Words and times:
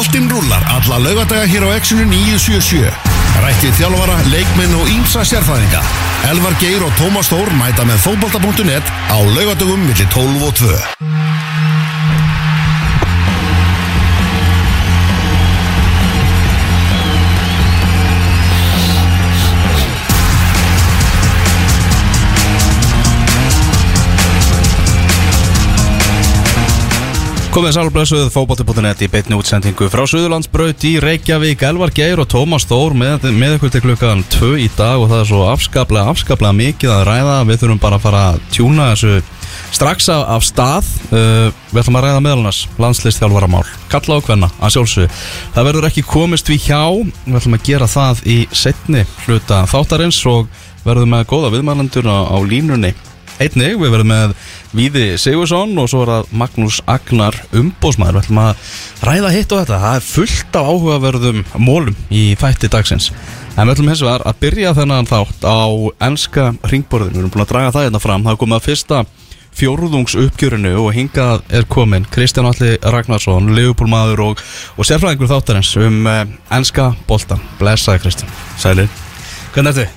Boltinn 0.00 0.30
rúlar 0.32 0.64
alla 0.64 0.96
laugadaga 0.96 1.44
hér 1.44 1.60
á 1.68 1.76
Exxonu 1.76 2.06
977. 2.08 2.88
Rættið 3.44 3.74
þjálfara, 3.82 4.14
leikminn 4.32 4.72
og 4.80 4.88
ímsa 4.88 5.26
sérfæðinga. 5.28 5.82
Elvar 6.30 6.56
Geir 6.62 6.86
og 6.86 6.94
Tómas 6.96 7.28
Þór 7.28 7.52
mæta 7.60 7.84
með 7.84 8.00
fótbolta.net 8.06 8.88
á 9.12 9.20
laugadagum 9.20 9.84
millir 9.84 10.08
12 10.08 10.48
og 10.48 10.56
2. 10.56 11.39
Komið 27.60 27.74
sálblössuð 27.76 28.28
fókbóti.net 28.32 29.02
í 29.04 29.06
beitni 29.12 29.36
útsendingu 29.36 29.90
frá 29.92 30.06
Suðurlandsbraut 30.08 30.80
í 30.88 30.94
Reykjavík. 31.02 31.60
Elvar 31.68 31.90
Geir 31.92 32.22
og 32.22 32.28
Tómas 32.32 32.64
Þór 32.64 32.94
með, 32.96 33.26
með 33.36 33.58
ykkur 33.58 33.72
til 33.74 33.82
klukkan 33.84 34.22
2 34.32 34.48
í 34.64 34.68
dag 34.78 34.96
og 34.96 35.10
það 35.10 35.18
er 35.18 35.28
svo 35.28 35.40
afskaplega, 35.50 36.06
afskaplega 36.08 36.56
mikið 36.56 36.94
að 36.94 37.02
ræða. 37.10 37.34
Við 37.50 37.58
þurfum 37.60 37.82
bara 37.82 37.98
að 37.98 38.06
fara 38.06 38.22
að 38.30 38.38
tjúna 38.56 38.86
þessu 38.94 39.12
strax 39.76 40.08
af, 40.14 40.22
af 40.38 40.46
stað. 40.48 40.88
Uh, 41.10 41.52
við 41.74 41.82
ætlum 41.82 42.00
að 42.00 42.06
ræða 42.06 42.24
meðalannars 42.24 42.62
landslistþjálfaramál 42.80 43.62
kalla 43.92 44.16
á 44.16 44.24
hvenna, 44.24 44.50
að 44.56 44.74
sjálfsög 44.78 45.20
það 45.58 45.68
verður 45.68 45.90
ekki 45.90 46.06
komist 46.14 46.48
við 46.48 46.70
hjá. 46.70 46.82
Við 47.26 47.38
ætlum 47.42 47.60
að 47.60 47.68
gera 47.68 47.92
það 47.98 48.24
í 48.24 48.40
setni 48.56 49.04
hluta 49.26 49.60
þáttarins 49.68 50.24
og 50.32 50.48
verðum 50.88 51.12
með 51.12 51.28
góða 51.36 51.52
viðmælandur 51.58 52.08
á, 52.08 52.24
á 52.24 52.36
línunni. 52.40 52.96
Einnig, 53.40 53.76
við 53.80 53.92
verðum 53.94 54.10
með 54.12 54.32
Víði 54.70 55.16
Sigursson 55.18 55.72
og 55.82 55.88
svo 55.90 56.04
er 56.04 56.10
það 56.12 56.34
Magnús 56.38 56.76
Agnar 56.86 57.34
umbósmaður. 57.58 58.20
Við 58.20 58.22
ætlum 58.22 58.40
að 58.44 58.76
ræða 59.08 59.32
hitt 59.34 59.54
og 59.54 59.62
þetta. 59.64 59.78
Það 59.82 59.96
er 59.96 60.04
fullt 60.06 60.58
af 60.60 60.68
áhugaverðum 60.70 61.40
mólum 61.58 61.96
í 62.06 62.22
þætti 62.38 62.70
dagsins. 62.70 63.08
En 63.56 63.64
við 63.64 63.74
ætlum 63.74 63.90
hins 63.90 64.04
vegar 64.06 64.26
að 64.30 64.38
byrja 64.44 64.76
þennan 64.78 65.10
þátt 65.10 65.42
á 65.42 65.58
ennska 66.06 66.46
ringborðinu. 66.70 67.16
Við 67.16 67.24
erum 67.24 67.34
búin 67.34 67.44
að 67.46 67.50
draga 67.50 67.74
það 67.74 67.86
hérna 67.88 68.02
fram. 68.04 68.28
Það 68.28 68.36
er 68.36 68.40
komið 68.44 68.60
að 68.60 68.66
fyrsta 68.68 69.02
fjórðungsuppgjörinu 69.58 70.74
og 70.78 70.90
hingað 70.94 71.42
er 71.50 71.66
komin 71.66 72.06
Kristján 72.14 72.46
Alli 72.46 72.76
Ragnarsson, 72.78 73.50
Leopoldmaður 73.58 74.22
og, 74.28 74.44
og 74.78 74.86
sérfræðingur 74.86 75.32
þáttarins 75.34 75.74
um 75.82 76.06
ennska 76.06 76.92
boltan. 77.10 77.42
Blessaði 77.58 78.06
Kristján. 78.06 78.36
Sælir 78.62 78.90
Hvernig 79.50 79.74
ertu? 79.74 79.90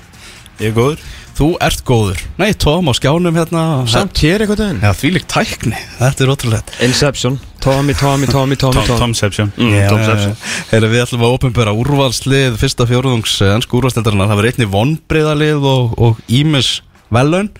Ég 0.58 0.72
er 0.72 0.74
góður 0.74 1.10
Þú 1.34 1.48
ert 1.66 1.80
góður. 1.82 2.20
Nei, 2.38 2.52
Tóm 2.54 2.86
á 2.86 2.92
skjánum 2.94 3.34
hérna. 3.34 3.62
Samt 3.90 4.20
hér 4.22 4.44
eitthvað 4.44 4.60
daginn 4.60 4.84
Já, 4.84 4.92
því 4.94 5.08
líkt 5.16 5.30
tækni, 5.32 5.80
þetta 5.98 6.22
er 6.22 6.30
ótrúlegt. 6.30 6.74
Inception, 6.86 7.38
Tommy, 7.58 7.96
Tommy, 7.98 8.28
Tommy, 8.30 8.58
Tommy, 8.60 8.84
Tommy 8.86 9.00
Tomception. 9.02 9.50
Mm, 9.58 9.74
Tomception. 9.90 10.36
Þegar 10.70 10.92
við 10.92 11.02
ætlum 11.04 11.24
að 11.26 11.34
opinbera 11.38 11.74
úrvalslið 11.74 12.60
fyrsta 12.60 12.86
fjóruðungs 12.86 13.34
ennsku 13.48 13.80
úrvalstildarinnar 13.80 14.30
það 14.30 14.40
verður 14.42 14.52
einni 14.52 14.70
vonbreyðalið 14.76 15.66
og, 15.72 15.96
og 15.98 16.22
ímis 16.30 16.76
velun 17.14 17.50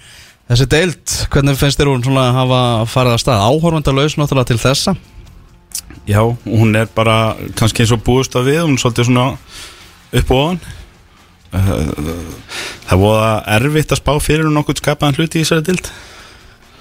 Þessi 0.44 0.66
deild, 0.68 1.12
hvernig 1.32 1.56
finnst 1.56 1.78
þér 1.80 1.88
hún 1.88 2.02
svona 2.04 2.26
að 2.28 2.34
hafa 2.36 2.60
farið 2.92 3.14
að 3.14 3.20
stað? 3.22 3.44
Áhorfandalaus 3.48 4.16
náttúrulega 4.20 4.50
til 4.50 4.58
þessa? 4.60 4.92
Já, 6.04 6.20
hún 6.44 6.76
er 6.76 6.90
bara 6.92 7.14
kannski 7.56 7.80
eins 7.80 7.94
og 7.96 8.02
búist 8.04 8.36
að 8.36 8.50
við. 8.50 8.58
Hún 8.66 8.76
er 8.76 8.82
svolítið 8.82 9.08
svona 9.08 9.24
upp 10.20 10.34
og 10.36 10.42
ofan 10.42 10.60
Það 11.54 13.00
voða 13.04 13.28
erfitt 13.56 13.94
að 13.94 14.00
spá 14.00 14.12
fyrir 14.22 14.48
hún 14.48 14.58
nokkuð 14.58 14.80
skapaðan 14.82 15.18
hluti 15.20 15.40
í 15.40 15.44
þessari 15.44 15.66
dild 15.68 15.90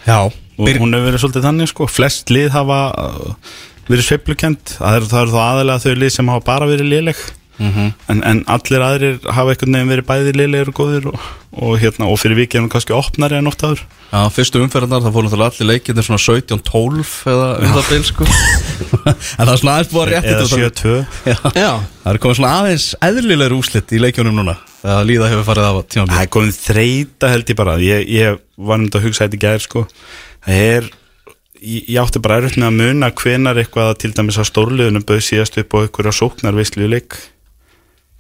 Já, 0.04 0.18
og 0.28 0.82
hún 0.82 0.96
hefur 0.96 1.06
verið 1.08 1.22
svolítið 1.22 1.46
þannig 1.48 1.70
sko. 1.72 1.88
Flest 1.88 2.34
lið 2.34 2.50
hafa 2.52 2.80
uh, 3.00 3.54
verið 3.88 4.08
sveiflukend 4.10 4.76
það 4.76 4.98
eru 4.98 5.10
er 5.22 5.32
þá 5.32 5.40
aðalega 5.44 5.84
þau 5.86 5.96
lið 6.02 6.14
sem 6.18 6.32
hafa 6.34 6.46
bara 6.50 6.70
verið 6.70 6.92
liðleg 6.92 7.24
Mhm. 7.64 7.94
en, 8.12 8.24
en 8.28 8.44
allir 8.52 8.84
aðrir 8.84 9.20
hafa 9.24 9.54
einhvern 9.54 9.78
veginn 9.78 9.92
verið 9.94 10.08
bæði 10.10 10.34
liðlegur 10.36 10.72
og 10.72 10.80
góðir 10.80 11.06
og, 11.12 11.28
og, 11.54 11.76
hérna, 11.80 12.10
og 12.12 12.18
fyrir 12.20 12.40
vikið 12.42 12.60
er 12.60 12.64
hún 12.66 12.72
kannski 12.74 12.96
opnari 12.98 13.38
en 13.40 13.48
oft 13.48 13.64
aður 13.64 13.84
Já, 14.14 14.20
fyrstu 14.36 14.62
umferðarnar 14.62 15.06
það 15.06 15.16
fóru 15.16 15.30
náttúrulega 15.30 15.54
allir 15.54 15.70
leikir 15.72 16.04
svona 16.06 16.22
17-12 16.22 17.14
eða 17.34 17.48
um 17.58 17.78
það 17.78 17.88
bil 17.90 18.04
sko. 18.10 18.28
En 19.40 19.48
það 19.48 19.54
er 19.54 19.62
svona 19.62 19.78
aðeins 19.78 19.94
búið 19.94 20.04
að 20.04 20.12
rétti 20.12 20.34
eða 20.34 20.50
7-2 20.52 20.98
Já, 21.32 21.38
Já, 21.58 21.72
það 22.04 22.12
er 22.14 22.22
komið 22.26 22.40
svona 22.40 22.54
aðeins 22.60 22.88
eðlilegur 23.10 23.58
úslit 23.58 23.94
í 23.96 24.02
leikjónum 24.04 24.38
núna 24.42 24.58
Það 24.84 25.06
líða 25.08 25.30
hefur 25.32 25.48
farið 25.48 25.70
af 25.70 25.80
tíma 25.88 26.10
Það 26.12 26.26
er 26.26 26.34
komið 26.36 26.58
þreita 26.60 27.30
held 27.32 27.54
ég 27.54 27.58
bara. 27.60 27.78
Ég, 27.80 28.04
ég 28.12 28.42
var 28.60 28.82
um 28.82 28.90
þetta 28.90 29.00
að 29.00 29.06
hugsa 29.08 29.24
þetta 29.24 29.38
í 29.38 29.44
gær 29.46 29.64
sko. 29.64 29.84
Það 30.44 30.64
er 30.68 30.90
Ég, 31.64 31.86
ég 31.88 32.00
átti 32.02 32.20
bara 32.20 32.42
erfitt 32.42 32.60
með 32.60 32.68
að 32.68 32.80
muna 32.82 33.10
hvenar 33.16 33.60
eitthvað 33.62 33.94
að 33.94 34.00
til 34.04 34.10
dæmis 34.18 34.40
að 34.42 34.50
stórliðunum 34.50 35.06
bauð 35.08 35.22
síðast 35.24 35.56
upp 35.62 35.72
á 35.72 35.78
einhverja 35.80 36.12
sóknarvislu 36.18 36.84
í 36.84 36.90
leik 36.92 37.16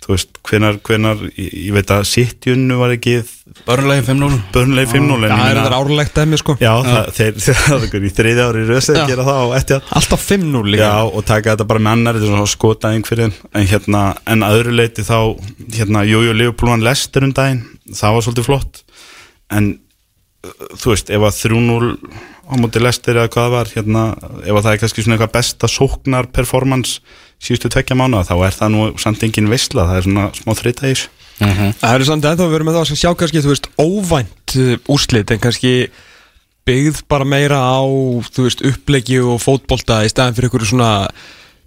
Þú 0.03 0.11
veist, 0.11 0.39
hvenar, 0.43 0.77
hvenar 0.83 1.21
ég, 1.31 1.51
ég 1.69 1.71
veit 1.71 1.91
að 1.93 2.01
Sittjunnu 2.09 2.75
var 2.75 2.91
ekki 2.91 3.21
Börnlegin 3.63 4.03
5-0 4.09 4.39
börnulegi 4.51 4.89
5-0 4.91 5.15
en 5.15 5.23
ég 5.23 5.31
það 5.31 5.51
er 5.51 5.59
þetta 5.61 5.77
árlegt 5.77 6.17
dæmi 6.17 6.39
sko. 6.41 6.55
Já, 6.59 6.71
það, 6.83 7.07
þeir, 7.15 7.37
það 7.59 7.85
er 7.87 8.07
í 8.07 8.11
þriðja 8.17 8.47
ári 8.49 8.63
röðsett 8.67 8.99
Já. 8.99 9.05
gera 9.13 9.25
það 9.29 9.39
á 9.39 9.47
eftir 9.59 9.77
að 9.77 9.93
Alltaf 9.99 10.25
5-0 10.27 10.73
líka. 10.73 10.89
Já, 10.89 11.07
og 11.07 11.25
taka 11.29 11.53
þetta 11.53 11.67
bara 11.69 11.83
með 11.85 11.95
annar 11.95 12.19
þetta 12.19 12.27
er 12.27 12.33
svona 12.33 12.51
skotaðing 12.55 13.07
fyrir 13.07 13.29
þeim. 13.29 13.49
en 13.53 13.69
hérna, 13.71 14.03
en 14.35 14.45
að 14.47 14.59
öðru 14.59 14.75
leiti 14.81 15.07
þá 15.07 15.17
hérna, 15.77 16.03
jú, 16.09 16.21
jú, 16.27 16.35
Leopold 16.41 16.83
Lester 16.83 17.27
um 17.27 17.33
daginn. 17.39 17.63
Það 17.93 18.17
var 18.17 18.27
svolítið 18.27 18.49
flott. 18.49 18.83
En 19.55 19.73
uh, 20.43 20.69
þú 20.75 20.95
veist, 20.95 21.13
ef 21.15 21.27
að 21.29 21.41
3-0 21.45 21.91
á 22.43 22.53
móti 22.59 22.83
Lester 22.83 23.21
eða 23.21 23.31
hvað 23.31 23.53
var 23.55 23.71
hérna, 23.71 24.07
ef 24.43 24.51
að 24.51 24.65
það 24.65 24.73
er 24.73 24.81
kannski 24.83 25.05
svona 25.05 25.15
eitthvað 25.15 25.35
besta 25.37 25.71
sóknar 25.71 26.27
performance 26.35 26.99
síðustu 27.43 27.71
tvekja 27.73 27.97
mánuða 27.99 28.27
þá 28.29 28.35
er 28.47 28.55
það 28.55 28.73
nú 28.75 28.85
samt 29.03 29.25
engin 29.27 29.51
veistla 29.51 29.87
það 29.89 29.99
er 29.99 30.07
svona 30.07 30.25
smá 30.37 30.55
þreyta 30.59 30.87
í 30.87 30.93
þessu. 30.95 31.11
Það 31.81 31.93
eru 31.97 32.07
samt 32.07 32.25
ennþá 32.29 32.47
við 32.47 32.57
erum 32.59 32.67
með 32.69 32.75
það 32.77 32.83
að 32.93 32.99
sjá 33.03 33.11
kannski, 33.19 33.43
þú 33.43 33.51
veist, 33.53 33.69
óvænt 33.81 34.57
uh, 34.61 34.73
úrslit 34.93 35.31
en 35.33 35.41
kannski 35.43 35.71
byggð 36.63 37.01
bara 37.11 37.27
meira 37.27 37.59
á, 37.59 37.81
þú 38.31 38.45
veist, 38.47 38.61
upplegi 38.69 39.17
og 39.19 39.41
fótbolta 39.43 40.03
í 40.05 40.11
staðin 40.13 40.37
fyrir 40.37 40.51
ykkur 40.51 40.67
svona 40.69 40.91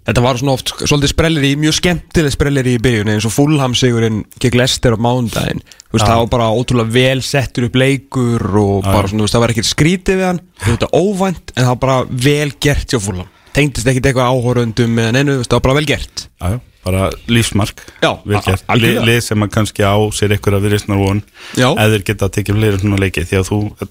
Þetta 0.07 0.21
var 0.23 0.37
svona 0.39 0.53
oft 0.55 0.69
svolítið 0.87 1.11
sprelleri, 1.11 1.47
mjög 1.59 1.73
skemmtileg 1.81 2.31
sprelleri 2.31 2.77
í 2.77 2.79
byrjun 2.79 3.09
eins 3.11 3.25
og 3.27 3.33
Fulham 3.35 3.73
sigurinn 3.75 4.21
gegn 4.39 4.55
Lester 4.55 4.95
á 4.95 5.03
mánudaginn. 5.03 5.59
Þú 5.59 5.97
veist, 5.97 6.05
það 6.07 6.21
var 6.21 6.29
bara 6.31 6.45
ótrúlega 6.55 6.93
vel 6.95 7.23
settur 7.27 7.65
upp 7.67 7.75
leikur 7.75 8.45
og 8.61 8.87
bara 8.87 9.09
svona, 9.11 9.19
þú 9.19 9.25
veist, 9.25 9.35
það 9.35 9.43
var 9.43 9.53
ekkert 9.53 9.67
skrítið 9.67 10.21
við 10.21 10.27
hann. 10.29 10.39
Þú 10.63 10.69
veist, 10.71 10.85
óvænt, 10.95 11.51
en 11.51 11.59
það 11.59 11.73
var 11.73 11.81
bara 11.83 11.97
vel 12.23 12.53
gert 12.63 12.95
hjá 12.95 13.01
Fulham 13.03 13.27
Tengdist 13.57 13.87
ekkert 13.89 14.05
eitthvað 14.11 14.29
áhórundum 14.31 14.99
eða 15.01 15.13
neinu, 15.17 15.37
það 15.41 15.55
var 15.57 15.63
bara 15.65 15.77
vel 15.79 15.87
gert. 15.89 16.27
Já, 16.37 16.59
bara 16.85 17.07
lífsmark. 17.27 17.81
Já, 18.03 18.11
vel 18.23 18.41
gert, 18.45 18.63
algjörlega. 18.69 19.01
Li- 19.07 19.15
lið 19.15 19.23
sem 19.25 19.43
að 19.47 19.51
kannski 19.57 19.81
á 19.83 19.95
sér 20.13 20.35
ykkur 20.37 20.57
að 20.59 20.67
virðisnar 20.67 21.01
von 21.01 21.23
Já. 21.57 21.71
eða 21.73 21.89
þeir 21.95 22.05
geta 22.11 22.29
að 22.29 22.35
tekja 22.37 22.55
fleiri 22.59 22.79
svona 22.83 23.01
leiki. 23.01 23.25
Því 23.27 23.39
að 23.41 23.49
þú, 23.49 23.59
ef 23.81 23.89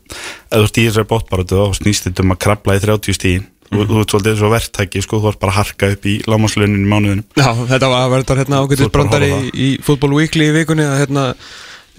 þú 0.55 0.63
ert 0.63 0.79
í 0.81 0.87
þessari 0.87 1.11
bóttbaratu 1.11 1.59
þá 1.61 1.77
snýst 1.83 2.07
þetta 2.09 2.25
um 2.25 2.33
að 2.37 2.43
krabla 2.47 2.79
í 2.79 2.83
30 2.87 3.19
stíðin 3.19 3.47
þú, 3.67 3.77
Mhm. 3.83 3.89
þú 3.91 4.01
ert 4.01 4.11
svolítið 4.15 4.33
eins 4.33 4.43
og 4.47 4.53
verktæki 4.55 5.03
sko, 5.03 5.19
þú 5.21 5.29
ert 5.33 5.41
bara 5.43 5.53
að 5.53 5.59
harka 5.59 5.91
upp 5.97 6.03
í 6.07 6.15
lámaslaunin 6.31 6.87
í 6.87 6.91
mánuðinum. 6.95 7.25
Já, 7.37 7.51
þetta 7.67 7.89
var 7.91 8.23
hérna 8.23 8.63
að 8.63 8.91
brandari 8.95 9.31
horfa 9.35 9.43
á 9.43 9.51
í, 9.51 9.51
í 9.67 9.83
Football 9.83 10.15
Weekly 10.15 10.47
í 10.47 10.55
vikunni 10.63 10.87
að 10.87 11.01
hérna 11.03 11.35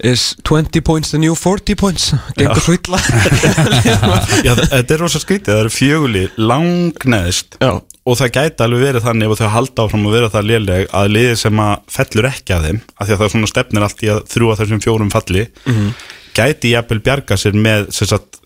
is 0.04 0.34
20 0.46 0.80
points 0.86 1.10
the 1.10 1.18
new 1.18 1.34
40 1.34 1.74
points. 1.74 2.12
Gengur 2.38 2.60
svo 2.62 2.74
illa 2.76 2.98
Já, 4.46 4.52
þetta 4.54 4.94
er 4.94 5.00
rosa 5.02 5.20
skrítið, 5.22 5.52
það 5.52 5.62
eru 5.64 5.72
fjöguli 5.74 6.24
langneðist 6.38 7.58
Já. 7.62 7.72
og 7.80 8.18
það 8.20 8.32
gæti 8.38 8.64
alveg 8.66 8.84
verið 8.86 9.06
þannig 9.08 9.32
ef 9.34 9.42
þau 9.42 9.50
halda 9.56 9.86
áfram 9.86 10.06
að 10.08 10.16
vera 10.18 10.30
það 10.34 10.48
léleg 10.52 10.86
að 11.00 11.10
liðið 11.16 11.38
sem 11.42 11.62
að 11.64 11.74
fellur 11.98 12.28
ekki 12.30 12.56
að 12.56 12.66
þeim 12.68 12.80
af 12.94 13.06
því 13.08 13.16
að 13.16 13.22
það 13.24 13.32
svona 13.34 13.50
stefnir 13.52 13.86
allt 13.88 14.04
í 14.06 14.10
að 14.14 14.20
þrjúa 14.34 14.58
þessum 14.62 14.84
fjórum 14.86 15.12
falli 15.14 15.46
Mhm. 15.66 15.88
gæti 16.38 16.74
jafnvel 16.76 17.00
bjarga 17.02 17.34
sér 17.40 17.56
með 17.58 17.88
sagt, 17.98 18.38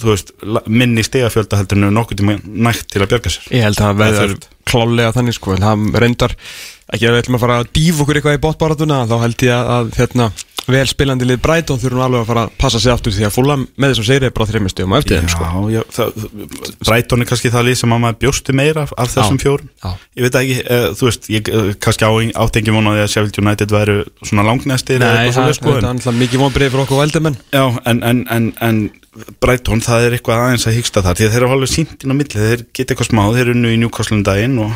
veist, 0.00 0.30
minni 0.68 1.02
stegafjölda 1.04 1.58
heldur 1.60 1.82
en 1.84 1.92
nokkuð 1.96 2.22
tíma 2.22 2.38
nægt 2.44 2.88
til 2.92 3.02
að 3.04 3.10
bjarga 3.12 3.32
sér. 3.34 3.50
Ég 3.52 3.66
held 3.66 3.76
að 3.80 3.92
það 4.00 4.06
er 4.06 4.16
verður 4.22 4.48
klálega 4.66 5.12
þannig 5.16 5.36
sko 5.36 5.52
en 5.56 5.64
það 5.66 6.00
reyndar 6.00 6.34
ekki 6.92 7.08
að 7.08 7.16
við 7.16 7.22
ætlum 7.22 7.38
að 7.38 7.46
fara 7.46 7.60
að 7.62 7.72
dýfa 7.76 8.04
okkur 8.04 8.20
eitthvað 8.20 8.36
í 8.38 8.44
bóttbaratuna 8.44 9.00
þá 9.10 9.16
held 9.24 9.46
ég 9.46 9.72
að, 9.76 9.90
hérna 9.96 10.30
vel 10.66 10.86
spilandi 10.90 11.26
lið 11.26 11.38
Brighton 11.44 11.78
þurfum 11.78 12.02
alveg 12.02 12.22
að 12.24 12.30
fara 12.30 12.42
að 12.46 12.54
passa 12.58 12.80
sig 12.82 12.90
aftur 12.90 13.14
því 13.14 13.26
að 13.28 13.34
fúla 13.36 13.56
með 13.58 13.92
þessum 13.92 14.06
segri 14.08 14.28
er 14.28 14.34
bara 14.34 14.48
þreymur 14.50 14.72
stöðum 14.72 14.94
á 14.94 14.98
eftir 14.98 15.20
þeim 15.20 15.30
sko. 15.30 16.14
Brighton 16.88 17.22
er 17.22 17.30
kannski 17.30 17.52
það 17.54 17.68
lið 17.68 17.78
sem 17.82 17.94
að 17.94 18.02
maður 18.02 18.18
bjósti 18.24 18.56
meira 18.56 18.86
af, 18.86 19.12
þessum 19.14 19.38
Já, 19.38 19.42
fjórum. 19.44 19.70
já. 19.84 19.92
Ég 20.18 20.26
veit 20.26 20.38
ekki, 20.40 20.56
uh, 20.64 20.88
þú 20.98 21.08
veist, 21.08 21.28
ég 21.30 21.50
uh, 21.52 21.70
kannski 21.86 22.10
á, 22.10 22.12
átt 22.42 22.58
ekki 22.60 22.74
vonaði 22.74 23.04
að 23.04 23.12
Sheffield 23.14 23.40
United 23.44 23.76
væru 23.76 23.96
svona 24.24 24.46
langnæstir 24.48 24.98
eða 24.98 25.12
Nei, 25.12 25.28
eitthvað 25.28 25.46
það 25.46 25.58
svoleiðis, 25.60 26.02
sko, 26.02 26.10
er 26.10 26.20
mikið 26.24 26.42
vonbreið 26.42 26.74
fyrir 26.74 26.86
okkur 26.86 27.02
veldumenn 27.04 27.38
Já, 27.54 27.64
en, 27.86 28.02
en, 28.10 28.24
en, 28.34 28.50
en 28.66 28.82
Brighton, 29.42 29.84
það 29.86 30.08
er 30.08 30.18
eitthvað 30.18 30.42
aðeins 30.48 30.66
að 30.66 30.76
hyggsta 30.80 31.06
það 31.06 31.20
því 31.20 31.28
að 31.28 31.36
þeir 31.36 31.46
eru 31.46 31.54
alveg 31.56 31.72
sínt 31.72 32.02
inn 32.02 32.12
á 32.12 32.16
milli, 32.18 32.42
þeir 32.42 32.66
geta 32.74 32.92
eitthvað 32.92 33.10
smá 33.12 33.22
þeir 33.30 33.46
eru 33.46 33.56
nú 33.62 33.70
í 33.72 33.78
Newcastle 33.80 34.18
um 34.18 34.26
daginn 34.26 34.58
og, 34.66 34.74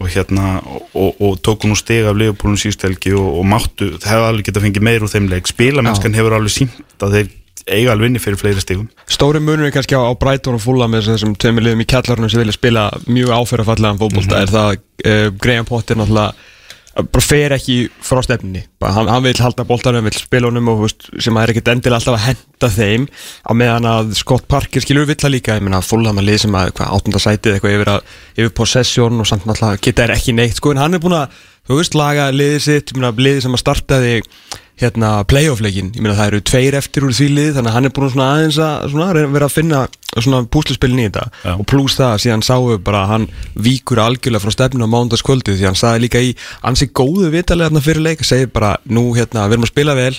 og 0.00 0.08
hérna, 0.10 0.56
og, 0.94 1.20
og, 1.20 1.36
tóku 1.44 1.68
nú 1.70 1.76
stig 1.78 2.06
af 2.08 2.16
Leopoldum 2.18 2.58
síðustelgi 2.58 3.12
og, 3.18 3.28
og 3.40 3.46
máttu, 3.46 3.92
það 3.98 4.08
hefur 4.10 4.28
alveg 4.30 4.48
getað 4.48 4.66
fengið 4.66 4.86
meir 4.88 5.04
úr 5.04 5.12
þeim 5.12 5.28
leik, 5.30 5.50
spilamennskan 5.50 6.16
hefur 6.16 6.36
alveg 6.38 6.54
sínt 6.56 7.04
að 7.06 7.18
þeir 7.18 7.30
eiga 7.70 7.92
alveg 7.92 8.10
inni 8.10 8.22
fyrir 8.22 8.40
fleiri 8.40 8.62
stigum. 8.62 8.88
Stóri 9.10 9.42
munur 9.42 9.68
er 9.68 9.74
kannski 9.74 9.94
á, 9.94 10.02
á 10.02 10.12
Brighton 10.18 10.58
og 10.58 10.64
Fulham 10.64 10.90
með 10.90 11.12
þessum 11.12 11.36
tveimur 11.38 11.66
liðum 11.66 11.84
í 11.84 11.88
kjallarunum 11.92 12.32
sem 12.32 12.42
vilja 12.42 12.56
spila 12.56 12.88
mjög 13.06 13.34
áferðafallegan 13.36 14.00
fótbolta 14.00 14.40
er 14.42 14.50
það 14.50 14.72
uh, 14.78 15.28
Graham 15.42 15.68
Potter 15.68 16.00
náttúrulega 16.00 16.50
bara 16.92 17.24
fer 17.24 17.54
ekki 17.56 17.76
frá 18.04 18.20
bara, 18.22 18.92
hann, 18.92 19.08
hann 19.08 19.22
vil 19.24 19.38
halda 19.40 19.64
boltanum, 19.64 20.04
vil 20.04 20.16
spila 20.18 20.50
honum 20.50 20.68
og 20.68 20.82
veist, 20.84 21.06
sem 21.24 21.36
að 21.36 21.46
er 21.46 21.52
ekkert 21.52 21.70
endilega 21.72 21.98
alltaf 22.00 22.18
að 22.18 22.26
henda 22.26 22.70
þeim 22.74 23.06
á 23.48 23.52
meðan 23.56 23.88
að 23.88 24.12
Scott 24.18 24.44
Parker 24.50 24.84
skilur 24.84 25.08
vill 25.08 25.16
það 25.16 25.34
líka, 25.36 25.56
ég 25.56 25.64
meina 25.64 25.80
Fulham 25.84 26.20
að 26.20 26.28
lið 26.28 26.42
sem 26.44 26.58
að 26.58 26.74
hvað, 26.76 26.90
áttunda 26.98 27.22
sætið 27.24 27.56
eitthvað 27.56 27.76
yfir, 27.78 27.92
að, 27.94 28.18
yfir 28.36 28.52
possession 28.60 29.24
og 29.24 29.30
samt 29.30 29.48
náttúrulega 29.48 29.80
geta 29.86 30.04
er 30.04 30.14
ekki 30.18 30.36
neitt 30.36 30.60
sko. 30.60 30.74
En 30.74 30.82
hann 30.82 30.98
er 30.98 31.02
búin 31.02 31.16
að, 31.16 31.40
þú 31.70 31.80
veist, 31.80 31.96
laga 31.96 32.28
liðið 32.34 32.60
sitt, 32.66 32.92
ég 32.92 33.00
meina 33.00 33.14
liðið 33.16 33.46
sem 33.46 33.56
að 33.56 33.64
startaði 33.64 34.14
hérna 34.82 35.14
playoff-leikin, 35.30 35.92
ég 35.96 36.04
meina 36.04 36.18
það 36.18 36.32
eru 36.32 36.44
tveir 36.50 36.76
eftir 36.76 37.06
úr 37.06 37.16
því 37.16 37.32
lið, 37.32 37.50
þannig 37.56 37.72
að 37.72 37.76
hann 37.78 37.88
er 37.88 37.96
búin 37.96 38.12
svona 38.12 38.30
aðeins 38.36 38.60
að 38.60 38.88
svona, 38.92 39.26
vera 39.36 39.48
að 39.48 39.56
finna 39.56 39.82
svona 40.18 40.42
púsluspilin 40.52 41.00
í 41.00 41.06
þetta. 41.08 41.24
Já. 41.44 41.54
og 41.56 41.64
pluss 41.70 41.96
það 41.96 42.10
að 42.10 42.22
síðan 42.26 42.44
sáum 42.44 42.68
við 42.72 42.84
bara 42.84 43.02
að 43.06 43.10
hann 43.14 43.26
víkur 43.68 44.02
algjörlega 44.02 44.44
frá 44.44 44.52
stefninu 44.52 44.88
á 44.88 44.92
mánudagskvöldu 44.92 45.56
því 45.56 45.70
hann 45.70 45.78
sagði 45.78 46.04
líka 46.04 46.20
í 46.20 46.34
ansi 46.68 46.90
góðu 46.92 47.32
vitalega 47.32 47.80
fyrir 47.80 48.04
leik, 48.04 48.24
segir 48.26 48.52
bara 48.52 48.76
nú 48.84 49.12
hérna 49.16 49.48
við 49.48 49.58
erum 49.58 49.68
að 49.68 49.72
spila 49.72 49.96
vel 49.96 50.14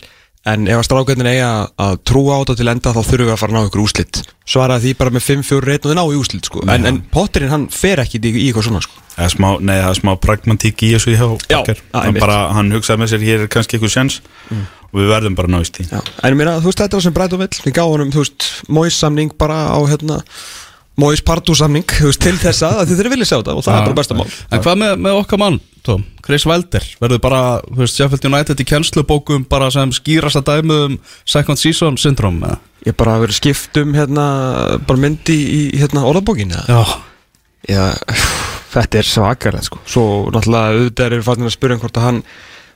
en 0.49 0.65
ef 0.67 0.81
að 0.81 0.87
strákvæðin 0.89 1.29
eiga 1.29 1.49
að 1.79 1.93
trúa 2.03 2.35
á 2.35 2.41
þetta 2.41 2.55
til 2.59 2.71
enda 2.73 2.91
þá 2.91 2.99
þurfum 2.99 3.27
við 3.29 3.33
að 3.33 3.39
fara 3.39 3.53
að 3.53 3.55
ná 3.55 3.69
ykkur 3.69 3.83
úslit 3.83 4.19
svaraði 4.43 4.89
því 4.89 4.93
bara 4.99 5.13
með 5.15 5.25
5-4 5.29 5.67
reynd 5.69 5.85
og 5.85 5.91
þið 5.91 5.99
ná 5.99 6.03
í 6.03 6.19
úslit 6.19 6.49
sko. 6.49 6.63
en, 6.67 6.87
en 6.89 6.99
Potterinn 7.13 7.53
hann 7.53 7.65
fer 7.71 8.01
ekki 8.03 8.19
í, 8.19 8.33
í 8.33 8.49
eitthvað 8.49 8.67
svona 8.67 8.83
sko. 8.83 8.99
Smá, 9.31 9.47
nei, 9.63 9.77
það 9.77 9.89
er 9.93 9.99
smá 10.01 10.11
pragmatík 10.19 10.83
í 10.83 10.91
þessu 10.97 11.15
hjá 11.15 11.27
Já, 11.47 11.61
hann, 11.95 12.19
bara, 12.19 12.39
hann 12.57 12.73
hugsaði 12.75 13.03
með 13.03 13.13
sér, 13.13 13.27
hér 13.29 13.45
er 13.45 13.51
kannski 13.55 13.77
eitthvað 13.77 13.95
sjans 13.95 14.19
og 14.93 14.99
við 15.01 15.09
verðum 15.09 15.37
bara 15.37 15.49
náist 15.49 15.79
í 15.81 15.87
en 15.89 16.29
ég 16.29 16.37
meina, 16.37 16.59
þú 16.61 16.69
veist, 16.69 16.83
þetta 16.83 16.99
var 16.99 17.05
sem 17.07 17.15
Brighton 17.15 17.41
vill. 17.41 17.61
Við 17.65 17.79
honum, 17.81 18.13
þú 18.13 18.21
veist, 18.21 18.49
Mois 18.69 18.99
samning 19.01 19.33
bara 19.41 19.57
á, 19.73 19.79
hérna, 19.89 20.19
Mois 21.01 21.23
Partu 21.25 21.55
samning 21.57 21.85
þú 21.89 22.11
veist, 22.11 22.21
til 22.21 22.35
þess 22.37 22.65
að 22.67 22.83
þið 22.85 22.99
þurfið 22.99 23.15
vilja 23.15 23.27
sjá 23.31 23.37
þetta 23.39 23.55
og 23.57 23.65
það 23.65 23.77
er 23.77 23.87
bara 23.87 23.97
besta 23.97 24.17
mál. 24.17 24.27
En 24.53 24.61
hvað 24.61 24.81
með, 24.83 24.91
með 25.01 25.21
okkar 25.23 25.41
mann, 25.41 25.57
Tom? 25.83 26.03
Chris 26.23 26.45
Wilder 26.47 26.85
Verður 27.01 27.21
bara, 27.23 27.39
þú 27.65 27.79
veist, 27.81 27.97
Sheffield 27.97 28.27
United 28.29 28.61
í 28.61 28.67
kennslubókum 28.69 29.47
bara 29.49 29.71
sem 29.73 29.95
skýrasta 29.97 30.43
dæmi 30.45 30.77
um 30.85 30.99
second 31.25 31.59
season 31.59 31.97
syndrom 31.97 32.37
eða? 32.45 32.59
Ég 32.85 32.97
bara 32.99 33.17
verið 33.23 33.39
skipt 33.39 33.81
um, 33.81 33.95
hérna, 33.97 34.27
bara 34.85 35.01
myndi 35.01 35.33
í, 35.41 35.59
hérna, 35.81 36.05
orðabókinu 36.05 36.61
Já. 36.69 36.83
Já, 37.63 37.83
þetta 38.75 38.99
er 38.99 39.07
svakarlega, 39.07 39.65
sko. 39.65 39.81
Svo, 39.87 40.05
náttúrulega, 40.35 40.77
auðvitað 40.77 41.17
er 41.17 41.25
fannir 41.25 41.49
að 41.49 41.55
spyrja 41.55 41.77
um 41.79 41.83
hvort 41.83 41.99
að 41.99 42.09
hann 42.09 42.23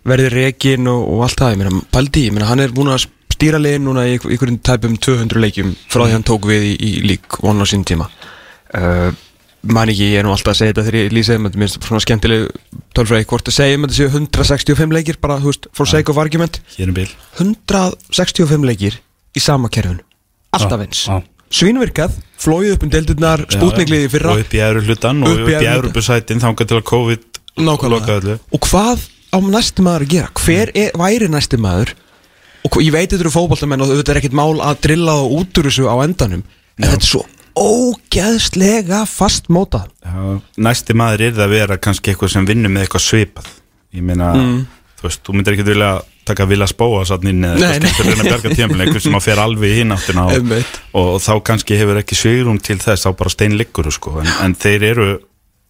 verði 0.09 0.31
rekin 0.33 0.87
og, 0.91 1.03
og 1.13 1.23
allt 1.27 1.39
það, 1.43 1.53
ég 1.55 1.61
meina, 1.61 1.83
Paldi, 1.93 2.25
ég 2.29 2.35
meina, 2.35 2.49
hann 2.49 2.63
er 2.63 2.73
búin 2.75 2.91
að 2.93 3.05
stýra 3.37 3.59
liðin 3.61 3.85
núna 3.85 4.07
í 4.07 4.15
einhver- 4.15 4.33
einhverjum 4.33 4.59
tæpum 4.65 4.97
200 4.97 5.41
leikjum 5.43 5.75
frá 5.91 6.03
því 6.07 6.15
hann 6.15 6.25
tók 6.27 6.47
við 6.49 6.67
í, 6.71 6.73
í 6.81 6.91
lík 7.05 7.39
von 7.43 7.61
á 7.61 7.65
sín 7.69 7.83
tíma. 7.85 8.07
Uh, 8.73 9.11
man 9.67 9.89
ekki, 9.91 10.07
ég 10.13 10.21
er 10.21 10.25
nú 10.25 10.31
alltaf 10.33 10.53
að 10.55 10.59
segja 10.61 10.73
þetta 10.73 10.85
þegar 10.87 10.99
ég 11.03 11.13
lýsa 11.15 11.35
þeim, 11.35 11.45
þetta 11.49 11.61
minnst 11.61 11.79
svona 11.85 12.01
skemmtileg 12.03 12.47
tölfræði, 12.97 13.27
hvort 13.29 13.51
að 13.51 13.57
segja 13.57 13.77
um 13.77 13.85
þetta 13.85 13.97
séu 13.99 14.09
165 14.13 14.95
leikir, 14.97 15.19
bara, 15.21 15.37
þú 15.43 15.51
veist, 15.51 15.67
for 15.75 15.89
sake 15.89 16.13
of 16.13 16.19
argument. 16.23 16.61
Hér 16.77 16.89
er 16.89 16.95
bil 16.97 17.09
165 17.37 18.65
leikir 18.67 18.97
í 19.37 19.43
sama 19.43 19.69
kerfinu. 19.73 20.01
Alltaf 20.55 20.83
eins. 20.85 21.03
já. 21.09 21.19
svínvirkað, 21.53 22.15
flóið 22.43 22.73
upp 22.75 22.83
um 22.83 22.89
deildurnar 22.91 23.43
spútningliði 23.47 24.09
fyrra 24.11 24.33
Og 24.33 24.41
upp 24.43 24.55
í 24.55 24.59
efru 24.59 24.81
hlutan 24.83 25.21
og 25.23 25.29
Upp 25.31 25.45
í 25.47 25.53
í 25.53 25.55
efri 25.61 25.69
efru 25.91 26.01
sætin 26.03 26.41
þangað 26.43 26.67
til 26.71 26.79
að 26.79 26.87
COVID 26.89 27.39
Nákvæmlega. 27.63 28.35
Og 28.53 28.67
hvað 28.67 29.05
á 29.37 29.39
næsti 29.45 29.85
maður 29.85 30.05
að 30.07 30.13
gera? 30.15 30.33
Hver 30.41 30.73
er, 30.73 30.91
væri 30.97 31.29
næsti 31.31 31.61
maður? 31.61 31.93
Og 32.67 32.77
ég 32.83 32.91
veit 32.91 33.11
þetta 33.11 33.23
eru 33.23 33.33
fótboltamenn 33.33 33.85
og 33.85 33.93
þetta 33.93 34.13
er 34.13 34.21
ekkert 34.21 34.37
mál 34.37 34.59
að 34.65 34.81
drilla 34.87 35.17
og 35.21 35.37
út 35.39 35.61
úr 35.61 35.69
þessu 35.69 35.87
á 35.87 35.95
endanum 36.03 36.43
En 36.77 36.85
Já. 36.85 36.89
þetta 36.91 37.03
er 37.05 37.11
svo 37.11 37.23
ógeðslega 37.57 39.05
fast 39.09 39.47
mótað 39.53 39.87
Já, 40.05 40.41
Næsti 40.67 40.97
maður 40.97 41.27
er 41.27 41.37
það 41.37 41.45
að 41.47 41.55
vera 41.55 41.79
kannski 41.81 42.11
eitthvað 42.11 42.33
sem 42.35 42.49
vinnur 42.49 42.73
með 42.73 42.85
eitthvað 42.85 43.05
svipað 43.07 43.49
Ég 43.95 44.05
meina, 44.05 44.33
þú 44.99 45.07
veist, 45.07 45.23
þú 45.25 45.37
myndir 45.37 45.55
ekki 45.55 45.65
vilja 45.71 45.91
taka 46.27 46.45
vilja 46.49 46.67
spóa 46.67 47.05
satt 47.07 47.23
inn 47.27 47.45
eða 47.47 47.69
eitthvað 47.77 48.91
að 48.91 48.99
sem 48.99 49.15
að 49.15 49.23
fer 49.23 49.39
alveg 49.41 49.71
í 49.71 49.77
hináttina 49.79 50.25
og, 50.27 50.49
og 50.99 51.13
þá 51.23 51.31
kannski 51.49 51.77
hefur 51.79 52.01
ekki 52.01 52.17
svigrum 52.19 52.59
til 52.59 52.77
þess 52.83 53.07
þá 53.07 53.11
bara 53.21 53.31
steinliggur 53.31 53.89
sko. 53.95 54.17
en, 54.21 54.31
en 54.43 54.55
þeir 54.59 54.87
eru 54.91 55.07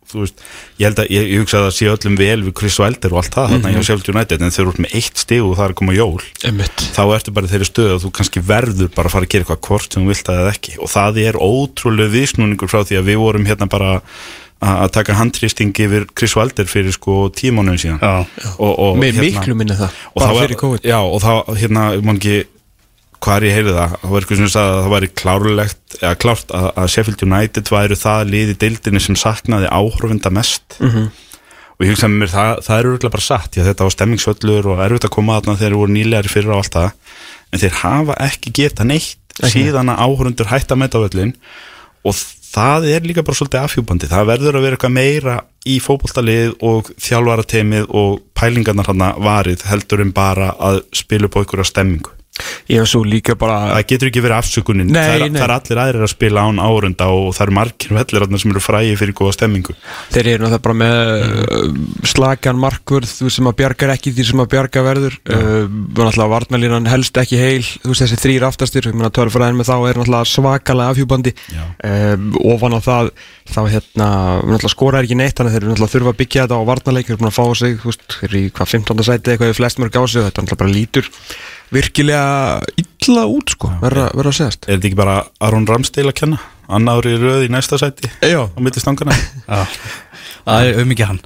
þú 0.07 0.23
veist, 0.23 0.43
ég 0.79 0.87
held 0.87 1.01
að 1.03 1.11
ég, 1.13 1.27
ég 1.33 1.43
hugsa 1.43 1.59
að 1.59 1.65
það 1.67 1.75
sé 1.77 1.89
öllum 1.91 2.17
vel 2.21 2.39
við 2.47 2.55
Chris 2.61 2.79
Wilder 2.81 3.13
og 3.13 3.21
allt 3.21 3.37
það 3.37 3.53
þarna 3.53 3.73
hjá 3.75 3.79
Sheffield 3.87 4.11
United 4.13 4.45
en 4.45 4.55
þeir 4.55 4.63
eru 4.63 4.73
út 4.73 4.81
með 4.85 4.97
eitt 5.01 5.21
stig 5.23 5.43
og 5.43 5.53
það 5.57 5.65
er 5.67 5.75
að 5.75 5.79
koma 5.81 5.97
jól 5.97 6.25
Einmitt. 6.47 6.87
þá 6.95 7.03
ertu 7.17 7.35
bara 7.35 7.49
í 7.49 7.53
þeirri 7.53 7.69
stöðu 7.69 7.93
að 7.97 8.03
þú 8.05 8.11
kannski 8.19 8.43
verður 8.47 8.91
bara 8.95 9.11
að 9.11 9.17
fara 9.17 9.27
að 9.27 9.31
gera 9.35 9.47
eitthvað 9.47 9.63
hvort 9.67 9.93
sem 9.93 10.03
þú 10.03 10.11
vilt 10.13 10.31
að 10.33 10.41
eða 10.41 10.55
ekki. 10.55 10.75
Og 10.81 10.91
það 10.95 11.21
er 11.27 11.39
ótrúlega 11.43 12.13
viðsnúningur 12.15 12.71
frá 12.71 12.81
því 12.87 12.99
að 13.01 13.09
við 13.11 13.23
vorum 13.23 13.49
hérna 13.49 13.71
bara 13.71 13.93
að 13.97 14.11
að 14.57 14.91
taka 14.95 15.13
handrýsting 15.13 15.75
yfir 15.77 16.07
Chris 16.17 16.33
Wilder 16.37 16.65
fyrir 16.65 16.95
sko 16.95 17.27
tímónuðin 17.29 17.81
síðan. 17.81 17.99
Já. 18.01 18.53
og, 18.57 18.71
og, 18.73 18.95
Með 18.97 19.19
miklu 19.21 19.53
minni 19.57 19.77
það, 19.77 19.97
og 20.13 20.21
bara 20.21 20.31
það 20.31 20.39
fyrir 20.41 20.59
COVID. 20.63 20.87
Já 20.87 20.97
og 20.97 21.19
þá 21.21 21.33
hérna, 21.59 21.83
ég 21.93 22.07
man 22.07 22.17
ekki 22.17 22.39
hvað 23.23 23.37
er 23.37 23.45
ég 23.47 23.55
heyrði 23.57 23.75
það, 23.75 23.93
það 24.01 24.11
var 24.13 24.25
eitthvað 24.25 24.41
sem 24.41 24.51
sagði 24.53 24.73
að 24.73 24.81
það 24.81 24.93
væri 24.93 25.09
klárlegt, 25.21 25.79
eða 26.01 26.17
klárt 26.23 26.53
að, 26.57 26.67
að 26.73 26.91
Sheffield 26.93 27.23
United 27.27 27.71
væru 27.73 27.97
það 27.97 28.33
lið 28.33 28.51
í 28.53 28.57
deildinni 28.63 29.03
sem 29.03 29.19
saknaði 29.19 29.71
áhorfenda 29.71 30.33
mest. 30.33 30.77
Mhm. 30.81 31.07
og 31.77 31.85
ég 31.85 31.91
hugsaði 31.93 32.09
með 32.09 32.21
mér 32.23 32.31
það, 32.33 32.51
það 32.65 32.79
er 32.79 32.87
örgulega 32.89 33.13
bara 33.13 33.21
satt, 33.27 33.51
já 33.53 33.61
þetta 33.67 33.85
var 33.85 33.93
stemmingsvöllur 33.93 34.69
og 34.71 34.79
erfitt 34.81 35.05
að 35.05 35.11
koma 35.13 35.35
þarna 35.37 35.53
þegar 35.59 35.67
þeir 35.67 35.75
voru 35.77 35.93
nýlegari 35.93 36.31
fyrir 36.31 36.49
og 36.49 36.61
allt 36.63 36.73
það. 36.73 37.19
En 37.53 37.61
þeir 37.61 37.75
hafa 37.83 38.15
ekki 38.25 38.53
geta 38.57 38.87
neitt 38.87 39.37
síðan 39.45 39.91
að 39.93 40.01
áhorfundur 40.01 40.49
hætta 40.49 40.73
með 40.73 40.97
völlin 41.03 41.35
og 42.07 42.17
það 42.47 42.87
er 42.95 43.05
líka 43.05 43.23
bara 43.27 43.37
svolítið 43.37 43.61
afhjúbandi, 43.61 44.09
það 44.09 44.29
verður 44.31 44.57
að 44.57 44.65
vera 44.65 44.77
eitthvað 44.77 44.95
meira 44.97 45.37
í 45.67 45.77
fótboltalið 45.83 46.53
og 46.65 46.91
þjálfarateimið 47.03 47.89
og 48.01 48.21
pælingarnar 48.37 48.89
hann 48.89 49.05
varið 49.21 49.65
heldur 49.69 50.01
en 50.01 50.13
bara 50.15 50.53
að 50.57 50.81
spila 50.95 51.29
upp 51.29 51.37
á 51.37 51.41
einhverja 51.43 51.69
stemmingu 51.69 52.16
Ég 52.71 52.83
var 52.83 52.89
svo 52.89 53.03
líka 53.07 53.37
bara 53.39 53.59
það 53.77 53.87
getur 53.93 54.11
ekki 54.11 54.23
verið 54.25 54.37
afsökunin. 54.41 54.91
Nei, 54.91 55.01
það, 55.01 55.25
er, 55.27 55.35
það 55.37 55.47
er 55.47 55.55
allir 55.57 55.83
aðrir 55.83 56.07
að 56.07 56.13
spila 56.13 56.45
án 56.47 56.61
árunda 56.63 57.09
og 57.13 57.29
það 57.37 57.45
eru 57.47 57.57
margir 57.57 57.97
vellir 57.97 58.27
sem 58.37 58.53
eru 58.53 58.63
frægi 58.63 58.97
fyrir 58.99 59.17
góða 59.17 59.37
stemmingu. 59.37 59.77
Þeir 60.13 60.31
eru 60.33 60.45
náttúrulega 60.45 60.65
bara 60.67 60.79
með 60.83 60.97
mm. 61.27 61.81
slagan 62.13 62.61
markvörð 62.61 63.15
sem 63.33 63.49
að 63.49 63.57
bjargar 63.61 63.95
ekki 63.95 64.13
því 64.17 64.27
sem 64.31 64.43
að 64.43 64.51
bjarga 64.55 64.85
verður. 64.85 65.19
Uh, 65.27 65.65
náttúrulega 65.97 66.31
varnalínan 66.31 66.89
helst 66.89 67.17
ekki 67.19 67.39
heil 67.39 67.63
þú 67.65 67.91
veist 67.91 68.03
þessi 68.03 68.19
þrýr 68.21 68.45
aftastir 68.47 68.87
törfræðin 69.15 69.57
með 69.57 69.69
þá 69.69 69.75
er 69.77 69.99
náttúrulega 69.99 70.29
svakalega 70.31 70.93
afhjúbandi 70.93 71.33
um, 71.57 72.29
ofan 72.53 72.77
á 72.77 72.79
það 72.83 73.11
þá 73.47 73.59
hérna 73.73 74.09
náttúrulega 74.43 74.73
skora 74.73 75.01
er 75.01 75.07
ekki 75.07 75.19
neitt 75.19 75.37
þannig 75.37 75.55
þeir 75.55 75.63
eru 75.63 75.71
náttúrulega 75.73 75.95
þurfa 75.95 76.13
að 76.13 76.19
byggja 76.21 76.45
þetta 76.45 76.59
á 76.59 76.69
varnaleik 76.71 77.07
þeir 77.07 77.15
eru 77.15 77.21
búin 77.23 77.31
að 77.31 77.37
fá 77.37 77.45
sig 77.61 77.77
þú 77.81 77.91
veist 77.91 78.17
þeir 78.17 78.29
eru 78.29 78.41
í 78.41 78.51
hvað 78.57 78.73
15. 78.75 79.05
sæti 79.09 79.33
eitthvað 79.33 79.53
í 79.53 79.57
flest 79.57 79.81
mörg 79.83 79.99
á 79.99 80.03
sig 80.05 80.27
þetta 80.27 80.45
náttúrulega 80.45 80.63
bara 80.63 80.75
lítur 80.75 81.11
virkilega 81.73 82.61
illa 82.79 83.25
út 83.29 83.55
sko 83.55 83.71
verða 83.81 84.09
að 84.13 84.37
segast 84.39 84.67
er 84.67 84.77
þetta 84.77 84.89
ekki 84.89 84.99
bara 84.99 85.17
Aron 85.43 85.67
Ramsdale 85.67 86.13
að 86.13 86.19
kenna? 86.21 86.39
Annar 86.67 87.05
í 87.07 87.15
röð 87.19 87.45
í 87.45 87.51
næsta 87.51 87.79
sæti 87.79 88.09
Já. 88.23 88.43
á 88.47 88.59
milli 88.59 88.83
stangana 88.83 89.15
Já, 89.47 89.65
það 90.47 90.69
er 90.69 90.79
um 90.83 90.93
ekki 90.95 91.07
hann 91.07 91.21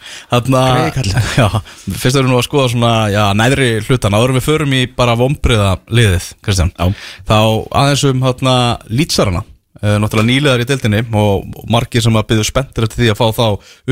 fyrst 2.01 2.17
erum 2.17 2.29
við 2.29 2.33
nú 2.33 2.39
að 2.41 2.47
skoða 2.47 2.73
svona, 2.73 2.93
já, 3.13 3.23
næðri 3.37 3.69
hlutan 3.87 4.17
áður 4.17 4.33
en 4.33 4.39
við 4.39 4.47
förum 4.49 4.75
í 4.77 4.83
bara 4.97 5.17
vombriða 5.19 5.71
liðið, 5.89 6.29
Kristján 6.45 6.73
Já. 6.77 6.93
Þá 7.29 7.39
aðeins 7.81 8.05
um 8.09 8.25
lýtsarana 8.89 9.43
uh, 9.81 9.97
Náttúrulega 10.01 10.29
nýliðar 10.29 10.63
í 10.63 10.69
deildinni 10.69 11.03
og 11.17 11.61
margir 11.73 12.05
sem 12.05 12.17
að 12.17 12.27
byggðu 12.31 12.49
spenntir 12.49 12.87
eftir 12.87 13.03
því 13.03 13.13
að 13.13 13.21
fá 13.21 13.27
þá 13.37 13.45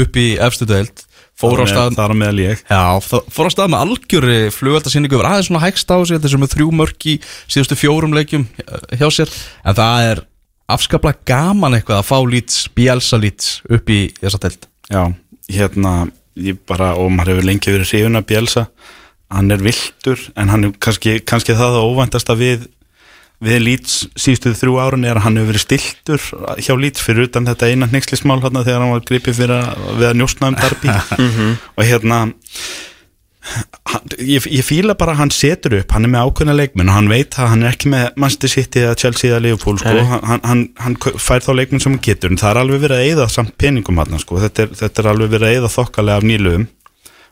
upp 0.06 0.22
í 0.22 0.28
efstu 0.50 0.70
deild 0.70 1.06
Fór 1.40 1.64
á 1.64 1.66
stað 1.72 1.94
það 1.96 2.04
er 2.04 2.14
á 2.14 2.18
meðal 2.20 2.42
ég. 2.44 2.64
Já, 2.68 2.84
fór 3.32 3.48
á 3.48 3.52
stað 3.54 3.72
með 3.72 3.84
algjöri 3.86 4.40
flugveldasýningu 4.52 5.20
Var 5.22 5.30
aðeins 5.30 5.48
svona 5.48 5.64
hægst 5.64 5.94
á 5.96 5.98
sig, 6.04 6.28
sem 6.34 6.44
er 6.44 6.52
þrjú 6.52 6.70
mörk 6.76 7.08
í 7.08 7.16
síðustu 7.48 7.78
fjórum 7.80 8.16
leikjum 8.18 8.44
eh, 8.66 9.00
hjá 9.00 9.08
sér. 9.16 9.32
En 9.64 9.78
það 9.78 10.08
er 10.10 10.24
afskaplega 10.70 11.24
gaman 11.32 11.80
eitthvað 11.80 12.02
að 12.02 12.10
fá 12.12 12.18
lýts, 12.28 12.62
bjálsa 12.76 13.22
lýts 13.22 13.60
upp 13.72 13.90
í 13.90 14.02
þessa 14.20 14.42
deild. 14.44 14.68
Já, 14.92 15.04
hérna 15.56 15.94
ég 16.40 16.60
bara, 16.68 16.94
og 17.00 17.12
maður 17.14 17.38
hefur 17.38 17.48
lengi 17.48 17.74
verið 17.74 17.94
hrifun 17.94 18.20
að 18.20 18.28
Bjelsa 18.30 18.66
hann 19.30 19.54
er 19.54 19.62
viltur 19.62 20.22
en 20.40 20.50
hann 20.50 20.68
er 20.68 20.76
kannski, 20.82 21.20
kannski 21.22 21.56
það 21.58 21.80
að 21.80 21.88
óvæntasta 21.90 22.36
við 22.40 22.68
við 23.44 23.62
Leeds 23.64 23.96
síðustu 24.20 24.52
þrjú 24.58 24.76
árun 24.84 25.08
er 25.08 25.20
að 25.20 25.26
hann 25.28 25.40
hefur 25.40 25.54
verið 25.54 25.64
stiltur 25.64 26.28
hjá 26.60 26.74
Leeds 26.76 27.04
fyrir 27.06 27.30
utan 27.30 27.48
þetta 27.48 27.72
eina 27.72 27.88
hneikslismál 27.88 28.42
hérna 28.44 28.66
þegar 28.68 28.84
hann 28.84 28.96
var 28.98 29.06
gripið 29.08 29.38
fyrir 29.38 29.56
að, 29.56 29.84
við 29.96 30.08
að 30.10 30.20
njóstna 30.20 30.52
um 30.52 30.58
Darby 30.60 30.96
og 31.78 31.84
hérna 31.88 32.22
hann, 33.90 34.10
ég, 34.20 34.44
ég 34.52 34.66
fíla 34.66 34.96
bara 35.00 35.16
að 35.16 35.22
hann 35.24 35.32
setur 35.34 35.78
upp 35.80 35.96
hann 35.96 36.08
er 36.08 36.12
með 36.12 36.28
ákveðna 36.28 36.56
leikmenn 36.58 36.92
og 36.92 36.98
hann 36.98 37.12
veit 37.12 37.38
að 37.40 37.52
hann 37.54 37.64
er 37.64 37.72
ekki 37.72 37.92
með 37.94 38.10
Manchester 38.20 38.54
City 38.54 38.84
eða 38.84 38.98
Chelsea 39.00 39.32
eða 39.32 39.44
Liverpool 39.48 39.80
sko. 39.80 39.96
Hann, 40.10 40.44
hann, 40.44 40.66
hann 40.84 40.98
fær 41.00 41.46
þá 41.46 41.54
leikmenn 41.62 41.84
sem 41.84 41.96
hann 41.96 42.04
getur 42.04 42.34
en 42.34 42.42
það 42.42 42.52
er 42.52 42.62
alveg 42.64 42.84
verið 42.84 43.00
að 43.00 43.08
eyða 43.08 43.30
samt 43.32 43.56
peningum 43.62 44.04
hann 44.04 44.20
sko. 44.20 44.42
þetta, 44.44 44.68
er, 44.68 44.76
þetta 44.84 45.04
er 45.04 45.12
alveg 45.14 45.34
verið 45.38 45.48
að 45.48 45.56
eyða 45.58 45.74
þokkalega 45.78 46.20
af 46.22 46.28
nýluðum 46.28 46.68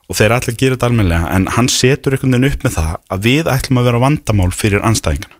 og 0.07 0.15
þeir 0.15 0.37
allir 0.37 0.55
gera 0.55 0.77
þetta 0.77 0.87
almennilega 0.87 1.33
en 1.35 1.49
hann 1.57 1.67
setur 1.71 2.15
einhvern 2.15 2.37
veginn 2.37 2.53
upp 2.53 2.63
með 2.63 2.77
það 2.77 2.93
að 3.11 3.27
við 3.27 3.51
ætlum 3.51 3.81
að 3.81 3.89
vera 3.89 4.03
vandamál 4.05 4.53
fyrir 4.55 4.87
anstæðingana 4.87 5.36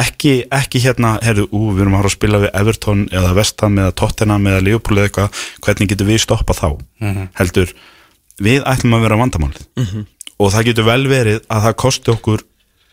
ekki, 0.00 0.32
ekki 0.54 0.80
hérna, 0.84 1.16
herðu, 1.24 1.46
ú, 1.52 1.72
við 1.76 1.84
erum 1.84 1.96
að 1.98 2.08
að 2.08 2.14
spila 2.14 2.40
við 2.44 2.52
Everton 2.60 3.04
eða 3.12 3.32
Vestham 3.38 3.78
eða 3.82 3.94
Tottenham 4.00 4.46
eða 4.50 4.64
Liverpool 4.66 4.98
eða 4.98 5.08
eitthvað, 5.10 5.42
hvernig 5.66 5.90
getur 5.92 6.08
við 6.08 6.22
stoppað 6.24 6.60
þá? 6.60 6.68
Heldur, 7.40 7.74
við 8.48 8.62
ætlum 8.70 8.94
að 8.98 9.04
vera 9.06 9.18
vandamálið. 9.22 9.66
Og 10.38 10.52
það 10.54 10.68
getur 10.70 10.86
vel 10.86 11.02
verið 11.10 11.40
að 11.50 11.66
það 11.66 11.76
kosti 11.82 12.12
okkur 12.14 12.44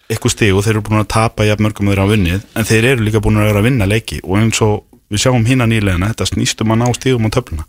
eitthvað 0.09 0.33
stig 0.35 0.53
og 0.53 0.65
þeir 0.65 0.75
eru 0.75 0.83
búin 0.85 1.01
að 1.01 1.07
tapa 1.15 1.45
jafn 1.45 1.65
mörgum 1.65 1.89
þeir 1.89 2.01
á 2.01 2.11
vinnið, 2.11 2.43
en 2.57 2.67
þeir 2.69 2.89
eru 2.91 3.05
líka 3.07 3.21
búin 3.25 3.39
að 3.41 3.47
vera 3.49 3.61
að 3.61 3.67
vinna 3.69 3.87
leiki. 3.89 4.19
Og 4.25 4.37
eins 4.41 4.61
og 4.65 4.83
við 5.09 5.21
sjáum 5.23 5.45
hína 5.45 5.65
nýlegina, 5.69 6.11
þetta 6.13 6.27
snýstum 6.29 6.73
að 6.73 6.81
ná 6.81 6.87
stigum 6.97 7.25
á 7.25 7.29
töfluna. 7.33 7.65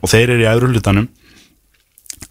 Og 0.00 0.08
þeir 0.12 0.34
eru 0.34 0.44
í 0.44 0.48
æðrulutanum 0.48 1.08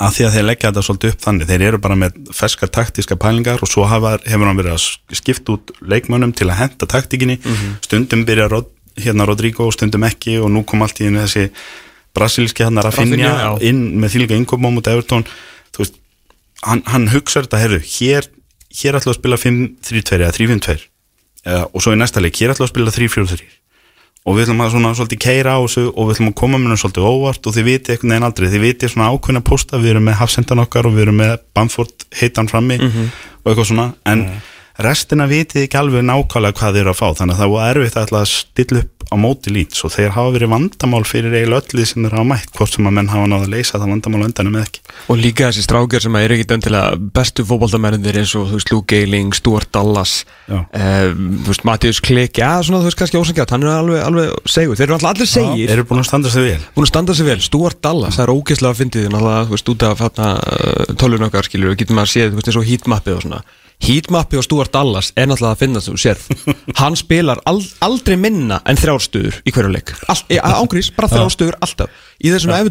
að 0.04 0.18
því 0.18 0.26
að 0.28 0.36
þeir 0.36 0.46
leggja 0.50 0.70
þetta 0.70 0.84
svolítið 0.88 1.14
upp 1.14 1.24
þannig 1.24 1.50
þeir 1.50 1.64
eru 1.70 1.80
bara 1.84 1.96
með 2.00 2.20
ferskar 2.36 2.72
taktíska 2.74 3.18
pælingar 3.20 3.64
og 3.64 3.70
svo 3.72 3.86
hafa, 3.90 4.18
hefur 4.28 4.50
hann 4.50 4.60
verið 4.60 4.76
að 4.76 5.18
skipta 5.20 5.56
út 5.56 5.74
leikmönnum 5.82 6.34
til 6.36 6.50
að 6.50 6.60
henda 6.62 6.90
taktíkinni. 6.94 7.40
Stundum 7.86 8.26
byrja 8.28 8.50
Rod, 8.52 8.70
hérna 9.00 9.26
Rodrigo 9.30 9.70
stundum 9.74 10.06
ekki 10.08 10.38
og 10.44 10.52
nú 10.54 10.64
kom 10.68 10.84
allt 10.86 11.02
í 11.02 11.10
þessi 11.14 11.48
brasilíski 12.14 12.64
hann 12.68 12.78
að 12.78 12.92
Rafinha, 12.92 13.58
inn 13.66 13.84
með 14.02 14.14
þýlika 14.18 14.38
innkomum 14.38 14.78
út 14.78 14.90
Evertón 14.92 15.26
þú 15.74 15.82
veist, 15.82 15.96
hann, 16.62 16.84
hann 16.86 17.08
hugsaður 17.10 17.48
þetta 17.48 17.62
herru, 17.64 17.80
hér, 17.96 18.28
hér 18.70 19.00
ætla 19.00 19.16
að 19.16 19.18
spila 19.18 19.40
5-3-2 19.42 20.20
eða 20.20 20.34
3-5-2 20.38 20.76
eða, 21.50 21.64
og 21.74 21.82
svo 21.82 21.96
í 21.96 21.98
næsta 21.98 22.22
leik, 22.22 22.38
hér 22.38 22.54
ætla 22.54 22.68
að 22.68 22.74
spila 22.76 22.94
3-4-3 22.94 23.50
og 24.24 24.38
við 24.38 24.46
ætlum 24.46 24.64
að 24.64 24.72
svona 24.74 24.94
svolítið 24.96 25.22
keira 25.26 25.58
á 25.58 25.60
þessu 25.60 25.84
og 25.90 26.08
við 26.08 26.16
ætlum 26.16 26.32
að 26.32 26.38
koma 26.40 26.58
með 26.60 26.70
hennar 26.70 26.82
svolítið 26.84 27.08
óvart 27.10 27.48
og 27.50 27.56
þið 27.58 27.68
viti 27.68 27.92
einhvern 27.94 28.14
veginn 28.14 28.28
aldrei, 28.30 28.48
þið 28.54 28.64
viti 28.64 28.90
svona 28.92 29.10
ákveðna 29.12 29.44
posta 29.50 29.82
við 29.82 29.94
erum 29.94 30.08
með 30.08 30.20
hafsendan 30.22 30.64
okkar 30.64 30.88
og 30.88 30.96
við 30.96 31.06
erum 31.08 31.20
með 31.20 31.34
Bamford 31.54 32.08
heitan 32.22 32.52
frammi 32.52 32.80
og 32.80 33.52
eitthvað 33.52 33.70
svona. 33.74 33.90
En 34.08 34.26
restina 34.82 35.28
vitið 35.30 35.68
ekki 35.68 35.78
alveg 35.78 36.02
nákvæmlega 36.08 36.58
hvað 36.58 36.74
þið 36.74 36.82
eru 36.82 36.92
að 36.94 36.98
fá 36.98 37.08
þannig 37.20 37.36
að 37.36 37.42
það 37.44 37.52
var 37.54 37.78
erfitt 37.78 37.98
að 38.00 38.14
að 38.18 38.30
stilla 38.32 38.80
upp 38.82 39.04
á 39.14 39.16
móti 39.20 39.52
lít 39.54 39.78
og 39.86 39.92
þeir 39.94 40.14
hafa 40.16 40.32
verið 40.34 40.50
vandamál 40.50 41.04
fyrir 41.06 41.34
eiginlega 41.36 41.62
öllið 41.62 41.86
sem 41.90 42.02
þeir 42.02 42.16
hafa 42.18 42.30
mætt 42.32 42.50
hvort 42.58 42.74
sem 42.74 42.88
að 42.90 42.96
menn 42.98 43.12
hafa 43.12 43.28
náða 43.30 43.46
að 43.46 43.54
leysa 43.54 43.78
það 43.78 43.92
vandamál 43.94 44.22
á 44.24 44.28
endanum 44.30 44.56
eða 44.58 44.66
ekki. 44.66 44.80
Og 45.14 45.16
líka 45.20 45.50
þessi 45.50 45.64
strákjar 45.68 46.02
sem 46.06 46.18
eru 46.18 46.34
ekkit 46.38 46.54
endilega 46.58 46.88
bestu 47.14 47.42
fótboltamennir 47.46 48.18
eins 48.24 48.34
og 48.40 48.44
þú 48.50 48.56
veist 48.58 48.72
Luke 48.74 48.90
Geiling, 48.90 49.30
Stuart 49.38 49.70
Dallas 49.76 50.14
veist 50.50 51.64
Mattius 51.68 52.00
Klik 52.02 52.34
já 52.42 52.52
svona 52.66 52.82
þú 52.82 52.88
veist 52.90 53.00
kannski 53.04 53.22
ósangjátt, 53.22 53.54
hann 53.54 53.66
er 53.68 53.76
alveg, 53.76 54.00
alveg 54.08 54.26
segur, 54.50 54.76
þeir 54.80 54.88
eru 54.88 54.96
alltaf 54.98 55.12
allir 55.14 55.30
segir. 55.30 55.68
eru 55.70 55.86
búin 55.90 56.02
að 56.02 56.10
standa 56.10 56.30
sig 56.34 56.44
vel. 56.48 56.64
Búin 56.74 56.88
að 56.88 56.94
standa 56.94 57.14
sig 57.18 57.26
vel, 57.28 57.42
Stuart 57.44 57.80
Dallas, 57.84 58.16
það 58.18 58.26
er 58.26 58.34
ógeðslega 58.34 58.74
að 58.74 58.80
fyndið 58.82 59.04
eins 63.84 64.38
og 64.40 64.46
Stuart 64.46 64.74
Dallas 64.74 65.12
er 65.16 65.28
náttúrulega 65.28 65.54
að 65.56 65.62
finna 65.64 65.82
þú 65.84 65.96
sérð, 66.00 66.28
hann 66.80 66.96
spilar 67.00 67.42
ald, 67.50 67.66
aldrei 67.84 68.16
minna 68.20 68.62
en 68.70 68.80
þrjárstuður 68.80 69.42
í 69.44 69.54
hverju 69.54 69.74
leik. 69.74 69.94
All, 70.08 70.22
ángrís, 70.40 70.92
bara 70.96 71.12
þrjárstuður 71.12 71.60
alltaf. 71.64 71.92
Í 72.24 72.32
þessum 72.32 72.54
ja. 72.54 72.62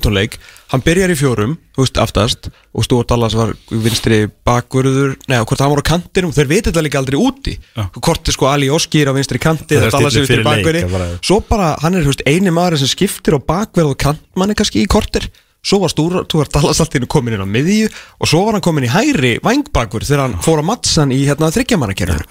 hann 0.72 0.84
byrjar 0.84 1.12
í 1.12 1.18
fjórum 1.18 1.58
þú 1.72 1.84
veist, 1.84 2.00
aftast, 2.00 2.48
og 2.72 2.84
Stuart 2.86 3.08
Dallas 3.12 3.36
var 3.36 3.54
vinstri 3.70 4.26
bakvörður, 4.46 5.14
neða, 5.28 5.46
hvort 5.48 5.62
hann 5.64 5.72
var 5.72 5.84
á 5.84 5.90
kantinum, 5.92 6.32
þeir 6.36 6.50
veit 6.50 6.66
þetta 6.68 6.84
líka 6.84 7.00
aldrei 7.00 7.18
úti. 7.20 7.56
Hvort 7.96 8.28
er 8.28 8.36
sko 8.36 8.48
Ali 8.50 8.68
Oskir 8.72 9.08
á 9.08 9.16
vinstri 9.16 9.40
kanti 9.42 9.76
Það 9.76 9.86
er 9.88 9.94
Dallas 9.96 10.16
er 10.16 10.24
vinstri 10.24 10.44
bakvörði. 10.46 10.82
það 10.92 11.14
svo 11.20 11.40
bara, 11.48 11.72
hann 11.84 11.96
er 11.96 12.04
þú 12.04 12.12
veist, 12.12 12.26
eini 12.28 12.52
maður 12.52 12.82
sem 12.82 12.92
skiptir 12.92 13.36
á 13.36 13.40
bakverð 13.40 13.94
og 13.94 14.00
kantmanni 14.04 14.56
kannski 14.58 14.84
í 14.84 14.90
korter 14.90 15.28
svo 15.62 15.78
var 15.82 15.92
í 15.92 16.98
einu 16.98 17.10
komin 17.10 17.36
inn 17.36 17.44
á 17.44 17.48
miðju 17.48 17.90
og 18.18 18.30
svo 18.30 18.44
var 18.46 18.58
hann 18.58 18.64
komin 18.64 18.88
í 18.88 18.92
hæri 18.92 19.36
vangbakverð 19.44 20.08
þegar 20.08 20.24
hann 20.26 20.40
fór 20.42 20.62
að 20.62 20.68
mattsan 20.72 21.14
í 21.14 21.22
hérna 21.28 21.52
þryggjamannakerfinu 21.54 22.26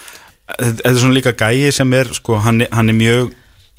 þetta 0.59 0.89
er 0.89 0.99
svona 0.99 1.15
líka 1.15 1.33
gæi 1.37 1.71
sem 1.75 1.93
er 1.95 2.11
sko, 2.15 2.39
hann, 2.43 2.65
hann 2.71 2.91
er 2.91 2.97
mjög 2.97 3.31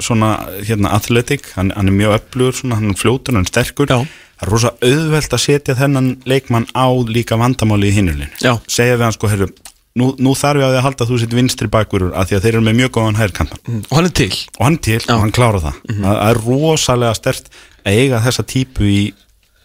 svona 0.03 0.31
hérna 0.65 0.95
athletic, 0.97 1.53
hann, 1.57 1.71
hann 1.77 1.91
er 1.91 1.95
mjög 1.95 2.17
öflugur 2.17 2.57
svona, 2.59 2.79
hann 2.81 2.95
er 2.95 2.99
fljótur, 2.99 3.37
hann 3.37 3.45
er 3.45 3.51
sterkur. 3.51 3.91
Já. 3.93 4.01
það 4.41 4.47
er 4.47 4.51
rosa 4.51 4.73
auðvelt 4.83 5.37
að 5.37 5.43
setja 5.45 5.77
þennan 5.79 6.09
leikmann 6.27 6.67
á 6.75 6.89
líka 7.07 7.39
vandamáli 7.39 7.93
í 7.93 7.97
hinulinu 7.99 8.31
segja 8.67 8.97
við 8.97 9.07
hann 9.07 9.15
sko, 9.15 9.31
herru 9.31 9.51
nú, 9.99 10.13
nú 10.19 10.33
þarf 10.39 10.63
ég 10.63 10.67
að 10.67 10.73
því 10.73 10.81
að 10.81 10.87
halda 10.87 11.05
að 11.05 11.13
þú 11.13 11.19
sitt 11.21 11.37
vinstri 11.37 11.71
bakverur 11.73 12.15
af 12.17 12.31
því 12.31 12.39
að 12.39 12.47
þeir 12.47 12.55
eru 12.57 12.65
með 12.67 12.79
mjög 12.81 12.95
góðan 12.97 13.21
hærkantan 13.21 13.83
og 13.83 13.97
hann 13.99 14.09
er 14.09 14.15
til. 14.23 14.31
Og 14.59 14.65
hann 14.67 14.79
til, 14.83 15.01
og 15.05 15.21
hann 15.21 15.35
klára 15.37 15.63
það. 15.67 15.83
Það 15.91 16.07
það 16.09 16.23
er 16.31 16.43
rosalega 16.47 17.19
stert 17.19 17.53
að 17.83 18.01
eiga 18.01 18.23
þessa 18.25 18.47
típu 18.49 18.89
í 18.89 19.03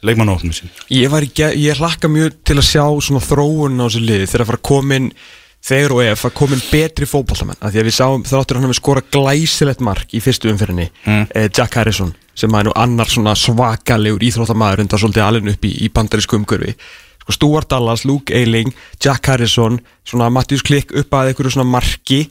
leikmannófnum 0.05 0.53
sín 0.55 0.71
ég, 0.93 1.11
ég 1.57 1.81
hlakka 1.81 2.11
mjög 2.11 2.37
til 2.45 2.59
að 2.59 2.69
sjá 2.69 2.85
svona 3.01 3.23
þróun 3.23 3.81
á 3.81 3.85
þessu 3.87 4.03
liði 4.05 4.29
þegar 4.29 4.45
að 4.45 4.51
fara 4.51 4.61
að 4.61 4.69
komin 4.69 5.09
þegar 5.67 5.95
og 5.95 6.03
ef 6.05 6.27
að 6.27 6.37
komin 6.37 6.63
betri 6.69 7.09
fótballtamenn 7.09 7.59
af 7.59 7.73
því 7.73 7.81
að 7.81 7.89
við 7.89 7.97
sáum 7.97 8.23
þráttur 8.27 8.59
hann 8.59 8.67
hefur 8.67 8.79
skorað 8.81 9.09
glæsilegt 9.15 9.83
mark 9.83 10.13
í 10.13 10.21
fyrstu 10.23 10.51
umfyrinni 10.53 10.87
eh, 11.07 11.49
Jack 11.49 11.79
Harrison 11.79 12.13
sem 12.37 12.53
er 12.53 12.67
nú 12.67 12.73
annar 12.77 13.09
svona 13.09 13.33
svakalegur 13.37 14.23
íþróttamaður 14.27 14.83
undar 14.85 15.01
svolítið 15.01 15.25
alveg 15.25 15.53
upp 15.55 15.65
í, 15.65 15.73
í 15.81 15.89
bandarísku 15.93 16.37
umhverfi. 16.37 16.75
Sko 17.23 17.33
Stuart 17.35 17.71
Dallas, 17.71 18.05
Luke 18.05 18.33
Eiling 18.35 18.69
Jack 19.03 19.31
Harrison, 19.31 19.79
svona 20.05 20.29
Matthews 20.33 20.63
Klikk 20.67 20.93
upp 20.93 21.17
að 21.17 21.31
einhverju 21.31 21.55
svona 21.55 21.71
marki 21.71 22.27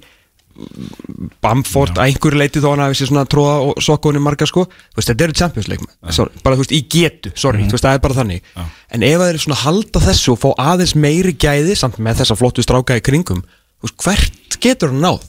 Bamford 1.44 1.96
að 1.98 2.08
einhverju 2.10 2.38
leiti 2.40 2.60
þó 2.62 2.70
hann 2.72 2.82
hafi 2.86 2.98
sér 3.00 3.10
svona 3.10 3.24
tróða 3.30 3.56
og 3.70 3.82
sokkunni 3.84 4.20
marga 4.22 4.46
sko. 4.48 4.64
Þú 4.66 5.00
veist, 5.00 5.10
þetta 5.10 5.26
eru 5.26 5.36
Champions 5.40 5.68
League 5.72 6.12
sorry, 6.16 6.32
bara 6.44 6.56
þú 6.56 6.64
veist, 6.64 6.74
í 6.76 6.80
getu, 6.96 7.32
sorry, 7.38 7.66
þú 7.66 7.76
veist, 7.76 7.84
það 7.86 7.98
er 7.98 8.02
bara 8.06 8.18
þannig. 8.20 8.50
En 8.96 9.02
ef 9.06 9.18
það 9.20 9.28
er 9.34 9.40
svona 9.44 9.60
halda 9.64 10.02
þessu 10.06 10.32
og 10.34 10.40
fá 10.42 10.48
aðeins 10.72 10.96
meiri 10.96 11.36
gæði 11.36 11.76
samt 11.78 12.00
með 12.02 12.22
þessa 12.22 12.38
flottu 12.40 12.64
stráka 12.64 12.96
í 12.98 13.04
kringum 13.04 13.44
þú 13.44 13.88
veist, 13.90 14.02
hvert 14.06 14.58
getur 14.64 14.92
hann 14.94 15.04
náð? 15.04 15.22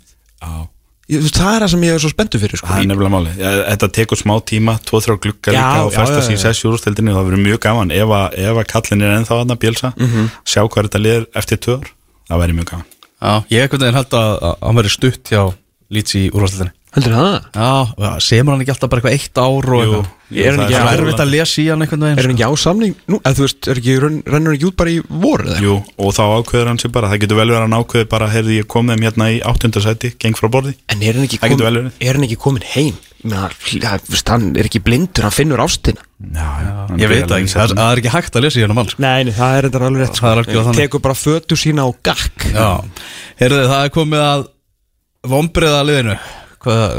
Ég- 1.07 1.21
þú 1.21 1.23
veist, 1.23 1.37
það 1.39 1.53
er 1.55 1.61
það 1.63 1.69
sem 1.71 1.83
ég 1.87 1.93
er 1.95 2.01
svo 2.03 2.09
spenntu 2.11 2.39
fyrir 2.41 2.59
sko. 2.59 2.67
það 2.67 2.81
er 2.83 2.87
nefnilega 2.89 3.13
máli, 3.13 3.31
Ja, 3.39 3.51
þetta 3.71 3.87
tekur 3.95 4.17
smá 4.19 4.33
tíma 4.43 4.73
2-3 4.83 5.15
glugga 5.23 5.53
Já, 5.53 5.61
líka 5.63 5.85
og 5.85 5.93
já, 5.93 6.03
já, 6.03 6.21
sig 6.21 6.35
í 6.35 6.39
já. 6.39 6.43
sessi 6.43 6.67
úrstildinni 6.67 7.13
það 7.15 7.27
verður 7.29 7.43
mjög 7.47 7.59
gaman. 7.63 7.91
Ef 7.95 8.11
að, 8.11 8.27
ef 8.43 8.57
að 8.59 8.67
kallin 8.73 9.01
er 9.07 9.15
ennþá 9.15 9.37
að 9.45 9.55
bjölsa 9.61 9.93
Mhm. 9.95 10.29
sjá 10.43 10.61
hvað 10.67 10.83
þetta 10.89 10.99
liður 11.05 11.25
eftir 11.33 11.57
tvö 11.63 11.77
ár 11.79 11.87
það 12.27 12.41
væri 12.43 12.57
mjög 12.59 12.65
gaman 12.71 12.85
Já, 13.17 13.31
ég 13.49 13.63
ekkert 13.65 13.81
veginn 13.85 13.97
held 13.97 14.13
að, 14.19 14.33
að 14.51 14.59
hann 14.67 14.77
veri 14.81 14.93
stutt 14.93 15.31
hjá 15.33 15.45
Leeds 15.89 16.13
í 16.19 16.27
úrvarsleitinni 16.35 16.73
heldur 16.97 17.13
það? 17.13 17.33
Já, 17.53 18.09
semur 18.23 18.55
hann 18.55 18.61
ekki 18.63 18.71
alltaf 18.73 18.89
bara 18.91 19.01
eitthvað 19.01 19.17
eitt 19.17 19.39
ár 19.41 19.67
og 19.77 19.83
Jú, 19.85 19.97
eitthvað 19.97 20.13
Er 20.37 20.55
það 20.57 20.87
er 20.91 21.01
erfitt 21.03 21.21
að 21.23 21.29
lesa 21.31 21.59
í 21.61 21.65
hann 21.69 21.83
einhvern 21.85 22.03
veginn 22.03 22.17
er 22.19 22.25
hann 22.27 22.33
sko. 22.33 22.37
ekki 22.37 22.47
á 22.47 22.53
samning 22.63 22.95
nú, 23.07 23.19
eða 23.21 23.37
þú 23.37 23.43
veist, 23.45 23.67
er 23.71 23.79
ekki, 23.81 23.93
renn- 24.03 24.23
rennur 24.27 24.49
hann 24.51 24.57
ekki 24.57 24.67
út 24.71 24.77
bara 24.81 24.93
í 24.93 24.97
voru 25.07 25.45
eða? 25.47 25.59
Jú, 25.63 25.75
og 26.03 26.15
þá 26.17 26.23
ákveður 26.39 26.71
hann 26.71 26.81
sér 26.81 26.93
bara, 26.97 27.11
það 27.13 27.21
getur 27.23 27.39
vel 27.39 27.45
verið 27.51 27.59
að 27.59 27.65
hann 27.67 27.77
ákveður 27.77 28.09
bara, 28.11 28.29
heyrði 28.33 28.57
ég 28.57 28.67
kom 28.73 28.91
þeim 28.91 29.05
hérna 29.07 29.29
í 29.31 29.37
áttundasæti, 29.51 30.11
geng 30.19 30.39
frá 30.39 30.49
borði 30.57 30.73
en 30.91 31.05
er 31.05 31.19
hann 31.19 31.27
ekki, 31.29 31.39
verið. 31.61 31.91
er 32.01 32.17
hann 32.19 32.27
ekki 32.27 32.39
komin 32.43 32.65
heim 32.73 32.97
Veist, 33.25 34.29
hann 34.29 34.51
er 34.57 34.69
ekki 34.69 34.81
blindur, 34.85 35.25
hann 35.25 35.35
finnur 35.35 35.61
ástina. 35.63 36.03
Já, 36.17 36.47
já, 36.63 36.73
Ég 37.01 37.11
veit 37.11 37.25
það 37.25 37.37
ekki, 37.39 37.51
það 37.53 37.63
er, 37.63 37.75
það 37.77 37.91
er 37.91 38.01
ekki 38.01 38.13
hægt 38.13 38.37
að 38.37 38.45
lesa 38.45 38.59
í 38.59 38.65
hann 38.65 38.75
mann 38.77 38.91
sko. 38.91 39.03
Nei, 39.03 39.27
nei, 39.27 39.33
það 39.37 39.57
er 39.57 39.67
þetta 39.67 39.81
alveg 39.87 40.03
rétt 40.03 40.19
Það 40.21 40.31
er 40.31 40.41
algjörlega 40.41 40.65
þannig. 40.67 40.81
Tekur 40.83 41.03
bara 41.07 41.17
fötu 41.17 41.59
sína 41.59 41.85
á 41.85 41.89
gakk. 42.09 42.47
Já, 42.53 42.69
heyrðu 43.41 43.63
það 43.71 43.85
er 43.85 43.95
komið 43.97 44.25
að 44.27 44.45
vombriða 45.27 45.85
liðinu 45.87 46.17
Hvað 46.67 46.93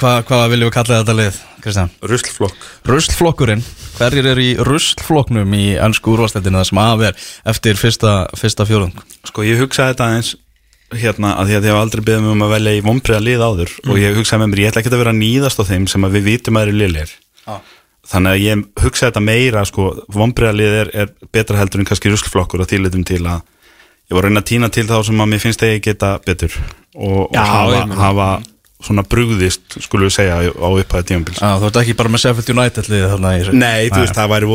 hva, 0.00 0.12
hva 0.26 0.38
viljum 0.50 0.68
við 0.68 0.74
kalla 0.74 0.96
þetta 1.00 1.14
lið, 1.16 1.36
Kristján? 1.62 1.92
Ruslflokk. 2.10 2.64
Ruslflokkurinn, 2.90 3.62
hverjir 3.94 4.26
eru 4.32 4.42
í 4.42 4.50
ruslflokknum 4.66 5.54
í 5.54 5.66
ennsku 5.80 6.16
úrvarsleitinu 6.16 6.58
það 6.58 6.66
sem 6.68 6.80
af 6.82 7.04
er 7.08 7.28
eftir 7.54 7.78
fyrsta, 7.78 8.14
fyrsta 8.36 8.66
fjórung? 8.68 9.04
Sko 9.24 9.46
ég 9.46 9.62
hugsaði 9.62 9.94
þetta 9.94 10.08
aðeins 10.10 10.32
hérna 11.00 11.34
að 11.40 11.50
því 11.50 11.56
að 11.58 11.66
ég 11.66 11.72
hef 11.74 11.80
aldrei 11.80 12.02
beðið 12.06 12.24
mig 12.24 12.34
um 12.34 12.44
að 12.46 12.52
velja 12.54 12.74
í 12.74 12.82
vombriða 12.84 13.22
lið 13.24 13.44
áður 13.44 13.72
og 13.88 14.00
ég 14.00 14.18
hugsaði 14.18 14.42
með 14.42 14.50
mér, 14.52 14.62
ég 14.62 14.72
ætla 14.72 14.82
ekki 14.82 14.92
að 14.92 15.02
vera 15.02 15.14
nýðast 15.18 15.60
á 15.60 15.64
þeim 15.70 15.88
sem 15.90 16.06
að 16.06 16.16
við 16.18 16.28
vitum 16.30 16.58
að 16.58 16.66
eru 16.68 16.76
liðlir 16.80 17.12
Já. 17.44 17.54
þannig 18.12 18.30
að 18.34 18.44
ég 18.44 18.64
hugsaði 18.84 19.10
þetta 19.10 19.24
meira 19.28 19.64
sko, 19.68 19.88
vombriða 20.14 20.54
lið 20.60 20.78
er, 20.82 20.92
er 21.04 21.12
betra 21.34 21.60
heldur 21.60 21.82
en 21.82 21.88
kannski 21.90 22.12
ruslflokkur 22.12 22.64
og 22.64 22.70
þýlitum 22.70 23.04
til 23.08 23.22
að 23.22 23.44
ég 24.10 24.16
var 24.16 24.24
að 24.24 24.28
reyna 24.30 24.42
að 24.44 24.50
týna 24.52 24.72
til 24.72 24.86
þá 24.88 24.96
sem 25.08 25.22
að 25.24 25.30
mér 25.32 25.44
finnst 25.44 25.62
þegar 25.62 25.78
ég 25.78 25.86
geta 25.88 26.10
betur 26.24 26.58
og, 26.58 27.22
og 27.24 27.34
Já, 27.34 27.44
hafa, 27.48 27.86
hafa 28.00 28.28
svona 28.84 29.04
brugðist 29.08 29.78
skulum 29.80 30.08
við 30.10 30.14
segja 30.18 30.36
á 30.44 30.68
upphæðu 30.68 31.06
tímabils. 31.08 31.40
Já, 31.40 31.56
þú 31.60 31.68
ert 31.70 31.78
ekki 31.80 31.96
bara 31.96 32.12
með 32.12 32.20
Sheffield 32.24 32.50
United 32.52 32.90
liðið 32.92 33.12
þarna 33.14 33.30
í 33.32 33.54
Nei, 33.56 33.82
þú 33.88 34.00
veist, 34.02 34.18
það 34.18 34.32
væri 34.34 34.50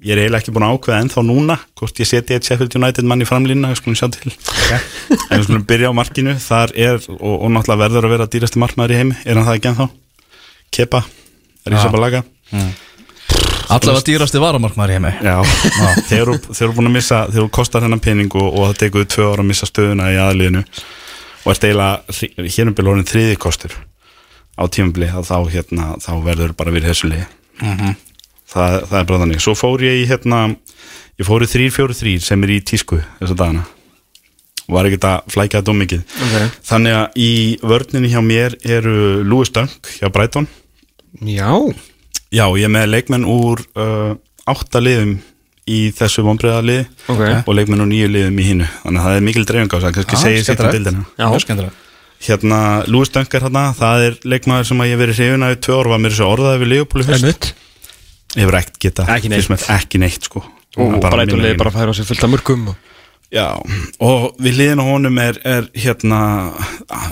ég 0.00 0.14
er 0.14 0.22
eiginlega 0.22 0.40
ekki 0.40 0.54
búin 0.56 0.66
að 0.66 0.74
ákveða 0.76 0.98
ennþá 1.04 1.24
núna 1.26 1.56
Hvort 1.78 2.00
ég 2.00 2.08
seti 2.08 2.36
eitt 2.36 2.46
Sheffield 2.48 2.76
United 2.78 3.08
mann 3.08 3.22
í 3.22 3.28
framlýna 3.28 3.72
Við 3.72 3.80
skulum 3.80 3.98
sjá 3.98 4.08
til. 4.14 4.32
En 5.30 5.40
við 5.40 5.46
skulum 5.46 5.64
byrja 5.68 5.90
á 5.90 5.94
markinu. 5.96 6.36
Þar 6.40 6.74
er, 6.76 7.00
og, 7.16 7.34
og 7.36 7.50
náttúrulega 7.54 7.82
verður 7.84 8.08
að 8.08 8.14
vera 8.14 8.28
dýrasti 8.32 8.62
markmaður 8.62 8.94
í 8.94 9.00
heimi. 9.00 9.18
Er 9.24 9.40
hann 9.40 9.48
það 9.48 9.58
ekki 9.58 9.70
ennþá? 9.72 9.88
Kepa, 10.76 11.02
Rísa 11.68 11.90
Balaga. 11.92 12.22
Allavega 13.70 14.06
dýrasti 14.08 14.42
varamarkmaður 14.42 14.94
í 14.94 14.98
heimi. 14.98 15.12
Já, 15.22 15.36
þeir 16.08 16.22
eru, 16.24 16.38
eru 16.56 16.72
búin 16.78 16.90
að 16.90 16.96
missa 16.96 17.20
Þeir 17.30 17.44
eru 17.44 17.52
kostar 17.60 17.86
hennan 17.86 18.02
pening 18.02 18.32
og, 18.34 18.48
og 18.48 18.70
það 18.70 18.80
tekur 18.84 19.04
við 19.04 19.12
tvö 19.14 19.28
ára 19.30 19.44
að 19.44 19.50
missa 19.52 19.68
stöðuna 19.70 20.10
í 20.10 20.18
aðliðinu. 20.24 20.64
Og 21.44 21.54
ert 21.54 21.66
eiginlega 21.66 22.48
Hérum 22.56 22.92
orðin 22.92 23.08
þriði 23.08 23.38
kostur 23.40 23.76
Á 24.60 24.62
tímabli 24.68 25.08
þá, 25.08 25.36
hérna, 25.48 25.94
þá 26.02 26.12
verður 26.26 26.56
bara 26.58 26.74
við 26.74 26.90
þessu 26.90 27.12
liði 27.12 27.28
það, 28.50 28.76
það 28.90 28.96
er 29.00 29.08
bara 29.10 29.20
þannig 29.24 29.42
svo 29.44 29.54
fór 29.58 29.84
ég 29.86 30.00
í 30.02 30.08
hérna 30.10 30.40
ég 31.20 31.28
fór 31.28 31.44
í 31.44 31.50
3-4-3 31.50 32.16
sem 32.24 32.46
er 32.46 32.54
í 32.56 32.60
tísku 32.64 33.00
þessa 33.20 33.36
dagana. 33.38 33.66
Var 34.70 34.86
ekkert 34.86 35.06
að 35.08 35.32
flækja 35.34 35.60
þetta 35.60 35.72
um 35.74 35.80
mikið. 35.82 36.02
Ok. 36.26 36.36
þannig 36.70 36.96
að 37.00 37.16
í 37.18 37.30
vörninni 37.66 38.10
hjá 38.12 38.20
mér 38.22 38.54
eru 38.62 38.96
Louis 39.26 39.50
Dunk 39.54 39.90
hjá 39.98 40.10
Brighton. 40.14 40.46
Já, 41.26 41.50
já, 42.30 42.44
ég 42.54 42.68
er 42.68 42.70
með 42.70 42.92
leikmenn 42.92 43.26
úr 43.26 43.64
uh, 43.74 44.14
átta 44.46 44.78
liðum 44.82 45.16
í 45.70 45.80
þessu 45.94 46.22
vonbreiða 46.26 46.60
liði 46.66 46.84
Ok. 47.10 47.22
og 47.46 47.54
leikmenn 47.58 47.82
úr 47.84 47.88
nýju 47.90 48.10
liðum 48.10 48.38
í 48.40 48.46
hínu 48.46 48.68
þannig 48.84 49.00
að 49.00 49.06
það 49.08 49.16
er 49.18 49.24
mikil 49.26 49.44
dreifing 49.46 49.70
á 49.70 49.76
þess 49.76 49.88
að 49.90 49.96
kannski 49.98 50.20
segja 50.22 50.44
sér 50.46 50.58
til 50.60 50.70
dildina 50.74 51.02
hérna, 52.20 52.60
Louis 52.90 53.10
Dunk 53.14 53.34
er 53.36 53.44
hérna 53.46 53.64
það 53.76 54.06
er 54.06 54.16
leikmaður 54.32 54.66
sem 54.70 54.82
að 54.82 54.88
ég 54.90 54.94
hef 54.96 55.02
verið 55.04 55.20
hrifin 55.20 55.46
af 55.46 55.54
í 55.54 55.60
tvö 55.66 55.76
orð 55.80 55.92
var 55.94 56.02
mér 56.02 56.14
þessu 56.14 56.26
orðaði 56.30 56.62
við 56.64 56.72
Leopold 56.74 57.04
í 57.04 57.08
haust. 57.10 57.18
einmitt 57.20 57.50
ég 57.50 57.58
hefur 58.36 58.58
ekkert 58.60 58.78
geta 58.82 59.08
Ekki 59.16 59.32
neitt. 59.32 59.50
með 59.50 59.66
ekki 59.76 60.00
neitt 60.02 60.30
sko. 60.30 60.44
Og 60.78 61.00
Bara 61.02 61.24
bara 61.26 61.70
að 61.70 61.74
færa 61.74 61.90
á 61.90 61.94
sig 61.98 62.06
fullt 62.06 62.24
af 62.24 62.30
mörgum 62.30 62.68
og... 62.70 62.86
Já, 63.30 63.46
og 64.02 64.24
við 64.42 64.56
liðin 64.58 64.80
á 64.82 64.86
honum 64.90 65.18
er, 65.22 65.36
er 65.46 65.68
hérna 65.78 66.18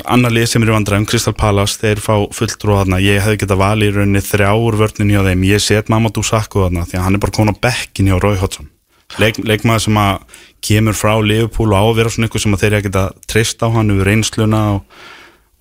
annar 0.02 0.32
lið 0.34 0.48
sem 0.50 0.64
er 0.64 0.72
í 0.72 0.75
vandræðum, 0.75 1.04
Crystal 1.06 1.34
Palace 1.38 1.78
þeir 1.78 2.00
fá 2.02 2.16
fulltrú 2.34 2.75
þarna, 2.75 2.98
ég 2.98 3.22
hefði 3.22 3.38
getað 3.44 3.60
valið 3.60 3.92
í 3.92 3.94
rauninni 3.94 4.22
þrjáur 4.26 4.78
vörnin 4.80 5.12
hjá 5.14 5.20
þeim. 5.28 5.44
Ég 5.46 5.62
set 5.62 5.92
Mamadou 5.94 6.25
Sakko 6.26 6.64
þarna, 6.64 6.82
því 6.90 6.98
að 6.98 7.06
hann 7.06 7.18
er 7.20 7.22
bara 7.22 7.37
komin 7.38 7.54
á 7.54 7.62
bekkin 7.68 8.10
hjá 8.10 8.18
Roy 8.18 8.34
Hodgson. 8.42 8.66
Leik, 9.22 9.38
leikmaður 9.46 9.84
sem 9.87 10.00
að 10.02 10.42
kemur 10.66 10.98
frá 10.98 11.14
Liverpool 11.22 11.70
og 11.70 11.78
á 11.78 11.84
að 11.87 11.96
vera 12.02 12.10
svona 12.16 12.26
ykkur 12.32 12.42
sem 12.42 12.58
að 12.58 12.64
þeir 12.64 12.70
eru 12.72 12.80
að 12.80 12.87
geta 12.88 13.06
treyst 13.30 13.62
á 13.62 13.66
hann 13.78 13.94
yfir 13.94 14.10
reynsluna 14.10 14.62
og, 14.75 14.98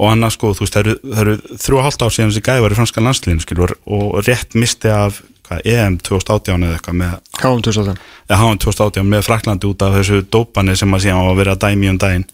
og 0.01 0.09
annað 0.09 0.33
sko, 0.39 0.55
þú 0.57 0.65
veist, 0.65 0.73
það 0.73 0.89
eru, 0.89 0.97
eru 1.21 1.37
þrjú 1.53 1.77
og 1.77 1.85
hálft 1.85 2.01
ár 2.01 2.17
síðan 2.17 2.33
þessi 2.33 2.45
gæði 2.49 2.65
var 2.65 2.73
í 2.73 2.79
franska 2.81 3.05
landslíðin 3.05 3.45
skilur, 3.45 3.77
og 3.85 4.17
rétt 4.25 4.57
misti 4.57 4.89
af 4.89 5.21
hvað, 5.47 5.61
EM 5.73 5.97
2018 6.03 6.67
eða 6.67 6.77
eitthvað 6.77 6.97
með 7.01 7.13
Káum 7.37 7.61
2018 7.65 8.01
eða 8.27 8.39
háum 8.41 8.57
2018 8.59 9.11
með 9.13 9.23
Fraklandi 9.27 9.69
út 9.69 9.85
af 9.85 9.95
þessu 9.95 10.21
dópani 10.33 10.75
sem 10.75 10.93
að 10.93 11.05
síðan 11.05 11.21
var 11.23 11.31
að 11.31 11.39
vera 11.41 11.55
dæmi 11.63 11.91
um 11.91 11.99
daginn. 12.01 12.25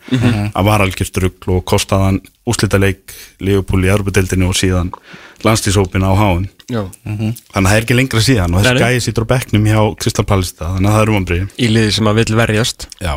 Að 0.54 0.68
var 0.70 0.84
algjört 0.86 1.20
rugl 1.22 1.54
og 1.54 1.66
kostaðan 1.70 2.20
úslitaleik 2.50 3.14
Leopold 3.44 3.86
í 3.86 3.92
Európa-deildinu 3.94 4.50
og 4.50 4.58
síðan 4.58 4.90
landslýsópin 5.44 6.06
á 6.08 6.12
háum 6.18 6.48
Já. 6.72 6.88
Þannig 7.04 7.44
að 7.54 7.68
það 7.68 7.76
er 7.76 7.86
ekki 7.86 7.98
lengra 7.98 8.24
síðan 8.24 8.56
og 8.56 8.64
þessi 8.64 8.84
gæði 8.84 9.04
sýtur 9.04 9.28
á 9.28 9.32
bekknum 9.34 9.68
hjá 9.68 9.80
Kristal 10.00 10.26
Palista 10.28 10.72
þannig 10.74 10.90
að 10.90 10.96
það 10.96 11.04
er 11.04 11.12
umambrið 11.14 11.58
Í 11.60 11.70
liði 11.70 11.94
sem 11.98 12.10
að 12.10 12.20
vill 12.22 12.38
verjast. 12.40 12.88
Já. 13.04 13.14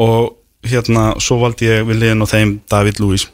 Og 0.00 0.68
hérna 0.68 1.04
svo 1.22 1.40
valdi 1.40 1.70
ég 1.70 1.86
við 1.88 2.02
liðin 2.02 2.24
og 2.26 2.30
þeim 2.30 2.56
David 2.70 3.00
Lewis 3.00 3.26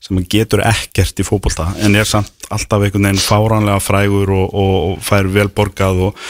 sem 0.00 0.16
að 0.20 0.28
getur 0.32 0.62
ekkert 0.64 1.20
í 1.20 1.26
fótbolta 1.26 1.70
en 1.84 1.96
er 2.00 2.08
samt 2.08 2.32
alltaf 2.50 2.86
einhvern 2.86 3.04
veginn 3.10 3.20
fáránlega 3.20 3.82
frægur 3.84 4.30
og, 4.32 4.46
og, 4.54 4.72
og 4.94 5.04
fær 5.04 5.28
vel 5.34 5.50
borgað 5.52 6.00
og, 6.08 6.22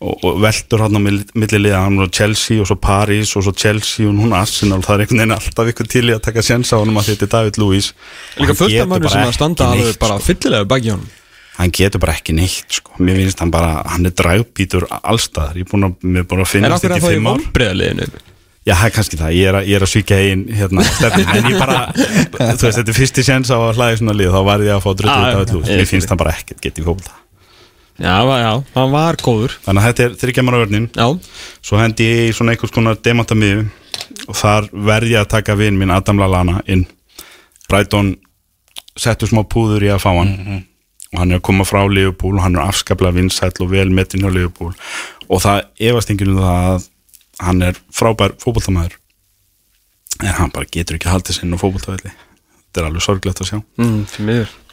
og, 0.00 0.14
og 0.24 0.38
veldur 0.42 0.84
hann 0.86 0.96
á 0.96 1.00
mill- 1.04 1.28
milli 1.36 1.60
liða, 1.60 1.82
hann 1.84 1.98
var 2.00 2.08
Chelsea 2.14 2.60
og 2.62 2.70
svo 2.70 2.78
Paris 2.80 3.34
og 3.36 3.44
svo 3.44 3.52
Chelsea 3.52 4.08
og 4.08 4.16
núna 4.16 4.40
Arsenal 4.46 4.80
það 4.86 4.94
er 4.96 5.04
einhvern 5.04 5.20
veginn 5.22 5.36
alltaf 5.36 5.68
einhvern 5.72 5.92
til 5.92 6.04
í 6.08 6.14
að 6.16 6.24
taka 6.30 6.44
séns 6.46 6.72
á 6.72 6.80
honum 6.80 6.96
að 7.02 7.10
þetta 7.12 7.28
er 7.28 7.32
David 7.36 7.60
Lewis 7.60 7.90
Líka 8.38 8.48
Hann 8.54 8.60
fullt 8.62 8.80
af 8.80 8.92
bara 8.96 9.12
sem 9.14 9.26
að 9.28 9.36
standa 9.36 9.68
neitt, 9.74 9.84
alveg 9.84 10.00
bara 10.06 10.18
sko. 10.18 10.26
fyllilega 10.30 10.70
baki 10.72 10.94
honum. 10.96 11.14
Hann 11.58 11.72
getur 11.74 11.98
bara 12.06 12.14
ekki 12.14 12.32
neitt 12.38 12.78
sko. 12.80 12.96
mér 13.02 13.16
finnst 13.18 13.40
hann 13.44 13.50
bara, 13.52 13.82
hann 13.92 14.06
er 14.06 14.14
dragbítur 14.14 14.86
allstaðar, 15.02 15.56
ég 15.58 15.66
er 15.66 15.72
búin 15.72 15.88
að, 15.90 15.96
mér 16.06 16.22
er 16.24 16.28
búin 16.30 16.44
að 16.44 16.46
En 16.46 16.52
finnast 16.54 16.84
okkur 16.84 16.94
þetta 16.94 16.94
að 16.94 17.02
í 17.02 17.06
það 17.08 17.12
í 17.12 17.18
fimm 17.18 17.26
ár. 17.28 17.40
vonbreiðaliðinu 17.44 18.26
Já, 18.68 18.74
það 18.76 18.84
er 18.90 18.92
kannski 18.98 19.18
það, 19.20 19.30
ég 19.38 19.48
er 19.48 19.56
ég 19.64 19.78
er 19.78 19.84
að 19.86 19.90
svíkja 19.94 20.18
einn 20.28 20.42
hérna, 20.58 20.84
stefni, 20.84 21.24
en 21.38 21.46
ég 21.48 21.56
bara 21.62 21.78
þú 21.96 22.66
veist, 22.66 22.76
þetta 22.76 22.92
er 22.92 22.98
fyrsti 22.98 23.24
séns 23.24 23.48
á 23.48 23.56
að 23.56 23.78
hlaði 23.78 23.96
svona 24.02 24.14
lið. 24.18 24.34
Þá 24.34 24.42
var 24.50 24.64
ég 24.66 24.74
að 24.76 24.84
fá 24.84 24.90
Ah, 24.90 24.98
út 24.98 25.08
af 25.08 25.40
öllu 25.46 25.62
ég 25.78 25.88
finnst 25.88 26.10
það 26.12 26.20
bara 26.20 26.34
ekkert 26.36 26.60
getið 26.66 26.84
í 26.84 26.86
fólta 26.90 27.16
Já, 27.98 28.14
já, 28.22 28.52
hann 28.76 28.92
var 28.94 29.16
góður. 29.18 29.56
Þannig 29.64 29.82
að 29.82 29.88
þetta 29.88 30.04
er 30.04 30.12
þryggjamara 30.20 30.58
vörnin. 30.60 30.84
Já, 30.94 31.06
svo 31.66 31.80
hendi 31.80 32.04
ég 32.06 32.28
í 32.28 32.34
svona 32.36 32.52
einhvers 32.54 32.70
konar 32.76 32.94
demantamiðu 33.02 33.64
og 34.30 34.36
þar 34.38 34.68
verð 34.86 35.10
ég 35.10 35.18
að 35.24 35.30
taka 35.32 35.56
vinn 35.58 35.78
minn 35.80 35.90
Adam 35.90 36.20
Lallana 36.22 36.60
inn. 36.70 36.84
Brighton 37.66 38.12
settu 38.94 39.26
smá 39.26 39.42
púður 39.50 39.88
í 39.88 39.90
að 39.90 40.04
fá 40.04 40.12
hann. 40.14 40.62
Og 41.10 41.18
hann 41.24 41.32
er 41.34 41.40
að 41.40 41.46
koma 41.48 41.66
frá 41.66 41.80
Liverpool. 41.90 42.36
Og 42.38 42.44
hann 42.44 42.54
er 42.54 42.68
afskaplega 42.68 43.16
vinsæll 43.18 43.50
og 43.64 43.72
vel 43.72 43.88
metin 43.90 44.22
hjá 44.22 44.30
Liverpool. 44.30 44.70
Og 45.26 45.42
það 45.42 46.86
að 47.38 47.50
hann 47.50 47.62
er 47.68 47.78
frábær 47.94 48.34
fótboltamæður 48.42 48.96
en 50.18 50.34
hann 50.34 50.54
bara 50.54 50.66
getur 50.70 50.98
ekki 50.98 51.10
haldið 51.10 51.38
sinn 51.38 51.54
á 51.54 51.58
fótboltavelli. 51.60 52.10
Þetta 52.68 52.82
er 52.82 52.88
alveg 52.88 53.04
sorglegt 53.04 53.42
að 53.42 53.50
sjá. 53.52 53.58
Mm, 53.78 54.00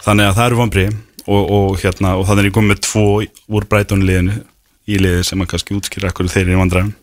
þannig 0.06 0.30
að 0.30 0.38
það 0.38 0.48
eru 0.48 0.60
vonbri 0.60 0.86
og, 1.26 1.44
og, 1.44 1.76
hérna, 1.82 2.16
og 2.20 2.26
þannig 2.28 2.44
er 2.44 2.50
ég 2.50 2.56
komið 2.58 2.74
með 2.74 2.82
tvo 2.88 3.06
úr 3.58 3.68
Brighton 3.70 4.06
liðinu 4.06 4.40
í 4.86 5.00
liði 5.02 5.24
sem 5.26 5.42
að 5.42 5.52
kannski 5.54 5.78
útskýra 5.78 6.12
ekkur 6.12 6.30
þeir 6.30 6.44
eru 6.48 6.58
í 6.58 6.60
vandræðum. 6.62 6.96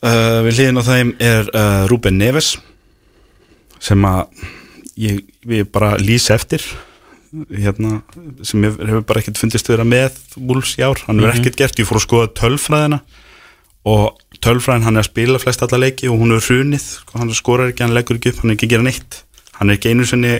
Uh, 0.00 0.40
við 0.46 0.60
liðin 0.62 0.80
á 0.80 0.84
þeim 0.86 1.10
er 1.20 1.50
uh, 1.52 1.82
Ruben 1.90 2.16
Neves 2.20 2.54
sem 3.80 4.06
að 4.08 4.46
ég, 5.00 5.20
ég 5.50 5.68
bara 5.72 5.96
lýsa 6.00 6.36
eftir 6.38 6.64
hérna, 7.30 8.00
sem 8.42 8.64
hefur 8.64 9.04
bara 9.06 9.22
ekkert 9.22 9.38
fundist 9.38 9.68
vera 9.70 9.84
með 9.86 10.16
Wolves 10.36 10.74
í 10.78 10.82
ár, 10.82 10.98
hann 11.06 11.20
hefur 11.20 11.36
ekkert 11.36 11.58
gert. 11.60 11.78
Ég 11.78 11.88
fór 11.88 12.00
að 12.00 12.06
skoða 12.06 12.30
tölfræðina 12.40 13.00
og 13.88 14.18
tölfræðin 14.44 14.84
hann 14.86 14.96
er 14.98 15.04
að 15.04 15.10
spila 15.10 15.40
flest 15.40 15.62
alla 15.64 15.80
leiki 15.84 16.08
og 16.10 16.18
hún 16.20 16.34
er 16.36 16.44
hrunið, 16.44 16.86
sko, 17.00 17.18
hann 17.20 17.32
skorar 17.36 17.72
ekki 17.72 17.84
hann 17.86 17.94
leggur 17.96 18.18
ekki 18.18 18.32
upp, 18.34 18.42
hann 18.42 18.52
er 18.52 18.58
ekki 18.58 18.68
að 18.68 18.74
gera 18.74 18.86
neitt. 18.88 19.22
Hann 19.58 19.70
er 19.70 19.78
ekki 19.78 19.92
einu 19.94 20.06
sinni, 20.08 20.34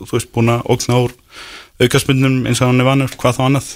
þú 0.00 0.12
veist, 0.16 0.32
búin 0.34 0.52
að 0.52 0.64
ógna 0.72 1.02
úr 1.04 1.14
aukaspundum 1.80 2.38
eins 2.48 2.62
og 2.62 2.70
hann 2.72 2.80
er 2.80 2.88
vanur 2.88 3.12
hvað 3.20 3.36
þá 3.38 3.42
annað. 3.48 3.68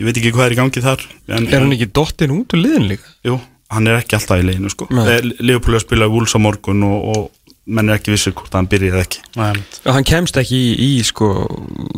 Ég 0.00 0.06
veit 0.08 0.16
ekki 0.16 0.32
hvað 0.32 0.46
er 0.46 0.54
í 0.54 0.60
gangi 0.60 0.80
þar 0.84 1.02
en, 1.28 1.46
Er 1.48 1.60
hann 1.60 1.74
ekki 1.76 1.90
dottinn 1.92 2.32
út 2.32 2.54
úr 2.56 2.62
liðin 2.62 2.86
líka? 2.88 3.10
Jú, 3.26 3.36
hann 3.72 3.88
er 3.90 4.00
ekki 4.00 4.16
alltaf 4.16 4.40
í 4.40 4.46
leginu 4.48 4.72
sko. 4.72 4.88
Nei. 4.96 5.18
Leopold 5.44 5.74
er 5.76 5.80
að 5.80 5.84
spila 5.84 6.08
Wolves 6.08 6.36
á 6.36 6.40
morgun 6.40 6.84
og, 6.88 7.10
og 7.12 7.50
menn 7.70 7.90
er 7.92 7.98
ekki 8.00 8.14
vissur 8.14 8.32
hvort 8.36 8.54
hann 8.56 8.68
byrjaði 8.70 8.94
eða 8.94 9.04
ekki. 9.04 9.24
Já, 9.36 9.90
hann 9.92 10.06
kemst 10.08 10.38
ekki 10.40 10.56
í, 10.56 10.70
í 10.86 10.92
sko 11.06 11.28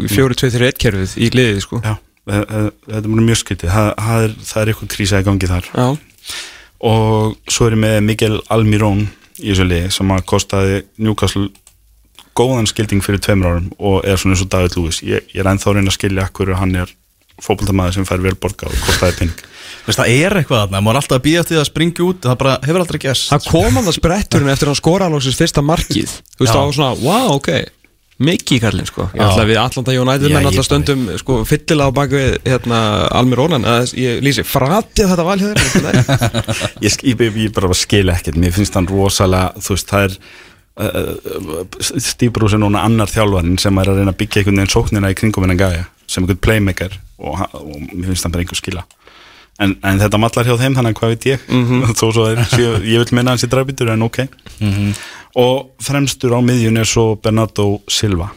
í 0.02 0.10
4-2-3-1 0.10 0.80
kerfið 0.82 1.14
í 1.22 1.30
liðið 1.34 1.60
sko. 1.64 1.78
Já, 1.84 1.94
e- 2.26 2.42
e- 2.42 2.64
þetta 2.90 3.02
er 3.02 3.22
mjög 3.28 3.40
skytið 3.44 3.74
það, 3.76 3.90
það, 4.06 4.26
er, 4.26 4.34
það 4.50 4.62
er 4.64 4.72
eitthvað 4.72 4.92
krísa 4.96 5.22
í 5.22 5.28
gangi 5.28 5.52
þar. 5.52 5.70
Já, 5.72 5.86
og 6.82 7.36
svo 7.50 7.68
er 7.68 7.76
ég 7.76 7.82
með 7.84 7.98
Miguel 8.06 8.38
Almirón 8.52 9.04
í 9.40 9.50
þessu 9.50 9.66
liði 9.68 9.90
sem 9.94 10.14
að 10.14 10.24
kostaði 10.32 10.80
Newcastle 11.02 11.48
góðan 12.36 12.68
skilding 12.70 13.04
fyrir 13.04 13.22
tveimur 13.22 13.50
árum 13.52 13.70
og 13.78 14.02
er 14.08 14.18
svona 14.20 14.36
eins 14.36 14.44
og 14.44 14.50
David 14.52 14.76
Lewis. 14.78 15.02
Ég, 15.04 15.24
ég 15.34 15.42
er 15.42 15.50
ennþá 15.52 15.70
að 15.70 15.78
reyna 15.78 15.92
að 15.92 15.98
skilja 15.98 16.28
hverju 16.32 16.58
hann 16.58 16.76
er 16.82 16.92
fótboltamæður 17.42 17.96
sem 17.96 18.06
fær 18.08 18.22
vel 18.24 18.36
borga 18.38 18.68
og 18.68 18.84
kostaði 18.86 19.18
penning 19.22 19.48
Veist, 19.82 19.98
það 19.98 20.10
er 20.14 20.36
eitthvað 20.38 20.60
þarna, 20.60 20.80
maður 20.84 20.94
er 20.94 21.00
alltaf 21.00 21.16
að 21.16 21.24
býja 21.24 21.42
það 21.42 21.58
að 21.58 21.64
springa 21.66 22.04
út. 22.04 22.18
Það 22.22 22.36
bara 22.38 22.52
hefur 22.62 22.82
aldrei 22.84 22.98
gæst 23.02 23.32
það 23.32 23.46
kom 23.50 23.78
hann 23.78 23.88
að 23.90 23.96
spretturinn 23.96 24.50
eftir 24.52 24.68
að 24.68 24.70
hann 24.70 24.78
skora 24.78 25.08
alveg 25.08 25.38
fyrsta 25.40 25.64
markið. 25.66 26.12
Þú 26.36 26.44
veist, 26.44 26.52
það 26.52 26.66
var 26.68 26.76
svona, 26.76 26.98
wow, 27.02 27.32
ok 27.40 27.50
Mikki 28.22 28.58
kallinn 28.62 28.88
sko 28.88 29.08
Ég 29.12 29.20
Já. 29.20 29.26
ætla 29.28 29.46
við 29.48 29.58
Atlanta 29.62 29.94
United 29.96 30.32
menn 30.34 30.48
alltaf 30.50 30.68
stöndum 30.68 31.04
sko 31.20 31.40
fyllilega 31.48 31.90
á 31.90 31.96
bakvið 31.98 32.38
hérna 32.46 32.78
Almir 33.18 33.42
Rónan 33.42 33.66
Ég 33.98 34.22
lýsi, 34.24 34.44
fratið 34.46 35.12
þetta 35.12 35.26
val 35.26 35.38
hjá 35.40 35.50
þér 35.50 35.84
Nei. 35.86 35.92
ég, 36.86 36.96
ég, 37.10 37.26
ég, 37.26 37.52
bara 37.56 37.74
skil 37.76 38.08
ekkert 38.14 38.38
mér 38.40 38.54
finnst 38.56 38.78
hann 38.78 38.88
rosalega, 38.90 39.52
þú 39.62 39.76
veist, 39.76 39.92
það 39.92 40.08
er 40.08 40.18
uh, 40.86 41.64
Stíbrús 42.12 42.56
er 42.56 42.62
núna 42.62 42.84
annar 42.86 43.10
þjálfarinn 43.12 43.58
sem 43.60 43.82
er 43.82 43.92
að 43.92 44.02
reyna 44.02 44.14
að 44.14 44.20
byggja 44.22 44.42
einhvern 44.42 44.62
veginn 44.62 44.74
sóknina 44.76 45.12
í 45.12 45.18
kringum 45.18 45.46
hennan 45.46 45.60
gæja 45.60 45.86
sem 46.06 46.24
einhvern 46.24 46.42
playmaker 46.44 46.98
og, 47.22 47.44
og 47.58 47.76
mér 47.92 48.12
finnst 48.12 48.26
hann 48.26 48.34
bara 48.34 48.44
einhver 48.46 48.60
skila 48.60 48.86
en, 49.60 49.74
en 49.84 49.98
þetta 50.00 50.18
mallar 50.22 50.46
hjá 50.48 50.56
þeim 50.60 50.76
þannig 50.78 50.94
að 50.94 51.00
hvað 51.00 51.12
veit 51.12 51.26
ég? 51.32 51.44
Þó 52.00 52.06
svo 52.12 52.28
er, 52.30 52.40
ég 52.88 53.02
vil 53.04 53.16
minna 53.18 53.34
hans 53.34 53.44
í 53.44 53.50
drafbítur 53.52 53.92
en 53.92 54.06
ok. 54.08 54.22
Og 55.42 55.70
fremstur 55.82 56.34
á 56.36 56.40
miðjun 56.44 56.80
er 56.82 56.88
svo 56.88 57.12
Bernardo 57.20 57.78
Silva. 57.88 58.30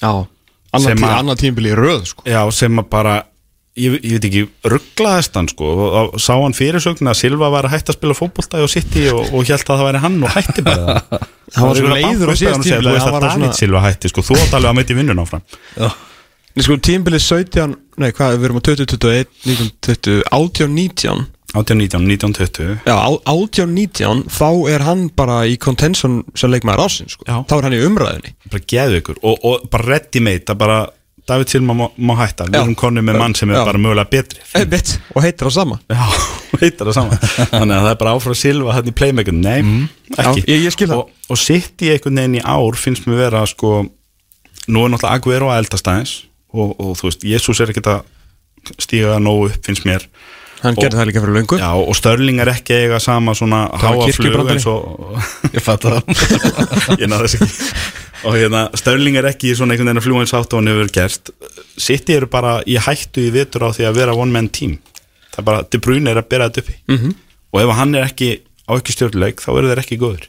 Já, 0.00 0.12
annar, 0.72 0.86
Sem 0.86 0.96
tí, 0.96 1.04
að- 1.08 1.18
annar 1.18 1.36
tímbil 1.40 1.66
í 1.72 1.74
röð 1.76 2.06
sko. 2.14 2.24
Já, 2.28 2.40
sem 2.56 2.78
að 2.80 2.86
bara 2.92 3.16
ég, 3.76 3.98
ég 4.00 4.14
veit 4.16 4.24
ekki, 4.30 4.42
rugglaðist 4.72 5.36
hann 5.36 5.48
sko. 5.52 5.68
Og, 5.74 5.98
og 6.14 6.20
sá 6.20 6.32
hann 6.40 6.56
fyrirsögn 6.56 7.10
að 7.12 7.18
Silva 7.20 7.50
var 7.52 7.68
að 7.68 7.74
hætta 7.76 7.92
að 7.92 7.98
spila 8.00 8.16
fótbolta 8.16 8.62
og 8.64 8.72
City 8.72 9.06
og, 9.12 9.28
og 9.36 9.44
held 9.44 9.60
að 9.60 9.68
það 9.76 9.84
væri 9.90 10.02
hann 10.06 10.16
og 10.24 10.32
hætti 10.36 10.64
bara 10.66 10.96
það. 11.10 11.28
Hann 11.50 11.66
var 11.68 11.80
svo 11.80 11.90
Það 11.90 11.98
leiður 11.98 12.32
síðast 12.32 12.32
og 12.32 12.38
segja, 12.40 12.78
tímabili, 12.78 12.88
Þú 12.88 12.94
veist 12.96 13.06
að 13.10 13.14
var 13.18 13.26
David 13.28 13.58
Silva 13.60 13.80
hætti 13.84 14.10
sko, 14.12 14.24
þú 14.30 14.38
átt 14.40 14.56
alveg 14.56 14.70
að 14.72 14.78
mæti 14.80 14.96
vinnun 15.00 15.20
áfram. 15.24 15.44
Nei, 15.76 15.90
sko, 16.58 16.76
tímbilið 16.82 17.22
17, 17.26 17.76
nei 18.02 18.10
hvað, 18.16 18.38
við 18.40 18.48
erum 18.48 18.58
á 18.58 18.62
2021, 18.66 19.28
1920, 19.46 20.22
18, 20.30 20.74
19 20.74 21.28
18, 21.50 21.74
19, 21.82 22.04
19, 22.06 22.32
20 22.38 22.86
Já, 22.86 22.94
á- 22.94 23.22
18, 23.26 23.72
19, 23.74 24.24
þá 24.30 24.48
er 24.70 24.84
hann 24.86 25.08
bara 25.18 25.40
í 25.50 25.56
contention 25.58 26.20
sem 26.38 26.50
leikmaður 26.52 26.84
ásinn, 26.86 27.10
sko. 27.10 27.26
Þá 27.26 27.54
er 27.58 27.66
hann 27.66 27.74
í 27.74 27.82
umræðinni 27.86 28.34
bara 28.52 28.62
geðu 28.70 29.00
ykkur 29.02 29.18
og, 29.22 29.38
og 29.44 29.68
bara 29.72 29.98
mate 30.22 30.54
að 30.54 30.58
bara 30.62 30.80
David 31.30 31.50
Silva 31.52 31.74
má, 31.76 31.84
má 32.00 32.14
hætta. 32.18 32.46
Við 32.48 32.56
erum 32.58 32.74
konið 32.74 33.04
með 33.06 33.18
mann 33.20 33.34
sem 33.38 33.50
er 33.52 33.60
Já. 33.60 33.64
bara 33.68 33.78
mögulega 33.78 34.10
betri. 34.10 34.40
Einmitt, 34.56 34.96
og 35.14 35.22
heitir 35.22 35.46
það 35.46 35.52
sama. 35.54 35.76
Já, 35.86 36.06
heitar 36.62 36.88
það 36.88 36.96
saman 36.96 37.20
Þannig 37.52 37.74
að 37.76 37.84
það 37.84 37.90
er 37.92 37.98
bara 38.00 38.14
áfram 38.16 38.38
Silva 38.40 38.74
hann 38.74 38.88
í 38.90 38.94
playmaker. 38.98 39.36
Nei, 39.36 39.60
ekki 40.16 40.42
Já, 40.42 40.48
ég- 40.48 40.64
ég. 40.80 40.94
Og, 40.96 41.12
og 41.30 41.38
sitt 41.38 41.84
í 41.86 41.92
einhvern 41.92 42.18
veginn 42.22 42.38
í 42.40 42.42
ár 42.42 42.78
finnst 42.80 43.06
mér 43.06 43.20
vera 43.26 43.44
sko 43.46 43.84
Nú 44.70 44.82
er 44.86 44.90
náttúrulega 44.92 45.18
Aguero 45.20 45.50
að 45.52 45.62
eldast 45.64 45.86
aðeins 45.92 46.16
og, 46.52 46.74
og 46.76 46.92
þú 46.98 47.08
veist, 47.08 47.24
Jésús 47.26 47.62
er 47.62 47.72
ekkert 47.72 47.90
að 47.94 48.76
stíga 48.80 49.18
nógu 49.22 49.48
upp 49.50 49.66
finnst 49.66 49.86
mér. 49.88 50.06
Hann 50.60 50.76
gerði 50.76 50.98
það 50.98 51.08
líka 51.08 51.22
fyrir 51.24 51.36
löngu. 51.38 51.56
Já, 51.56 51.70
og 51.72 51.96
Störling 51.96 52.42
er 52.42 52.50
ekki 52.52 52.76
eiga 52.76 52.98
sama 53.00 53.32
svona 53.38 53.62
var 53.70 53.80
háa 53.80 53.92
flug 53.94 54.10
kirkjubrandari. 54.10 54.58
eins 54.58 54.66
og 54.68 55.16
Ég 55.56 55.64
fatt 55.64 55.86
það. 55.86 56.02
Ég 57.00 57.08
náði 57.08 57.30
þess 57.30 57.38
ekki. 57.38 57.78
Og 58.28 58.36
hérna, 58.36 58.66
Störling 58.76 59.16
er 59.16 59.30
ekki 59.30 59.54
svona 59.56 59.72
einhvern 59.72 59.88
veginn 59.88 60.02
að 60.02 60.06
fljúa 60.08 60.26
eins 60.26 60.36
átt 60.36 60.52
og 60.52 60.60
hann 60.60 60.68
hefur 60.68 60.92
gerst 60.92 61.32
City 61.80 62.18
eru 62.18 62.28
bara 62.28 62.58
í 62.68 62.76
hættu 62.76 63.24
í 63.24 63.32
vitur 63.32 63.64
á 63.64 63.68
því 63.72 63.88
að 63.88 64.02
vera 64.02 64.18
one 64.20 64.36
man 64.36 64.50
team. 64.52 64.76
Það 65.30 65.40
er 65.40 65.48
bara, 65.48 65.64
De 65.64 65.80
Bruyne 65.80 66.12
er 66.12 66.20
að 66.20 66.28
bera 66.28 66.50
þetta 66.50 66.66
uppi 66.66 66.76
-hmm. 66.90 67.16
og 67.54 67.62
ef 67.62 67.74
hann 67.80 67.94
er 67.96 68.10
ekki 68.10 68.30
á 68.70 68.72
ekki 68.78 68.94
stjórnuleik 68.94 69.42
þá 69.42 69.50
eru 69.56 69.70
þeir 69.70 69.82
ekki 69.82 69.98
góður 70.00 70.28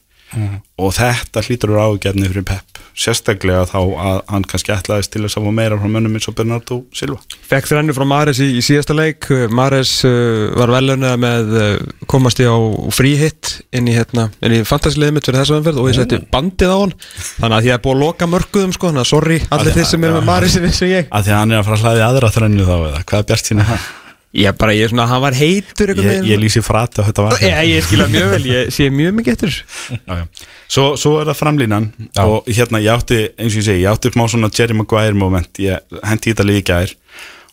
og 0.82 0.94
þetta 0.96 1.44
hlýtur 1.46 1.76
úr 1.76 1.84
ágjörni 1.86 2.30
fyrir 2.32 2.48
Pep 2.48 2.72
sérstaklega 2.98 3.64
þá 3.70 3.80
að 3.80 4.18
hann 4.30 4.46
kannski 4.50 4.74
ætlaðist 4.76 5.14
til 5.14 5.24
þess 5.24 5.40
að 5.40 5.48
fá 5.48 5.54
meira 5.56 5.78
frá 5.80 5.90
mönnum 5.92 6.18
eins 6.18 6.28
og 6.30 6.36
Bernardo 6.38 6.80
Silva. 6.96 7.22
Fekk 7.48 7.70
þrennu 7.72 7.96
frá 7.96 8.06
Mares 8.08 8.42
í, 8.44 8.50
í 8.60 8.64
síðasta 8.66 8.96
leik. 8.98 9.30
Mares 9.56 9.94
uh, 10.08 10.52
var 10.60 10.74
velunað 10.76 11.16
með 11.24 11.56
uh, 11.56 11.70
komast 12.12 12.42
í 12.44 12.48
á 12.48 12.56
fríhitt 12.94 13.54
inn 13.76 13.88
í, 13.90 13.96
hérna, 13.96 14.28
í 14.44 14.62
fantasiliðið 14.68 15.16
mitt 15.18 15.30
fyrir 15.30 15.42
þessu 15.42 15.58
umferð 15.60 15.82
og 15.84 15.90
ég 15.92 16.00
setti 16.02 16.22
bandið 16.34 16.76
á 16.76 16.78
hann. 16.78 16.96
Þannig 17.40 17.58
að 17.58 17.70
ég 17.70 17.78
er 17.78 17.84
búið 17.86 17.98
að 17.98 18.04
loka 18.06 18.30
mörguðum 18.32 18.76
sko, 18.76 18.92
þannig 18.92 19.06
að 19.06 19.12
sorry 19.14 19.40
allir 19.50 19.80
þeir 19.80 19.90
sem 19.94 20.06
eru 20.08 20.20
með 20.20 20.30
Mares 20.30 20.60
eins 20.60 20.84
og 20.84 20.94
ég. 20.94 21.10
Að 21.10 21.28
því 21.28 21.36
að 21.36 21.42
hann 21.42 21.56
er 21.56 21.64
að 21.64 21.70
fara 21.70 21.80
að 21.80 21.88
hlaði 21.88 22.08
aðra 22.10 22.36
þrennu 22.38 22.68
þá 22.68 22.78
eða? 22.78 23.04
Hvað 23.08 23.24
er 23.24 23.32
bjart 23.32 23.52
sína 23.52 23.72
það? 23.72 23.90
Ég 24.32 24.56
bara, 24.56 24.72
ég 24.72 24.86
er 24.86 24.92
svona, 24.94 25.10
hann 25.12 25.20
var 25.26 25.36
heitur 25.36 25.92
Ég, 25.98 26.24
ég 26.30 26.40
lýsi 26.40 26.62
frati 26.64 27.04
á 27.04 27.08
þetta 27.10 27.26
var 27.26 27.42
Ég, 27.44 27.58
ég 27.68 27.84
skilja 27.84 28.08
mjög 28.08 28.30
vel, 28.32 28.46
ég 28.48 28.70
sé 28.72 28.88
mjög 28.94 29.18
mikið 29.18 29.34
eftir 29.36 29.58
já, 29.58 30.22
já. 30.22 30.24
Svo, 30.72 30.86
svo 30.96 31.18
er 31.20 31.28
það 31.28 31.40
framlínan 31.42 31.90
Já. 32.16 32.24
og 32.24 32.48
hérna 32.48 32.80
ég 32.80 32.96
átti, 32.96 33.20
eins 33.36 33.52
og 33.52 33.60
ég 33.60 33.68
segi, 33.68 33.84
ég 33.84 33.92
átti 33.92 34.08
upp 34.08 34.16
má 34.22 34.24
svona 34.32 34.52
Jerry 34.56 34.78
Maguire 34.80 35.18
moment, 35.20 35.60
ég 35.60 36.00
hendi 36.08 36.32
þetta 36.32 36.48
líka 36.48 36.78
gær 36.80 36.96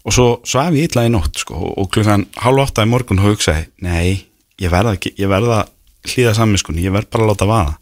og 0.06 0.14
svo 0.14 0.28
svaf 0.46 0.78
ég 0.78 0.86
illa 0.86 1.08
í 1.08 1.10
nótt 1.10 1.42
sko, 1.42 1.58
og, 1.74 1.90
klukkan 1.90 2.28
hálf 2.44 2.68
átta 2.68 2.86
í 2.86 2.92
morgun 2.92 3.24
hugsaði, 3.24 3.66
nei, 3.82 4.28
ég 4.62 4.70
verða 4.70 4.94
ekki 4.94 5.16
ég 5.18 5.34
verða 5.34 5.64
að 5.64 5.74
hlýða 6.14 6.36
sammiskun, 6.38 6.78
ég 6.78 6.94
verð 6.94 7.10
bara 7.10 7.26
að 7.26 7.32
láta 7.32 7.48
vaða. 7.48 7.74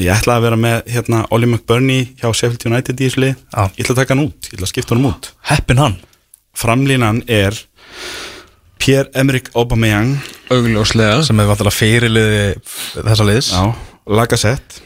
Ég 0.00 0.10
ætla 0.10 0.38
að 0.40 0.46
vera 0.48 0.56
með 0.58 0.88
hérna 0.90 1.20
Ollie 1.30 1.46
McBurney 1.46 2.08
hjá 2.18 2.32
Sheffield 2.34 2.64
United 2.66 2.98
í 2.98 3.10
Já. 3.12 3.68
ég 3.76 3.84
ætla 3.84 3.94
að 3.94 4.00
taka 4.00 4.14
hann 4.16 4.24
út 4.24 4.48
ég 4.48 4.56
ætla 4.56 4.66
að 4.66 4.72
skipta 4.72 4.96
hann 4.96 5.06
út. 5.06 5.28
Heppin 5.50 5.78
hann? 5.78 5.96
Framlínan 6.54 7.22
er 7.30 7.54
Pierre-Emerick 8.84 9.52
Aubameyang. 9.56 10.16
Augljóslega. 10.52 11.22
sem 11.24 11.40
er 11.40 11.48
vantilega 11.48 11.72
fyrirliði 11.72 12.42
þessa 12.98 13.28
liðs. 13.28 13.52
Já, 13.54 13.62
Lacazette. 14.18 14.82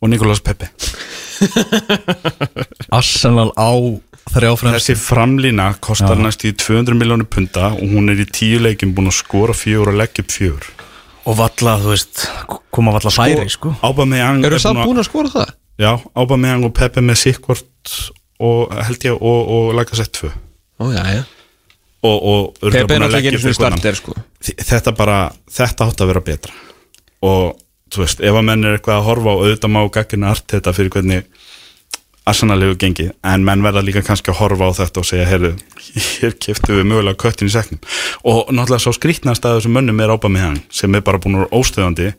Og 0.00 0.08
Nicolas 0.08 0.40
Pepe. 0.40 0.70
Arsenal 2.98 3.50
á 3.58 3.70
þrjáfremst 4.32 4.78
Þessi 4.78 4.96
framlína 4.98 5.66
kostar 5.82 6.18
næst 6.20 6.44
í 6.46 6.52
200 6.56 6.96
miljónu 6.98 7.26
punta 7.30 7.72
og 7.74 7.82
hún 7.92 8.10
er 8.12 8.22
í 8.22 8.26
tíu 8.30 8.60
leikum 8.62 8.94
búin 8.96 9.10
að 9.10 9.18
skora 9.20 9.54
fjögur 9.56 9.92
og 9.92 9.98
leggja 10.00 10.24
upp 10.24 10.34
fjögur. 10.34 10.68
Og 11.26 11.38
valla, 11.40 11.76
þú 11.82 11.92
veist, 11.92 12.26
koma 12.74 12.94
valla 12.94 13.10
særi 13.10 13.48
sko. 13.50 13.74
Ábameyang 13.82 14.46
Eru 14.46 14.60
það 14.62 14.82
búin 14.84 15.02
að 15.02 15.08
skora 15.08 15.32
það? 15.34 15.54
Já, 15.82 15.92
Ábameyang 16.14 16.66
og 16.68 16.74
Pepe 16.78 17.02
með 17.04 17.20
sikkvort 17.26 17.96
og 18.46 18.74
held 18.86 19.08
ég 19.08 19.16
og, 19.16 19.50
og 19.56 19.72
Lacazette 19.76 20.28
2 20.28 20.30
Ó, 20.76 20.92
já, 20.92 21.02
já. 21.08 21.22
Og, 22.04 22.16
og 22.62 22.72
Pepe 22.72 22.96
er 22.96 23.02
náttúrulega 23.02 23.22
ekki 23.22 23.32
einhvern 23.34 23.56
starter, 23.56 23.98
sko. 23.98 24.16
Þetta 24.40 24.92
bara, 24.96 25.20
þetta 25.50 25.88
átt 25.88 26.02
að 26.04 26.12
vera 26.12 26.24
betra. 26.26 26.56
Og 27.26 27.56
þú 27.92 28.02
veist, 28.02 28.22
ef 28.22 28.36
að 28.36 28.46
menn 28.48 28.66
er 28.66 28.76
eitthvað 28.76 29.00
að 29.00 29.06
horfa 29.08 29.34
á 29.34 29.36
auðvitað 29.40 29.74
má 29.74 29.80
gaggina 29.94 30.32
allt 30.32 30.46
þetta 30.52 30.74
fyrir 30.76 30.92
hvernig 30.94 31.28
Arsenal 32.26 32.58
hefur 32.58 32.78
gengið, 32.82 33.12
en 33.22 33.44
menn 33.46 33.62
verða 33.62 33.84
líka 33.86 34.02
kannski 34.02 34.32
að 34.32 34.40
horfa 34.40 34.66
á 34.66 34.78
þetta 34.80 35.02
og 35.02 35.06
segja, 35.06 35.26
heyrðu 35.30 35.52
hér 36.18 36.32
keftu 36.42 36.74
við 36.74 36.88
mögulega 36.90 37.20
köttin 37.22 37.46
í 37.46 37.54
seknum 37.54 37.78
og 38.26 38.50
náttúrulega 38.50 38.82
svo 38.82 38.94
skrýtnast 38.96 39.46
að 39.46 39.60
þessum 39.60 39.76
mönnum 39.78 40.02
er 40.02 40.10
ápa 40.10 40.30
með 40.32 40.42
hann, 40.42 40.58
sem 40.74 40.98
er 40.98 41.04
bara 41.06 41.22
búin 41.22 41.38
vera 41.38 41.54
óstöðandi. 41.54 42.10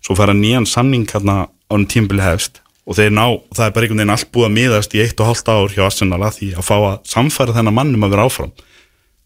Svo 0.00 0.16
fara 0.16 0.32
nýjan 0.32 0.64
samning 0.64 1.04
hérna 1.12 1.42
á 1.44 1.72
enn 1.76 1.84
tímbili 1.92 2.24
hefst 2.24 2.62
og 2.88 2.96
þeir 2.96 3.12
ná, 3.12 3.26
það 3.52 3.66
er 3.66 3.74
bara 3.76 3.84
einhvern 3.84 4.00
veginn 4.00 4.14
allt 4.16 4.30
búið 4.32 4.48
að 4.48 4.54
miðast 4.56 4.96
í 4.96 5.02
eitt 5.04 5.20
og 5.20 5.28
hálft 5.28 5.52
ár 5.52 5.74
hjá 5.74 5.84
Arsenal 5.84 6.22
að 6.24 6.38
því 6.38 6.48
að 6.56 6.66
fá 6.70 6.76
að 6.78 6.96
samfæra 7.12 7.56
þennan 7.58 7.76
mannum 7.76 8.06
að 8.08 8.14
vera 8.16 8.24
áfram 8.30 8.54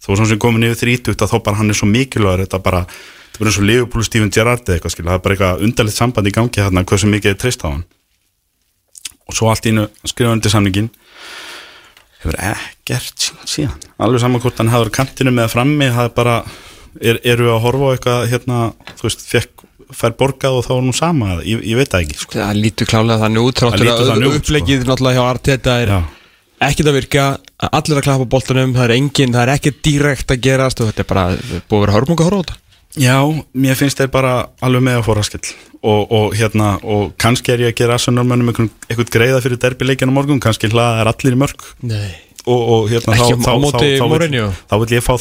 þó 0.04 0.10
sem 0.18 0.30
sem 0.30 0.40
komin 0.40 0.66
yfir 0.68 0.80
30 0.84 1.16
að 1.24 1.32
þá 1.32 1.36
bara 1.46 1.60
hann 1.60 1.72
er 1.72 1.78
svo 1.78 1.88
mikilvægur 1.90 2.44
þetta 2.44 2.60
bara, 2.64 2.84
þetta 2.84 3.38
er 3.38 3.40
bara 3.40 3.52
eins 3.52 3.60
og 3.60 3.68
Liverpool 3.70 4.06
Steven 4.06 4.32
Gerrard 4.34 4.64
eða 4.66 4.76
eitthvað 4.78 4.94
skilja, 4.96 5.10
það 5.10 5.18
er 5.18 5.24
bara 5.24 5.36
eitthvað 5.36 5.64
undarlegt 5.68 5.98
samband 6.00 6.30
í 6.30 6.34
gangi 6.34 6.64
þarna 6.64 6.84
hversu 6.90 7.10
mikið 7.10 7.32
er 7.32 7.40
treyst 7.40 7.64
á 7.64 7.68
hann 7.70 7.84
og 9.24 9.38
svo 9.38 9.50
allt 9.50 9.66
í 9.66 9.72
einu 9.72 9.88
skrifa 10.04 10.36
undir 10.36 10.52
samningin 10.52 10.90
hefur 12.20 12.38
ekkert 12.52 13.30
síðan 13.48 13.88
alveg 14.04 14.24
saman 14.24 14.44
hvort 14.44 14.60
hann 14.60 14.72
hafður 14.72 14.92
kantinu 15.00 15.32
með 15.34 15.52
frammi 15.54 15.90
það 15.92 16.10
er 16.10 16.16
bara, 16.16 16.38
er, 17.00 17.20
eru 17.34 17.52
að 17.54 17.62
horfa 17.64 17.88
á 17.88 17.92
eitthvað 17.96 18.26
hérna, 18.32 18.60
þú 18.98 19.08
veist, 19.08 19.24
fekk 19.28 19.64
fær 19.94 20.14
borgað 20.18 20.58
og 20.58 20.66
þá 20.66 20.72
er 20.76 20.84
nú 20.86 20.94
sama, 20.96 21.38
ég, 21.46 21.62
ég 21.66 21.78
veit 21.78 21.90
það 21.92 22.06
ekki 22.06 22.18
sko. 22.18 22.36
Það 22.40 22.60
lítur 22.60 22.88
klálega 22.90 23.20
þannig 23.24 23.48
út, 23.48 23.62
lítur 23.62 23.90
að 23.92 24.08
sko. 24.10 24.30
upplegið 24.40 24.86
náttúrulega 24.88 25.18
hjá 25.18 25.26
Arteta 25.28 25.74
er 25.82 25.92
Já. 25.92 25.98
Ekkert 26.70 26.90
að 26.90 26.98
virka, 26.98 27.24
allir 27.70 28.00
að 28.00 28.06
klappa 28.06 28.26
boltanum, 28.34 28.74
það 28.76 28.86
er 28.88 28.96
engin, 28.98 29.34
það 29.34 29.46
er 29.46 29.54
ekkert 29.54 29.80
direkt 29.86 30.34
að 30.34 30.42
gerast 30.48 30.82
og 30.82 30.90
þetta 30.90 31.04
er 31.04 31.10
bara 31.12 31.24
búið 31.34 31.78
að 31.78 31.84
vera 31.84 31.96
hörmunga 31.98 32.28
þetta. 32.28 32.60
Já, 32.94 33.18
mér 33.58 33.78
finnst 33.78 33.98
þeir 33.98 34.10
bara 34.14 34.34
alveg 34.62 34.84
með 34.86 35.00
að 35.00 35.06
fóra 35.08 35.24
skill 35.26 35.46
og, 35.84 36.12
og 36.14 36.36
hérna, 36.38 36.76
og 36.86 37.14
kannski 37.20 37.52
er 37.52 37.64
ég 37.66 37.72
að 37.72 37.80
gera 37.82 37.98
einhvern, 37.98 38.70
einhvern 38.88 39.10
greiða 39.16 39.40
fyrir 39.44 39.60
derbyleikina 39.64 40.14
morgun, 40.14 40.42
kannski 40.42 40.70
hlaða 40.70 41.02
er 41.02 41.10
allir 41.10 41.34
í 41.34 41.40
mörg 41.42 41.66
Nei. 41.84 42.14
Og, 42.44 42.60
og 42.74 42.88
hérna 42.90 43.14
Ekki 43.14 43.36
þá, 43.40 43.46
þá, 43.46 43.52
þá, 43.72 43.84
þá 44.68 44.74
vil 44.82 44.94
ég 44.94 45.04
fá 45.04 45.14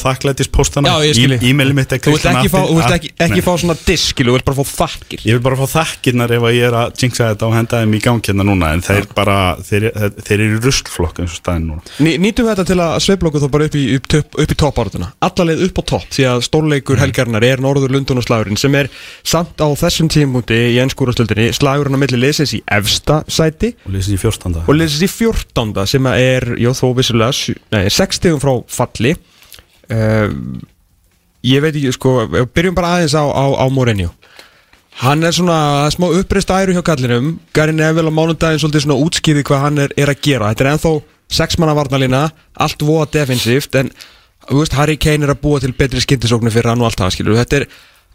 ég 1.04 1.16
skil. 1.16 1.36
e-maili 1.50 1.76
mitt 1.76 1.92
er 1.94 2.00
ekki 2.00 2.50
fá, 2.52 2.58
þú 2.68 2.76
vilt 2.78 2.96
ekki, 2.98 3.10
ekki 3.26 3.44
fá 3.44 3.50
svona 3.62 3.76
disk, 3.80 4.20
þú 4.20 4.34
vilt 4.36 4.46
bara 4.48 4.58
fá 4.58 4.72
þakkir. 4.84 5.24
Ég 5.24 5.38
vil 5.38 5.44
bara 5.44 5.58
fá 5.58 5.66
þakkirnar 5.78 6.34
ef 6.36 6.46
ég 6.52 6.68
er 6.68 6.76
að 6.82 6.94
jinxa 7.00 7.30
þetta 7.32 7.48
og 7.48 7.56
henda 7.56 7.80
þeim 7.82 7.96
í 7.96 8.02
gang 8.04 8.28
hérna 8.28 8.46
núna 8.48 8.72
en 8.76 8.84
þeir 8.84 9.08
bara, 9.16 9.38
þeir, 9.64 9.88
þeir, 10.20 10.44
eru 10.48 10.60
ruslflokk 10.64 11.22
eins 11.22 11.32
og 11.32 11.40
staðin 11.40 11.68
núna. 11.70 11.84
Ný, 12.04 12.10
nýtum 12.22 12.48
við 12.48 12.52
þetta 12.52 12.66
til 12.70 12.78
að 12.84 12.94
sveifla 13.06 13.30
okkur 13.30 13.44
þá 13.44 13.48
bara 13.56 13.68
upp 13.70 13.78
í, 13.78 13.84
upp, 13.96 14.10
upp, 14.20 14.38
upp 14.44 14.54
í 14.54 14.58
toppártuna 14.64 15.10
Alla 15.24 15.48
leið 15.48 15.64
upp 15.68 15.80
á 15.80 15.82
topp 15.94 16.08
því 16.14 16.28
að 16.30 16.44
stórleikur 16.48 17.00
helgarnar 17.00 17.46
er 17.46 17.62
Norður 17.64 17.94
Lundun 17.94 18.20
og 18.20 18.26
slagurinn 18.26 18.60
sem 18.60 18.74
er 18.78 18.90
samt 19.24 19.60
á 19.60 19.68
þessum 19.78 20.10
tímúti 20.12 20.58
í 20.74 20.78
ennskúrastöldinni 20.82 21.50
slagurinn 21.56 21.96
á 21.96 22.00
milli 22.02 22.20
liðsins 22.20 22.54
í 22.58 22.60
efsta 22.76 23.22
sæti 23.30 23.72
og 23.84 23.94
lýsir 23.94 24.16
í 24.16 24.20
fjórstanda 24.20 24.64
vissulega 27.14 27.32
sjö- 27.32 27.60
nei, 27.72 27.88
sex 27.90 28.16
stegum 28.20 28.40
frá 28.42 28.54
falli. 28.68 29.16
Uh, 29.90 30.60
Ég 31.44 31.60
veit 31.60 31.74
ekki, 31.76 31.90
sko, 31.92 32.22
við 32.32 32.46
byrjum 32.56 32.74
bara 32.74 32.94
aðeins 32.96 33.12
á, 33.12 33.20
á, 33.28 33.44
á 33.60 33.68
Mourinho. 33.68 34.08
Hann 35.02 35.20
er 35.28 35.34
svona 35.36 35.84
smá 35.92 36.06
uppreist 36.08 36.48
æru 36.48 36.72
hjá 36.72 36.80
kallinum 36.86 37.34
Gary 37.52 37.74
Neville 37.76 38.08
á 38.08 38.14
mánudaginn 38.16 38.62
svolítið 38.62 38.86
svona 38.86 38.96
útskýði 39.04 39.42
hvað 39.44 39.60
hann 39.60 39.78
er, 39.82 39.92
er 39.98 40.08
að 40.08 40.22
gera. 40.24 40.48
Þetta 40.54 40.64
er 40.64 40.70
ennþá 40.70 40.92
sexmanna 41.34 41.74
varnalína 41.76 42.22
Allt 42.64 42.80
voða 42.80 43.10
defensíft 43.12 43.74
En 43.76 43.90
veist, 44.48 44.72
Harry 44.72 44.96
Kane 44.96 45.26
er 45.26 45.34
að 45.34 45.42
búa 45.42 45.60
til 45.60 45.74
betri 45.76 46.00
skyndisóknu 46.00 46.48
fyrir 46.54 46.70
hann 46.72 46.80
og 46.80 46.88
allt 46.88 47.02
það 47.02 47.12
skilur 47.18 47.36
Þetta 47.42 47.60
er 47.60 47.66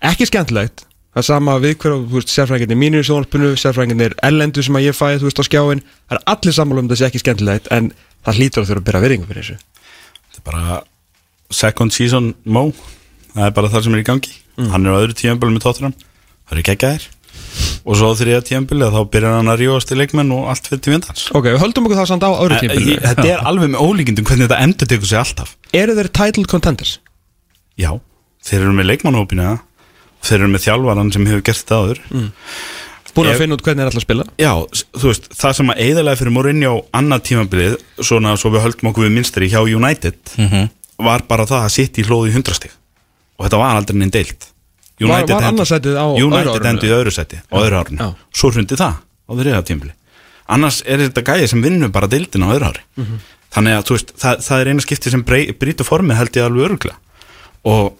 ekki 0.09 0.25
skemmtilegt. 0.31 0.85
Það 1.13 1.21
er 1.21 1.27
sama 1.29 1.59
við 1.61 1.77
hverju, 1.83 2.01
þú 2.09 2.17
veist, 2.17 2.33
sérfræðingarnir 2.33 2.79
mínir 2.81 3.03
í 3.03 3.09
sjónarpunu 3.11 3.53
Sérfræðingarnir 3.59 4.17
ellendu 4.25 4.63
sem 4.65 4.79
að 4.79 4.87
ég 4.87 4.97
fæði, 4.97 5.21
þú 5.21 5.29
veist, 5.29 5.43
á 5.43 5.49
skjáin 5.51 5.83
Það 5.85 6.17
er 6.17 6.25
allir 6.33 6.57
sammála 6.57 6.81
um 6.81 6.89
þessi 6.95 7.07
ekki 7.11 7.21
skemmtilegt 7.27 7.69
En 7.75 7.91
það 8.25 8.39
hlýtur 8.39 8.63
að 8.63 8.71
þurfa 8.71 8.81
að 8.81 8.87
byrja 8.89 9.03
virðingu 9.05 9.29
fyrir 9.29 9.45
þessu. 9.45 9.59
Þetta 10.29 10.41
er 10.41 10.47
bara 10.49 10.79
second 11.59 11.95
season 11.95 12.33
Mo. 12.45 12.65
Það 13.35 13.45
er 13.45 13.55
bara 13.59 13.71
það 13.71 13.85
sem 13.85 13.95
er 13.95 14.03
í 14.03 14.09
gangi. 14.09 14.35
Hann 14.73 14.85
er 14.85 14.97
á 14.97 14.99
öðru 14.99 15.15
tíðanbölu 15.19 15.55
með 15.55 15.65
Tottenham. 15.65 15.95
Það 16.49 16.57
eru 16.57 16.65
geggjaðir. 16.69 17.07
Og 17.87 17.95
svo 17.97 18.09
á 18.11 18.19
þriða 18.19 18.41
tíðanbölu 18.49 18.89
þá 18.93 18.99
byrjar 19.13 19.37
hann 19.37 19.51
að 19.53 19.61
rífast 19.63 19.93
í 19.93 19.97
leikmenn 19.99 20.33
og 20.35 20.49
allt 20.51 20.67
fyrir 20.69 20.83
til 20.83 20.93
vindans. 20.93 21.23
Ok, 21.37 21.47
við 21.47 21.61
höldum 21.63 21.87
okkur 21.87 21.99
það 22.01 22.09
samt 22.11 22.25
á 22.27 22.31
öðru 22.31 22.59
tímpil 22.63 22.97
Þetta 23.05 23.25
er 23.29 23.45
alveg 23.49 23.71
með 23.73 23.85
ólíkindum 23.85 24.27
hvernig 24.27 24.49
þetta 24.49 24.59
endur 24.65 24.89
tekur 24.91 25.09
sig 25.09 25.21
alltaf. 25.21 25.55
Eru 25.79 25.95
þeir 25.97 26.11
title 26.19 26.45
contenders? 26.49 26.97
Já, 27.79 27.91
þeir 28.45 28.65
eru 28.65 28.75
með 28.75 28.89
leikmannhópina 28.91 29.55
þeir 30.25 30.41
eru 30.41 30.51
með 30.51 30.65
þjálfaran 30.67 31.13
sem 31.15 31.27
hefur 31.29 31.45
gert 31.47 31.61
þetta 31.61 31.79
áður 31.79 32.01
Búin 33.19 33.29
að 33.33 33.41
finna 33.43 33.57
út 33.57 33.63
hvernig 33.65 33.83
er 33.83 33.89
alltaf 33.91 34.01
að 34.01 34.05
spila? 34.07 34.25
Já, 34.39 34.51
þú 34.99 35.11
veist, 35.11 35.29
það 35.41 35.55
sem 35.59 35.71
að 35.73 35.81
eiðalega 35.85 36.19
fyrir 36.21 36.33
Mourinho 36.35 36.73
annað 36.99 37.23
tímabilið, 37.29 37.75
svona 38.09 38.35
svo 38.39 38.51
við 38.55 38.63
höldum 38.65 38.89
okkur 38.91 39.05
við 39.07 39.15
minstri 39.19 39.49
hjá 39.51 39.59
United 39.65 40.35
var 40.99 41.23
bara 41.27 41.45
það 41.47 41.65
að 41.67 41.73
sitt 41.75 41.99
í 41.99 42.03
hlóði 42.07 42.33
hundrastig 42.35 42.71
og 43.39 43.45
þetta 43.47 43.59
var 43.61 43.77
aldrei 43.79 43.99
neinn 43.99 44.11
deilt 44.11 44.49
Var- 44.99 45.23
var 45.31 45.43
á 45.95 46.07
öðru 46.11 46.25
United 46.27 46.65
endi 46.73 46.89
í 46.89 46.91
öðru 46.91 47.11
sæti 47.15 47.37
á 47.39 47.55
öðru 47.55 47.77
já. 47.95 48.07
svo 48.35 48.49
hrundi 48.51 48.75
það 48.75 48.97
á 48.99 49.31
þriða 49.39 49.61
tímabili 49.69 49.93
annars 50.49 50.81
er 50.85 50.97
þetta 51.05 51.23
gæði 51.23 51.47
sem 51.47 51.61
vinnur 51.63 51.91
bara 51.93 52.07
deildin 52.11 52.43
á 52.43 52.51
öðru 52.51 52.67
ári. 52.67 52.83
Mhm. 52.99 53.19
þannig 53.55 53.77
að 53.79 53.91
veist, 53.95 54.11
það, 54.19 54.43
það 54.43 54.59
er 54.61 54.67
eina 54.73 54.81
skipti 54.83 55.09
sem 55.13 55.23
brey, 55.23 55.51
brýtur 55.53 55.87
formið 55.87 56.19
held 56.19 56.35
ég 56.35 56.43
alveg 56.49 56.65
öruglega 56.67 56.97
og 57.63 57.93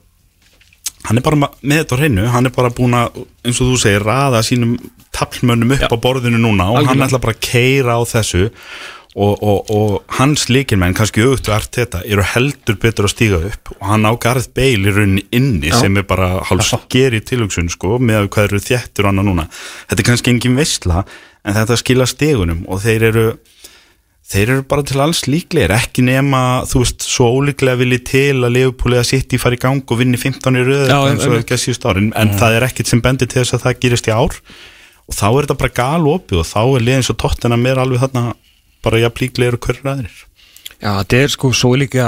hann 1.08 1.20
er 1.20 1.26
bara 1.26 1.40
með 1.40 1.82
þetta 1.82 1.96
á 1.96 2.00
hreinu, 2.02 2.28
hann 2.34 2.50
er 2.50 2.56
bara 2.56 2.72
búin 2.76 2.96
að 2.98 3.20
eins 3.46 3.60
og 3.62 3.72
þú 3.72 3.82
segir, 3.82 4.06
raða 4.06 4.44
sínum 4.46 4.78
taplmönnum 5.16 5.76
upp 5.78 5.92
á 5.96 5.98
borðinu 6.04 6.40
núna 6.42 6.70
og 6.70 6.82
hann 6.82 6.90
Algjörlega. 6.94 7.10
ætla 7.10 7.22
bara 7.24 7.36
að 7.38 7.44
keira 7.48 7.96
á 7.98 8.02
þessu 8.10 8.50
og, 9.16 9.42
og, 9.42 9.72
og 9.74 10.18
hans 10.20 10.46
líkinmenn, 10.54 10.94
kannski 10.98 11.24
auðvitað 11.26 11.56
art 11.56 11.80
þetta, 11.80 12.04
eru 12.06 12.26
heldur 12.36 12.78
betur 12.82 13.08
að 13.08 13.14
stíga 13.16 13.40
upp 13.50 13.72
og 13.74 13.88
hann 13.90 14.06
á 14.06 14.14
Garð 14.22 14.52
Beil 14.56 14.84
í 14.84 14.94
rauninni 14.94 15.26
inni 15.36 15.74
sem 15.74 15.98
er 15.98 16.06
bara 16.08 16.44
hálf 16.46 16.70
skeri 16.70 17.24
tilhugsun 17.26 17.72
sko, 17.74 17.98
með 17.98 18.30
hvað 18.30 18.52
eru 18.52 18.62
þjættur 18.68 19.10
hann 19.10 19.24
núna. 19.26 19.48
Þetta 19.90 20.04
er 20.04 20.10
kannski 20.12 20.34
engin 20.36 20.60
veistla 20.60 21.04
en 21.44 21.58
þetta 21.58 21.80
skila 21.80 22.08
stegunum 22.10 22.66
og 22.70 22.84
þeir 22.86 23.08
eru 23.10 23.26
þeir 24.30 24.52
eru 24.54 24.63
bara 24.70 24.86
til 24.86 25.02
alls 25.02 25.24
líklegir 25.26 25.74
ekki 25.74 26.04
nema, 26.06 26.42
þú 26.70 26.84
veist, 26.84 27.06
svo 27.10 27.30
ólíklega 27.39 27.80
vilji 27.80 28.00
til 28.12 28.36
að 28.46 28.54
Leopold 28.58 29.00
að 29.00 29.08
sitt 29.10 29.34
í 29.34 29.39
fara 29.42 29.58
í 29.58 29.62
gang 29.62 29.82
og 29.82 30.02
vinni 30.02 30.20
15 30.22 30.60
í 30.60 30.65
röðu 30.68 30.89
og 31.00 31.10
en- 31.10 31.22
árin. 31.89 32.12
En 32.15 32.36
það 32.38 32.58
er 32.60 32.68
ekkit 32.70 32.92
sem 32.92 33.02
bendir 33.02 33.28
til 33.32 33.42
þess 33.42 33.58
að 33.58 33.65
það 33.65 33.80
gerist 33.86 34.10
í 34.10 34.13
ár. 34.13 34.38
Og 35.10 35.18
þá 35.18 35.26
er 35.30 35.42
þetta 35.48 35.58
bara 35.58 35.78
galopið 35.82 36.42
og 36.44 36.46
þá 36.46 36.62
er 36.62 36.86
liðin 36.86 37.08
svo 37.08 37.15
tóttina 37.18 37.58
mér 37.58 37.82
alveg 37.82 38.04
þarna 38.06 38.34
bara 38.86 39.02
jafn 39.02 39.24
líklegir 39.26 39.58
og 39.58 39.65
hverjur 39.65 39.89
aðrir. 39.96 40.18
Já, 40.80 40.94
þetta 41.02 41.18
er 41.20 41.32
sko 41.34 41.50
svo 41.52 41.74
líka 41.76 42.06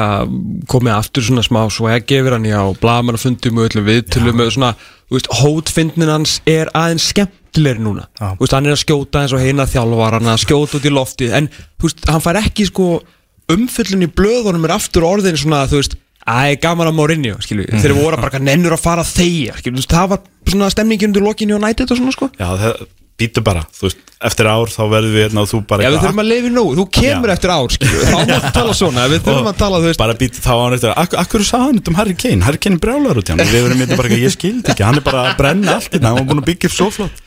komið 0.71 0.93
aftur 0.95 1.25
svona 1.25 1.43
smá 1.43 1.65
að 1.65 2.05
gefur 2.07 2.37
hann 2.37 2.45
já, 2.47 2.61
blagamannafundum 2.79 3.57
og 3.59 3.67
öllum 3.67 3.89
viðtölu 3.89 4.31
með 4.31 4.53
svona, 4.55 4.75
þú 5.09 5.17
veist, 5.17 5.31
hótfindnin 5.41 6.13
hans 6.13 6.37
er 6.47 6.71
aðeins 6.71 7.09
skemmtilegri 7.51 7.83
núna. 7.83 8.07
Þú 8.17 8.39
veist, 8.39 8.53
hann 8.55 8.67
er 8.67 8.75
að 8.75 8.81
skjóta 8.81 9.23
eins 9.23 9.33
og 9.35 9.41
heina 9.41 9.65
þjálfarana 9.67 10.37
skjóta 10.39 10.79
út 10.79 10.85
í 10.87 10.93
loftið, 10.93 11.33
en 11.35 11.49
veist, 11.81 12.05
hann 12.07 12.23
fær 12.23 12.39
ekki 12.39 12.67
sko 12.69 13.01
umfyllun 13.51 14.07
í 14.07 14.11
blöðunum 14.11 14.65
er 14.65 14.77
aftur 14.77 15.07
orðin 15.07 15.37
svona, 15.37 15.65
þú 15.67 15.81
veist 15.81 15.99
Æ, 16.21 16.53
gaman 16.61 16.85
að 16.85 16.97
Mourinho, 16.99 17.39
mm. 17.41 17.79
þeir 17.81 17.95
voru 17.97 18.17
bara 18.21 18.37
nennur 18.37 18.75
að 18.75 18.83
fara 18.83 19.01
að 19.01 19.15
þeia, 19.17 19.55
skilju, 19.57 19.81
það 19.89 20.11
var 20.11 20.19
svona 20.45 20.67
stemningin 20.69 21.09
undir 21.09 21.23
lokinu 21.25 21.55
og 21.55 21.63
nætið 21.63 21.95
og 21.95 21.97
svona, 21.97 22.13
sko. 22.13 22.27
Já, 22.37 22.45
það 22.61 22.83
býtu 23.17 23.41
bara, 23.45 23.63
þú 23.73 23.87
veist, 23.87 24.03
eftir 24.29 24.49
ár 24.49 24.69
þá 24.69 24.81
verður 24.91 25.15
við 25.15 25.25
hérna 25.25 25.41
og 25.41 25.49
þú 25.49 25.61
bara 25.71 25.85
Já, 25.85 25.89
við 25.89 26.03
þurfum 26.03 26.21
að 26.21 26.29
lifa 26.29 26.47
í 26.47 26.53
nóg, 26.53 26.69
þú 26.77 26.85
kemur 26.99 27.31
Já. 27.31 27.33
eftir 27.33 27.53
ár, 27.55 27.73
skilju, 27.73 28.03
þá 28.05 28.17
máttu 28.29 28.53
tala 28.59 28.77
svona, 28.77 29.07
við 29.09 29.25
þurfum 29.25 29.49
að 29.49 29.59
tala, 29.63 29.81
þú 29.81 29.89
veist. 29.89 30.01
bara 30.03 30.17
býtu 30.21 30.45
þá 30.45 30.51
á 30.53 30.61
hann 30.61 30.77
eftir 30.77 30.93
ak 30.93 31.17
akkur 31.23 31.45
sagði 31.49 31.67
hann 31.67 31.81
um 31.81 31.99
Harry 31.99 32.15
Kane, 32.21 32.45
Harry 32.45 32.61
Kane 32.61 32.77
er 32.77 32.83
brjálar 32.85 33.21
út 33.21 33.29
í 33.29 33.33
hann. 33.33 33.43
Við 33.49 33.65
verðum 33.65 33.83
þetta 33.83 33.99
bara 34.03 34.21
ég 34.21 34.35
skildi 34.37 34.73
ekki, 34.73 34.85
hann 34.85 35.01
er 35.01 35.05
bara 35.05 35.25
að 35.25 35.37
brenna 35.41 35.77
allt 35.79 35.89
hérna, 35.89 36.13
hann 36.13 36.21
var 36.21 36.29
búin 36.29 36.43
að 36.43 36.49
byggja 36.51 36.71
upp 36.71 36.77
svo 36.77 36.89
flott 36.99 37.21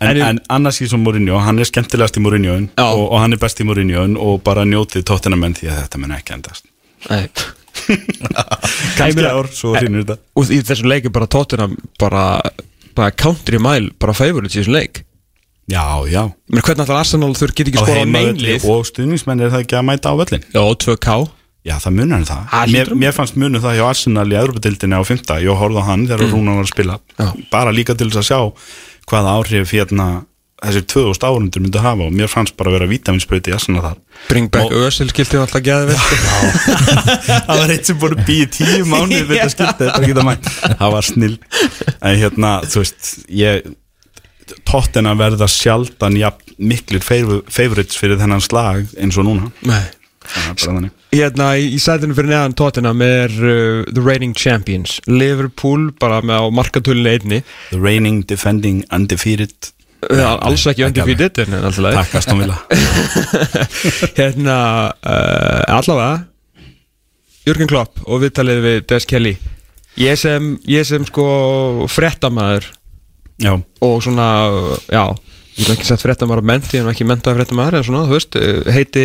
en, 0.00 0.08
En- 0.16 0.22
en 0.26 0.40
annars 0.48 0.80
í 0.80 0.88
svo 0.88 0.98
Mourinho, 1.00 1.38
hann 1.44 1.58
er 1.60 1.68
skemmtilegast 1.68 2.16
í 2.16 2.22
Mourinho 2.24 2.56
og, 2.56 3.02
og 3.10 3.16
hann 3.20 3.36
er 3.36 3.40
best 3.42 3.60
í 3.60 3.66
Mourinho 3.68 4.06
og 4.20 4.42
bara 4.46 4.64
njótið 4.68 5.04
tóttina 5.10 5.36
menn 5.40 5.54
því 5.58 5.70
að 5.72 5.82
þetta 5.84 6.00
mun 6.02 6.16
ekki 6.16 6.36
endast 6.38 6.66
Nei 7.10 7.26
kannski 8.98 9.16
meina- 9.16 9.34
ár, 9.36 9.48
svo 9.54 9.74
hrinur 9.76 10.02
þetta 10.04 10.18
og 10.36 10.50
í 10.52 10.60
þessum 10.66 10.90
leik 10.90 11.06
er 11.08 11.14
bara 11.14 11.28
tóttina 11.30 11.68
bara, 12.00 12.24
bara 12.96 13.10
country 13.14 13.60
mile 13.62 13.92
bara 14.00 14.16
favorites 14.16 14.56
í 14.56 14.62
þessum 14.62 14.76
leik 14.78 15.02
já, 15.70 15.84
já, 16.10 16.24
menn 16.50 16.64
hvernig 16.66 16.82
alltaf 16.84 16.98
Arsenal 17.04 17.34
þurr 17.38 17.54
get 17.56 17.70
ekki 17.70 17.84
skora 17.84 18.02
á 18.04 18.08
neinlið 18.10 18.66
og 18.72 18.88
stuðningsmenn 18.88 19.44
er 19.46 19.52
það 19.54 19.66
ekki 19.66 19.78
að 19.78 19.86
mæta 19.92 20.12
á 20.12 20.14
völlin 20.18 20.48
já, 20.48 20.62
2K 20.86 21.20
Já, 21.60 21.74
það 21.76 21.92
munar 21.92 22.22
um 22.22 22.24
það. 22.24 22.52
Mér, 22.72 22.90
mér 22.96 23.12
fannst 23.12 23.34
munur 23.36 23.60
það 23.60 23.74
hjá 23.76 23.82
Arsenal 23.90 24.22
í 24.32 24.36
Evropadildinni 24.40 24.96
á 24.96 25.04
5. 25.04 25.18
Ég 25.44 25.58
horfði 25.60 25.82
á 25.84 25.88
hann 25.90 26.06
þegar 26.08 26.22
mm. 26.24 26.30
Rúnan 26.32 26.56
var 26.56 26.64
að 26.64 26.70
spila. 26.70 26.94
Já. 27.20 27.26
Bara 27.52 27.74
líka 27.76 27.96
til 28.00 28.06
þess 28.08 28.22
að 28.22 28.28
sjá 28.30 28.38
hvaða 29.10 29.36
áhrif 29.40 29.72
hérna 29.74 30.08
þessir 30.60 30.84
2000 30.92 31.24
árundur 31.24 31.62
myndi 31.64 31.80
hafa 31.80 32.04
og 32.04 32.12
mér 32.12 32.28
fannst 32.28 32.52
bara 32.58 32.68
að 32.68 32.74
vera 32.76 32.88
vítaminsbröyti 32.90 33.48
í 33.48 33.54
Arsenal 33.56 33.80
þar. 33.84 33.94
bring 34.28 34.50
back 34.52 34.66
Og- 34.68 34.74
Özil 34.90 35.08
skilti 35.08 35.38
alltaf 35.40 35.62
geði 35.64 35.86
vel 35.88 35.96
það 37.48 37.60
var 37.62 37.72
eitt 37.72 37.88
sem 37.88 37.96
búin 38.02 38.16
að 38.18 38.24
býja 38.28 38.48
tíu 38.58 38.84
mánuði 38.90 39.22
við 39.30 39.38
þetta 39.40 39.54
skilti, 39.54 39.86
þetta 39.88 40.10
geta 40.10 40.26
mætt. 40.28 40.50
Það 40.82 40.92
var 40.96 41.08
snill. 41.08 41.36
En 42.04 42.18
hérna, 42.20 42.50
þú 42.68 42.82
veist, 42.84 43.08
ég 43.40 43.70
tóttina 44.68 45.14
verða 45.18 45.48
sjaldan 45.48 46.16
jafn 46.20 46.54
miklir 46.60 47.00
favor- 47.04 47.44
favorites 47.48 47.96
fyrir 47.96 48.20
þennan 48.20 48.42
slag 48.44 48.84
eins 49.00 49.16
og 49.20 49.24
núna. 49.30 49.48
Nei. 49.64 49.82
Bara 50.28 50.54
þannig. 50.60 50.92
Hérna 51.10 51.50
í, 51.58 51.74
sætinu 51.82 52.14
fyrir 52.14 52.30
neðan 52.30 52.54
tóttina 52.58 52.92
með 52.94 53.36
uh, 53.42 53.82
the 53.90 54.02
reigning 54.04 54.34
champions 54.36 54.98
Liverpool 55.10 55.88
bara 56.00 56.20
með 56.22 56.42
á 56.42 56.44
markatölunni 56.60 57.12
einni 57.16 57.40
The 57.72 57.80
reigning, 57.82 58.22
defending, 58.30 58.84
undefeated. 58.94 59.52
uh, 60.06 60.36
alls 60.40 60.66
ekki 60.70 60.86
undefeated 60.86 61.42
en 61.44 61.58
alltaf 61.60 61.82
leið 61.84 61.98
Takk 61.98 62.18
Aston 62.20 62.42
Villa. 62.44 62.58
hérna 64.18 64.58
uh, 65.02 65.78
allavega 65.80 66.26
Jürgen 67.48 67.70
Klopp 67.70 68.02
og 68.06 68.20
viðtalið 68.22 68.60
við 68.66 68.78
Des 68.92 69.08
Kelly 69.08 69.34
ég 70.00 70.16
sem, 70.20 70.52
ég 70.70 70.86
sem 70.86 71.04
sko 71.08 71.26
frettamæður 71.90 72.68
Já. 73.40 73.54
og 73.80 74.02
svona, 74.04 74.26
já 74.92 75.04
ég 75.60 75.68
hef 75.68 75.76
ekki 75.76 75.88
sett 75.90 76.02
frettamæður 76.04 76.40
á 76.40 76.50
menti, 76.50 76.78
ég 76.78 76.86
hef 76.86 76.94
ekki 76.94 77.06
mentað 77.08 77.38
frettamæður 77.38 77.78
en 77.78 77.86
svona, 77.86 78.02
þú 78.08 78.16
veist, 78.16 78.38
eh, 78.40 78.72
heiti 78.74 79.04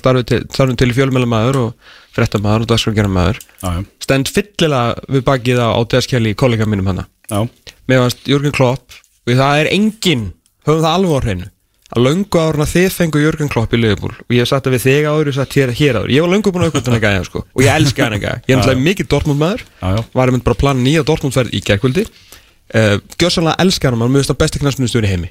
starfið 0.00 0.28
til, 0.30 0.40
starfið 0.50 0.78
til 0.82 0.92
fjölmjölamæður 0.96 1.58
og 1.62 1.90
frettamæður 2.16 2.66
og 2.66 3.40
já, 3.62 3.84
stend 4.02 4.30
fyllilega 4.32 4.96
við 5.08 5.26
bakið 5.26 5.62
á, 5.62 5.68
á 5.78 5.80
Des 5.86 6.08
Kelly, 6.10 6.34
kollega 6.34 6.66
mínum 6.66 6.90
hana. 6.90 7.06
Já, 7.30 7.46
með 7.88 8.02
hans 8.02 8.16
Jürgen 8.26 8.54
Klopp 8.56 8.96
og 9.26 9.34
það 9.34 9.60
er 9.62 9.70
enginn, 9.74 10.32
höfum 10.66 10.82
það 10.82 10.96
alveg 10.96 11.14
á 11.14 11.20
hreinu 11.24 11.52
að 11.94 12.02
löngu 12.02 12.40
árun 12.42 12.64
að 12.64 12.72
þið 12.74 12.88
fengu 12.96 13.20
Jürgen 13.22 13.50
Klopp 13.50 13.74
í 13.74 13.78
Liverpool 13.78 14.10
og 14.10 14.32
ég 14.34 14.42
hef 14.42 14.50
sagt 14.50 14.66
það 14.66 14.74
við 14.74 14.84
þig 14.86 15.06
áður, 15.06 15.30
hef 15.30 15.36
sagt 15.38 15.54
hér, 15.54 15.72
hér 15.78 15.98
áður. 16.00 16.12
Ég 16.16 16.24
var 16.24 16.32
löngu 16.32 16.52
búin 16.52 16.64
að 16.66 16.72
aukvölda 16.72 16.94
hann 16.94 17.04
gæja 17.04 17.24
sko 17.28 17.42
og 17.46 17.62
ég 17.62 17.70
elska 17.70 18.08
hann 18.08 18.18
gæja, 18.18 18.40
ég 18.42 18.50
er 18.50 18.58
náttúrulega 18.58 18.86
mikið 18.88 19.10
Dortmund 19.12 19.38
maður 19.42 19.62
Já, 19.62 19.86
já. 19.94 20.00
var 20.18 20.32
einmitt 20.32 20.46
bara 20.48 20.56
að 20.58 20.62
plana 20.64 20.82
nýja 20.82 21.04
Dortmund 21.06 21.36
ferð 21.36 21.54
í 21.54 21.62
gerkvöldi 21.62 22.06
uh, 22.10 22.96
gjörsanlega 23.22 23.62
elska 23.62 23.90
hann, 23.90 24.00
maður 24.02 24.16
mjögst 24.16 24.34
að 24.34 24.40
besti 24.42 24.62
knastminnstjóri 24.64 25.06
í 25.06 25.12
heimi 25.14 25.30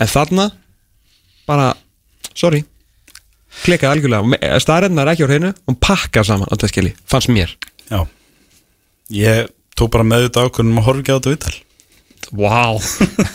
en 0.00 0.10
þarna 0.10 0.50
bara, 1.48 1.72
sorry 2.34 2.64
klikkaði 3.64 3.98
algjörlega, 3.98 4.60
staðræðina 4.62 5.04
er 5.04 5.12
ekki 5.12 5.26
á 5.26 5.30
hreinu 5.30 5.50
og 5.68 5.80
pakka 5.82 6.22
saman 6.26 6.50
þetta 6.52 6.70
skilji, 6.70 6.92
fannst 7.10 7.32
mér. 7.32 7.56
Já. 7.90 8.04
Ég 9.10 9.50
tók 9.78 9.90
bara 9.94 10.06
með 10.06 10.28
þetta 10.28 10.46
ákvörnum 10.46 10.80
að 10.80 10.86
horfa 10.86 11.02
ekki 11.02 11.12
á 11.12 11.18
þetta 11.18 11.34
viðtal. 11.34 11.58
Wow. 12.30 12.78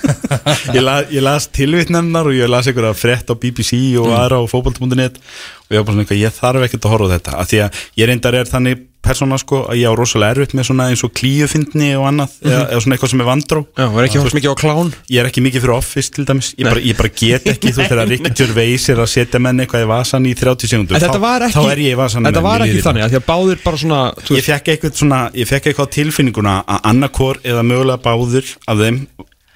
ég, 0.76 0.80
la, 0.80 1.02
ég 1.12 1.24
las 1.26 1.50
tilvitnennar 1.52 2.30
og 2.30 2.38
ég 2.38 2.48
las 2.48 2.70
einhverja 2.70 2.96
frétt 2.96 3.32
á 3.32 3.36
BBC 3.36 3.98
og 4.00 4.14
aðra 4.16 4.40
á 4.40 4.48
fótbolt.net 4.48 5.20
og 5.20 5.76
ég 5.76 5.82
var 5.82 5.88
bara 5.90 5.98
svona 5.98 6.20
ég 6.22 6.38
þarf 6.38 6.68
ekkert 6.68 6.88
að 6.88 6.96
horfa 6.96 7.12
þetta. 7.18 7.36
Af 7.42 7.52
því 7.52 7.62
að 7.66 7.82
ég 8.00 8.10
reyndar 8.10 8.40
er 8.40 8.50
þannig 8.50 8.86
persóna 9.06 9.38
sko 9.42 9.62
að 9.70 9.80
ég 9.82 9.88
á 9.88 9.94
rosalega 9.96 10.36
erfitt 10.36 10.56
með 10.58 10.68
svona 10.70 10.88
eins 10.92 11.04
og 11.06 11.14
klíufindni 11.16 11.92
og 12.00 12.08
annað 12.10 12.34
eða, 12.42 12.64
eða 12.74 12.82
svona 12.84 12.98
eitthvað 12.98 13.12
sem 13.14 13.24
er 13.24 13.30
vandró 13.30 13.62
Já, 13.78 13.86
var 13.96 14.08
ekki 14.10 14.22
hótt 14.24 14.38
mikið 14.40 14.52
á 14.52 14.58
klán? 14.62 14.92
ég 15.14 15.22
er 15.24 15.30
ekki 15.30 15.44
mikið 15.46 15.66
fyrir 15.66 15.76
office 15.76 16.14
til 16.16 16.26
dæmis. 16.30 16.52
Ég 16.60 16.70
bara, 16.70 16.84
ég 16.84 16.98
bara 17.00 17.12
get 17.22 17.48
ekki 17.54 17.74
þú 17.76 17.86
þegar 17.86 18.04
Ricky 18.12 18.34
Gervais 18.42 18.88
er 18.94 19.04
að 19.06 19.12
setja 19.14 19.42
menn 19.46 19.64
eitthvað 19.64 19.86
í 19.86 19.90
vasan 19.94 20.26
í 20.30 20.34
30 20.38 20.72
sekundur 20.74 20.98
En 21.00 21.06
þetta 21.06 21.22
var 21.24 21.46
ekki, 21.48 21.58
þá 21.60 21.72
er 21.76 21.84
ég 21.86 21.96
í 21.96 22.00
vasan 22.02 22.30
þetta 22.30 22.46
var 22.46 22.66
ekki 22.66 22.84
þannig 22.86 23.06
að 23.06 23.14
því 23.16 23.22
að 23.22 23.28
báðir 23.30 23.62
bara 23.66 23.82
svona 23.86 24.02
þú 24.26 24.40
ég 24.40 24.48
fekk 24.50 24.74
eitthvað 24.76 25.00
svona 25.04 25.22
ég 25.36 25.50
fekk 25.54 25.70
eitthvað 25.72 25.94
tilfinninguna 26.00 26.58
að 26.66 26.90
annarkor 26.92 27.42
eða 27.46 27.64
mögulega 27.68 28.04
báður 28.06 28.52
af 28.72 28.82
þeim 28.82 29.00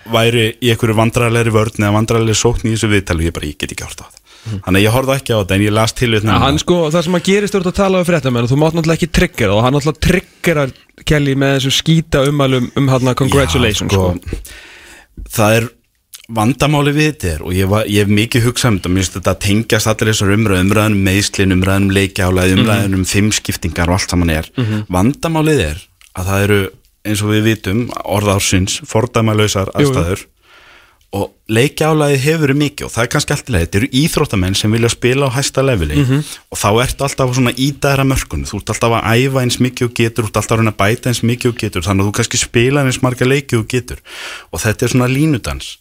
væri 0.09 0.45
í 0.63 0.71
einhverju 0.73 0.95
vandræðilegri 0.97 1.51
vörn 1.53 1.83
eða 1.83 1.95
vandræðilegri 1.99 2.39
sókn 2.39 2.69
í 2.69 2.73
þessu 2.73 2.89
viðtali. 2.93 3.27
Ég 3.29 3.35
bara, 3.35 3.49
ég 3.51 3.59
get 3.61 3.75
ekki 3.75 3.85
hort 3.85 4.01
á 4.01 4.18
þetta 4.45 4.61
þannig 4.65 4.79
að 4.79 4.85
ég 4.85 4.93
horfði 4.95 5.15
ekki 5.19 5.33
á 5.35 5.39
þetta 5.41 5.55
en 5.59 5.65
ég 5.65 5.73
las 5.75 5.93
til 5.99 6.11
Ja, 6.19 6.37
hann 6.45 6.59
sko, 6.61 6.77
það 6.93 7.03
sem 7.07 7.17
að 7.19 7.25
gerist 7.29 7.53
þú 7.55 7.59
ert 7.61 7.71
að 7.71 7.79
tala 7.81 7.99
um 8.03 8.07
fréttamenn 8.09 8.45
og 8.47 8.51
þú 8.53 8.59
mátt 8.61 8.77
náttúrulega 8.77 8.99
ekki 8.99 9.11
triggera 9.19 9.55
og 9.57 9.63
hann 9.65 9.75
náttúrulega 9.77 10.05
triggerar 10.07 10.71
Kelly 11.09 11.35
með 11.39 11.57
þessu 11.57 11.73
skýta 11.79 12.23
umælum 12.29 12.71
um 12.79 12.87
hann 12.91 13.13
congratulations 13.19 13.91
Já, 13.93 13.99
sko. 13.99 14.55
það 15.35 15.57
er 15.59 15.67
vandamáli 16.29 16.91
við 16.93 17.07
þetta 17.09 17.29
er 17.33 17.43
og 17.45 17.53
ég, 17.57 17.69
var, 17.71 17.87
ég 17.89 18.03
hef 18.05 18.11
mikið 18.13 18.43
hugsað 18.45 18.69
um 18.69 18.75
þetta, 18.79 18.89
mér 18.93 19.01
finnst 19.03 19.15
þetta 19.17 19.33
tengjast 19.45 19.89
allir 19.89 20.11
þessar 20.13 20.33
umræðum, 20.35 20.67
umræðum 20.69 20.97
um 20.99 21.05
meðslin, 21.07 21.55
umræðum 21.55 21.87
um 21.87 21.93
leikjálaði, 21.97 22.57
umræðum 22.59 22.97
um 22.99 23.05
fimmskiptingar 23.09 23.89
og 23.89 23.97
allt 23.97 24.13
saman 24.13 24.29
er. 24.35 24.49
Vandamálið 24.93 25.63
er 25.65 25.79
að 26.19 26.29
það 26.29 26.43
eru, 26.45 26.59
eins 27.09 27.23
og 27.25 27.31
við 27.33 27.47
vitum, 27.49 27.81
Jú, 29.65 29.71
jú. 29.73 29.79
aðstæður 29.81 30.25
og 31.15 31.31
leikjálaði 31.49 32.19
hefur 32.21 32.51
mikið 32.53 32.85
og 32.85 32.91
það 32.93 33.03
er 33.03 33.09
kannski 33.13 33.33
alltaf 33.33 33.53
leið, 33.53 33.63
þetta 33.63 33.79
eru 33.79 33.87
íþróttamenn 33.97 34.57
sem 34.57 34.75
vilja 34.75 34.91
spila 34.93 35.29
á 35.29 35.35
hæsta 35.39 35.63
leveli. 35.65 36.03
Og 36.53 36.59
þá 36.61 36.67
ertu 36.83 37.05
alltaf 37.07 37.33
svona 37.33 37.53
ídæra 37.57 38.05
mörkunni, 38.05 38.45
þú 38.45 38.59
ert 38.59 38.73
alltaf 38.75 38.95
að 38.99 39.07
æfa 39.15 39.41
eins 39.41 39.57
mikið 39.63 39.87
og 39.87 39.95
getur, 39.97 40.27
þú 40.27 40.29
ert 40.29 40.39
alltaf 40.43 40.61
að 40.61 40.77
bæta 40.77 41.09
eins 41.09 41.23
mikið 41.25 41.49
og 41.49 41.57
getur, 41.63 41.85
þannig 41.87 42.05
að 42.05 42.09
þú 42.09 42.15
kannski 42.19 42.41
spila 42.43 42.83
eins 42.85 43.01
marga 43.01 43.25
leiki 43.25 43.57
og 43.57 43.65
getur. 43.73 44.03
Og 44.53 44.61
þetta 44.61 44.85
er 44.85 44.93
svona 44.93 45.09
línudans. 45.09 45.71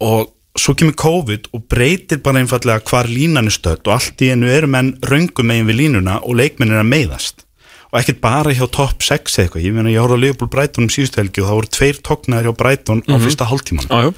Og 0.00 0.32
svo 0.58 0.74
kemur 0.74 0.96
COVID 0.96 1.50
og 1.52 1.66
breytir 1.68 2.22
bara 2.24 2.40
einfallega 2.40 2.80
hvar 2.88 3.10
línan 3.12 3.52
er 3.52 3.54
stödd. 3.54 3.84
Og 3.84 3.92
allt 3.98 4.24
í 4.24 4.32
einu 4.32 4.48
eru 4.48 4.70
menn 4.72 4.94
röngum 5.04 5.52
megin 5.52 5.68
við 5.68 5.82
línuna 5.82 6.22
og 6.24 6.40
leikmenn 6.40 6.72
er 6.72 6.80
að 6.80 6.90
meiðast 6.94 7.44
og 7.88 8.00
ekkert 8.00 8.20
bara 8.24 8.52
hjá 8.56 8.66
topp 8.68 9.04
6 9.06 9.38
eða 9.38 9.46
eitthvað, 9.46 9.64
ég 9.64 9.76
meina 9.76 9.92
ég 9.92 10.02
horfði 10.02 10.18
á 10.20 10.24
Leopold 10.26 10.52
Brighton 10.52 10.86
um 10.86 10.92
síðustu 10.92 11.22
helgi 11.22 11.42
og 11.42 11.48
það 11.48 11.58
voru 11.60 11.72
tveir 11.78 12.02
tóknaðir 12.08 12.50
hjá 12.50 12.58
Brighton 12.62 13.02
á 13.08 13.14
fyrsta 13.22 13.48
hálftíman 13.48 13.88
jú. 13.88 14.12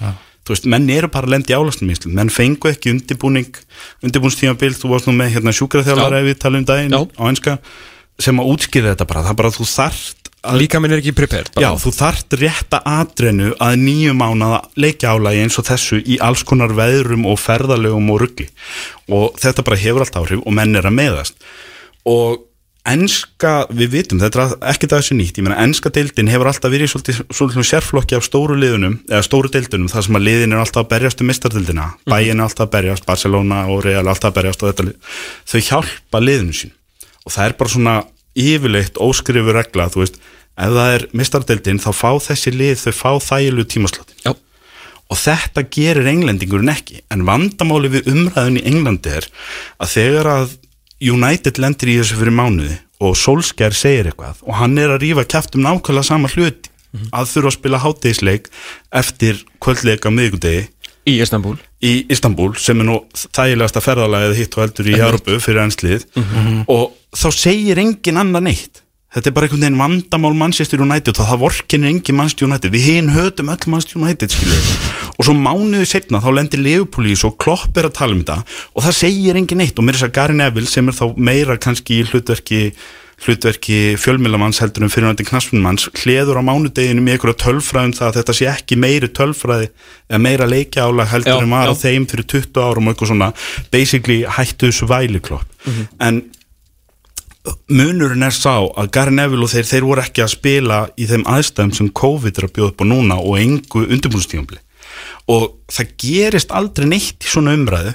þú 0.45 0.55
veist, 0.55 0.69
menn 0.75 0.91
eru 0.91 1.11
bara 1.13 1.31
að 1.31 1.37
lendi 1.37 1.55
álastum 1.55 1.93
menn 2.17 2.33
fengu 2.35 2.73
ekki 2.73 2.95
undirbúning 2.95 3.61
undirbúningstímabil, 4.03 4.75
þú 4.75 4.95
varst 4.95 5.11
nú 5.11 5.15
með 5.19 5.37
hérna 5.37 5.55
sjúkraþjálfara 5.55 6.25
við 6.27 6.41
tala 6.43 6.63
um 6.63 6.67
daginn 6.67 6.97
Já. 6.97 7.03
á 7.07 7.23
enska 7.31 7.59
sem 8.21 8.43
að 8.43 8.51
útskýra 8.53 8.95
þetta 8.95 9.07
bara, 9.09 9.27
það 9.29 9.39
bara 9.39 9.53
að 9.53 9.61
þú 9.61 9.69
þarft 9.71 10.17
Líka 10.57 10.79
minn 10.81 10.95
er 10.95 11.03
ekki 11.03 11.13
prepared 11.13 11.51
bara. 11.53 11.67
Já, 11.67 11.77
þú 11.77 11.91
þarft 11.93 12.35
rétta 12.41 12.79
atrennu 12.89 13.51
að 13.61 13.75
nýju 13.83 14.15
mánaða 14.17 14.63
leikja 14.81 15.13
álagi 15.13 15.43
eins 15.45 15.59
og 15.61 15.67
þessu 15.69 15.99
í 16.01 16.17
alls 16.25 16.47
konar 16.49 16.73
veðrum 16.73 17.27
og 17.29 17.37
ferðalögum 17.43 18.09
og 18.15 18.23
ruggi 18.23 18.47
og 19.13 19.37
þetta 19.41 19.67
bara 19.67 19.81
hefur 19.83 20.07
allt 20.07 20.17
áhrif 20.17 20.41
og 20.41 20.57
menn 20.57 20.73
er 20.81 20.89
að 20.89 20.97
meðast 20.97 21.45
og 22.09 22.41
enska, 22.89 23.67
við 23.77 23.91
vitum, 23.93 24.21
þetta 24.23 24.45
er 24.47 24.55
ekki 24.73 24.89
þessu 24.89 25.15
nýtt, 25.19 25.37
ég 25.39 25.45
meina 25.45 25.59
enska 25.63 25.91
deildin 25.93 26.31
hefur 26.33 26.49
alltaf 26.49 26.73
verið 26.73 26.89
svolítið, 26.93 27.19
svolítið 27.29 27.67
sérflokki 27.69 28.17
af 28.17 28.25
stóru 28.25 28.57
liðunum 28.57 28.97
eða 29.11 29.23
stóru 29.27 29.51
deildunum, 29.53 29.91
þar 29.93 30.07
sem 30.07 30.17
að 30.17 30.25
liðin 30.27 30.55
er 30.57 30.63
alltaf 30.63 30.85
að 30.87 30.91
berjast 30.95 31.21
um 31.21 31.27
mistardildina, 31.29 31.87
Mhm. 31.93 32.11
bæin 32.13 32.41
er 32.41 32.45
alltaf 32.47 32.67
að 32.67 32.73
berjast 32.77 33.07
Barcelona 33.07 33.67
og 33.69 33.85
Real 33.85 34.05
er 34.07 34.11
alltaf 34.15 34.33
að 34.33 34.39
berjast 34.41 34.63
og 34.63 34.73
þetta 34.75 34.87
lið, 34.89 34.97
þau 35.47 35.61
hjálpa 35.69 36.19
liðinu 36.25 36.55
sín 36.57 36.71
og 37.27 37.33
það 37.33 37.45
er 37.47 37.53
bara 37.53 37.71
svona 37.71 38.05
yfirleitt 38.37 38.95
óskrifu 38.97 39.53
regla, 39.53 39.89
þú 39.91 40.01
veist 40.05 40.17
ef 40.61 40.71
það 40.77 40.95
er 40.95 41.07
mistardildin, 41.13 41.79
þá 41.81 41.91
fá 41.93 42.11
þessi 42.21 42.53
lið 42.57 42.77
þau 42.81 42.93
fá 42.93 43.11
þægilegu 43.29 43.67
tímaslótin 43.69 44.25
Já. 44.25 44.33
og 45.11 45.17
þetta 45.19 45.65
gerir 45.71 46.07
englendingurinn 46.07 46.71
ekki. 46.73 47.01
En 47.11 47.25
vandamáli 47.27 47.89
við 47.91 48.09
umræðin 48.13 48.59
í 48.61 48.67
Englandi 48.71 49.11
er 49.11 49.27
að 49.81 49.89
þegar 49.95 50.27
að 50.31 50.51
United 51.01 51.61
lendir 51.63 51.95
í 51.95 52.01
þessu 52.01 52.19
fyrir 52.21 52.37
mánuði 52.37 52.77
og 53.01 53.17
Solskjær 53.17 53.77
segir 53.77 54.11
eitthvað 54.11 54.43
og 54.45 54.59
hann 54.61 54.77
er 54.81 54.93
að 54.93 55.07
rífa 55.07 55.25
kæft 55.25 55.57
um 55.57 55.65
nákvæmlega 55.65 56.07
sama 56.11 56.29
hluti. 56.33 56.69
Að 57.15 57.29
þurfa 57.31 57.51
að 57.53 57.55
spila 57.55 57.79
hátegisleik 57.79 58.49
eftir 58.99 59.45
kvöldleika 59.63 60.11
miðgudegi 60.11 60.65
Í 61.09 61.17
Istanbul 61.23 61.55
í 61.81 61.93
Istanbul 62.13 62.53
sem 62.61 62.81
er 62.83 62.89
nú 62.91 62.99
þægilegasta 63.17 63.81
ferðalagið 63.85 64.37
hitt 64.37 64.57
og 64.57 64.65
heldur 64.67 64.91
í 64.91 64.99
Európu 64.99 65.39
fyrir 65.41 65.63
ennslið 65.63 66.05
og 66.69 66.91
þá 67.17 67.29
segir 67.33 67.81
engin 67.81 68.21
annar 68.21 68.45
neitt 68.45 68.83
þetta 69.15 69.31
er 69.31 69.35
bara 69.37 69.49
einhvern 69.49 69.65
veginn 69.65 69.81
vandamál 69.81 70.37
Manchester 70.39 70.83
United. 70.85 71.19
Og 71.19 71.29
það 71.31 71.43
vorkinir 71.45 71.91
engin 71.91 72.19
Manchester 72.19 72.47
United. 72.49 72.73
Við 72.75 72.87
hinn 72.87 73.11
hötum 73.15 73.51
öll 73.53 73.67
Manchester 73.73 74.01
United 74.03 74.35
skilur 74.35 74.71
og 75.21 75.27
svo 75.27 75.35
mánuðu 75.37 75.85
setna 75.85 76.23
þá 76.25 76.31
lendir 76.33 76.63
Leopold 76.65 77.11
í 77.11 77.17
svo 77.19 77.35
klopp 77.37 77.77
er 77.77 77.91
að 77.91 77.97
tala 77.99 78.17
um 78.17 78.23
þetta. 78.23 78.39
Og 78.73 78.87
það 78.87 78.99
segir 79.03 79.37
engin 79.37 79.61
neitt 79.61 79.77
og 79.77 79.85
mér 79.85 79.99
er 79.99 80.01
þess 80.01 80.09
að 80.09 80.17
Gary 80.17 80.37
Neville 80.39 80.71
sem 80.71 80.89
er 80.89 80.97
þá 80.97 81.07
meira 81.21 81.59
kannski 81.61 82.01
í 82.01 82.07
hlutverki 82.09 82.63
hlutverki 83.21 83.79
fjölmilamanns 84.01 84.63
heldur 84.63 84.87
en 84.87 84.93
fyrirvændi 84.93 85.27
knaspunmanns 85.29 85.91
hleður 86.01 86.41
á 86.41 86.43
mánudeginu 86.47 87.03
með 87.05 87.19
einhverja 87.19 87.37
tölfræðum 87.43 87.93
það 87.99 88.07
að 88.07 88.17
þetta 88.17 88.37
sé 88.39 88.47
ekki 88.49 88.79
meiri 88.81 89.11
tölfræði 89.13 89.67
eða 90.09 90.21
meira 90.25 90.47
leikjálag 90.49 91.11
heldur 91.13 91.45
Já, 91.45 91.53
á 91.53 91.69
já. 91.69 91.75
þeim 91.83 92.07
fyrir 92.09 92.29
20 92.33 92.63
árum 92.65 92.89
og 92.89 92.95
eitthvað 92.95 93.13
svona. 93.13 93.29
Basically 93.75 94.23
hættu 94.25 94.71
þessu 94.71 94.89
væliklopp 94.89 95.69
en 96.01 96.23
munurinn 97.73 98.27
er 98.27 98.35
sá 98.37 98.57
að 98.59 98.91
Gary 98.95 99.15
Neville 99.17 99.47
og 99.47 99.53
þeir, 99.53 99.69
þeir 99.69 99.87
voru 99.89 100.03
ekki 100.05 100.25
að 100.25 100.35
spila 100.35 100.81
í 101.01 101.07
þeim 101.09 101.25
aðstæðum 101.31 101.77
sem 101.77 101.93
COVID 102.01 102.41
er 102.41 102.49
að 102.49 102.57
bjóða 102.57 102.73
upp 102.73 102.83
á 102.85 102.87
núna 102.91 103.17
og 103.21 103.39
engu 103.41 103.87
undirbúrstífambli 103.87 104.61
og 105.31 105.47
það 105.71 105.95
gerist 106.03 106.53
aldrei 106.53 106.89
neitt 106.91 107.25
í 107.25 107.31
svona 107.31 107.55
umræðu 107.57 107.95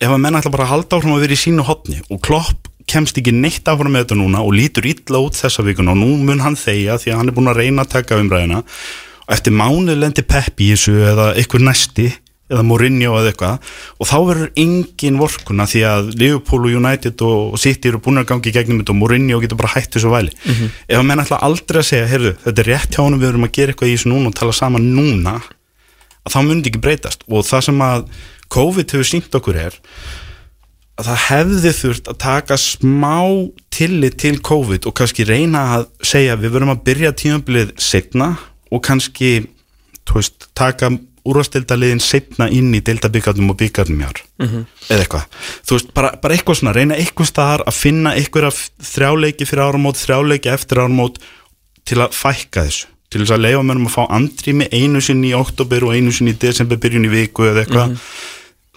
ef 0.00 0.08
að 0.08 0.20
menn 0.24 0.38
ætla 0.38 0.52
bara 0.54 0.66
að 0.66 0.72
halda 0.74 0.98
áfram 0.98 1.14
að 1.16 1.24
vera 1.26 1.36
í 1.36 1.40
sínu 1.44 1.66
hotni 1.68 2.00
og 2.08 2.22
Klopp 2.24 2.70
kemst 2.90 3.18
ekki 3.20 3.34
neitt 3.36 3.68
áfram 3.70 3.94
með 3.94 4.06
þetta 4.06 4.18
núna 4.18 4.42
og 4.42 4.56
lítur 4.56 4.88
illa 4.90 5.20
út 5.22 5.38
þessa 5.38 5.64
vikuna. 5.66 5.94
Og 5.94 6.00
nú 6.00 6.16
mun 6.24 6.42
hann 6.42 6.58
þegja 6.58 6.98
því 6.98 7.12
að 7.12 7.20
hann 7.20 7.30
er 7.30 7.36
búin 7.36 7.52
að 7.52 7.60
reyna 7.60 7.84
að 7.84 7.92
taka 7.94 8.18
umræðina 8.18 8.62
og 8.64 9.34
eftir 9.36 9.54
mánuð 9.54 10.00
lendi 10.00 10.24
Peppi 10.26 10.70
í 10.70 10.74
þessu 10.74 10.96
eða 11.12 11.28
eitthvað 11.36 11.66
næsti 11.68 12.08
eða 12.50 12.64
Mourinho 12.66 13.14
eða 13.20 13.30
eitthvað 13.32 13.70
og 13.96 14.10
þá 14.10 14.16
verður 14.28 14.50
engin 14.64 15.20
vorkuna 15.20 15.66
því 15.70 15.82
að 15.90 16.10
Liverpool 16.20 16.66
og 16.66 16.76
United 16.80 17.24
og 17.26 17.58
City 17.62 17.92
eru 17.92 18.02
búin 18.02 18.22
að 18.22 18.28
gangi 18.32 18.50
í 18.50 18.54
gegnum 18.56 18.80
þetta 18.82 18.94
og 18.94 19.00
Mourinho 19.00 19.40
getur 19.42 19.60
bara 19.60 19.74
hætt 19.76 19.94
þessu 19.94 20.12
væli. 20.12 20.34
Ef 20.88 20.98
að 20.98 21.06
menn 21.08 21.22
ætla 21.22 21.40
aldrei 21.46 21.80
að 21.82 21.88
segja, 21.92 22.10
heyrðu, 22.10 22.34
þetta 22.44 22.64
er 22.64 22.70
rétt 22.72 22.96
hjá 22.96 23.02
honum 23.04 23.22
við 23.22 23.30
erum 23.30 23.46
að 23.46 23.54
gera 23.58 23.74
eitthvað 23.74 23.92
í 23.92 23.96
þessu 23.96 24.12
núna 24.12 24.32
og 24.32 24.38
tala 24.40 24.56
saman 24.56 24.90
núna 24.96 25.36
að 26.20 26.34
þá 26.34 26.40
myndi 26.44 26.72
ekki 26.72 26.82
breytast. 26.84 27.24
Og 27.30 27.46
það 27.46 27.68
sem 27.68 27.86
að 27.86 28.10
COVID 28.50 28.96
hefur 28.96 29.08
sínt 29.08 29.38
okkur 29.40 29.62
er 29.62 29.78
að 31.00 31.06
það 31.08 31.22
hefði 31.30 31.72
þurft 31.78 32.10
að 32.10 32.18
taka 32.20 32.56
smá 32.60 33.16
tillit 33.72 34.18
til 34.20 34.34
COVID 34.44 34.88
og 34.88 34.96
kannski 34.98 35.24
reyna 35.24 35.62
að 35.78 35.86
segja 36.04 36.36
við 36.40 36.56
verum 36.56 36.74
að 36.74 36.82
byrja 36.90 37.14
tímabilið 37.16 37.72
setna 37.80 38.34
og 38.70 38.82
kannski 38.84 39.30
veist, 40.10 40.50
taka 40.58 40.90
úrvastildaliðin 41.28 42.00
setna 42.00 42.48
inn 42.48 42.72
í 42.74 42.80
deildabíkarnum 42.84 43.52
og 43.52 43.58
bíkarnum 43.60 44.00
jár 44.04 44.22
eða 44.40 45.02
eitthvað. 45.02 45.26
Þú 45.66 45.76
veist, 45.76 45.92
bara, 45.94 46.12
bara 46.22 46.34
eitthvað 46.34 46.60
svona, 46.60 46.72
reyna 46.76 46.96
eitthvað 46.96 47.30
staðar 47.30 47.64
að 47.66 47.76
finna 47.76 48.14
eitthvað 48.16 48.62
þrjáleiki 48.92 49.48
fyrir 49.48 49.66
áramót 49.66 50.00
þrjáleiki 50.00 50.52
eftir 50.54 50.80
áramót 50.80 51.20
til 51.84 52.00
að 52.00 52.16
fækka 52.16 52.66
þessu. 52.68 52.88
Til 53.10 53.24
þess 53.24 53.34
að 53.34 53.42
leifa 53.42 53.62
mönnum 53.66 53.88
að 53.88 53.96
fá 53.96 54.02
andrými 54.14 54.68
einu 54.70 55.00
sinni 55.02 55.32
í 55.32 55.34
oktober 55.34 55.82
og 55.88 55.96
einu 55.96 56.12
sinni 56.14 56.30
í 56.30 56.38
desember 56.38 56.78
byrjun 56.78 57.08
í 57.08 57.10
viku 57.10 57.48
eða 57.48 57.64
eitthvað. 57.64 57.96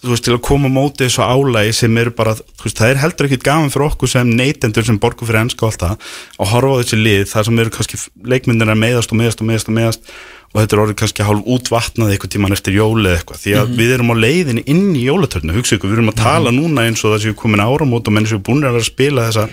Þú 0.03 0.09
veist, 0.11 0.25
til 0.25 0.33
að 0.33 0.41
koma 0.43 0.67
á 0.67 0.75
móti 0.75 1.05
þessu 1.05 1.23
álægi 1.23 1.75
sem 1.77 1.97
eru 2.01 2.11
bara, 2.11 2.33
þú 2.35 2.65
veist, 2.65 2.79
það 2.79 2.89
er 2.89 2.97
heldur 2.99 3.27
ekkit 3.29 3.45
gaman 3.45 3.69
fyrir 3.71 3.85
okkur 3.85 4.09
sem 4.11 4.31
neytendur 4.35 4.83
sem 4.83 4.97
borgur 4.99 5.29
fyrir 5.29 5.45
ennska 5.45 5.63
og 5.63 5.69
allt 5.69 5.85
það, 5.85 6.09
að 6.41 6.49
horfa 6.51 6.73
á 6.75 6.79
þessi 6.81 6.99
lið 6.99 7.23
þar 7.31 7.47
sem 7.47 7.61
eru 7.63 7.73
kannski 7.77 7.99
leikmyndir 8.33 8.73
að 8.73 8.81
meðast 8.81 9.13
og 9.13 9.21
meðast 9.21 9.43
og 9.43 9.47
meðast 9.47 9.71
og 9.71 9.77
meðast 9.77 10.11
og 10.53 10.59
þetta 10.61 10.75
er 10.75 10.81
orðið 10.83 10.97
kannski 11.01 11.25
hálf 11.25 11.47
útvatnað 11.49 12.11
eitthvað 12.13 12.33
tíman 12.35 12.53
eftir 12.53 12.75
jóli 12.77 13.07
eða 13.09 13.19
eitthvað, 13.19 13.39
því 13.41 13.53
að 13.57 13.71
við 13.79 13.93
erum 13.95 14.13
á 14.13 14.15
leiðinni 14.21 14.63
inn 14.69 14.83
í 14.93 15.05
jólatörnu, 15.07 15.55
hugsa 15.57 15.77
ykkur, 15.77 15.89
við 15.89 15.97
erum 15.97 16.11
að 16.13 16.19
tala 16.21 16.53
núna 16.53 16.85
eins 16.85 17.01
og 17.01 17.15
það 17.15 17.23
séu 17.25 17.37
komin 17.39 17.63
áramót 17.63 18.09
og 18.09 18.13
menn 18.13 18.29
séu 18.29 18.37
búin 18.37 18.61
að 18.61 18.75
vera 18.77 18.83
að 18.83 18.91
spila 18.91 19.25
þessa 19.29 19.47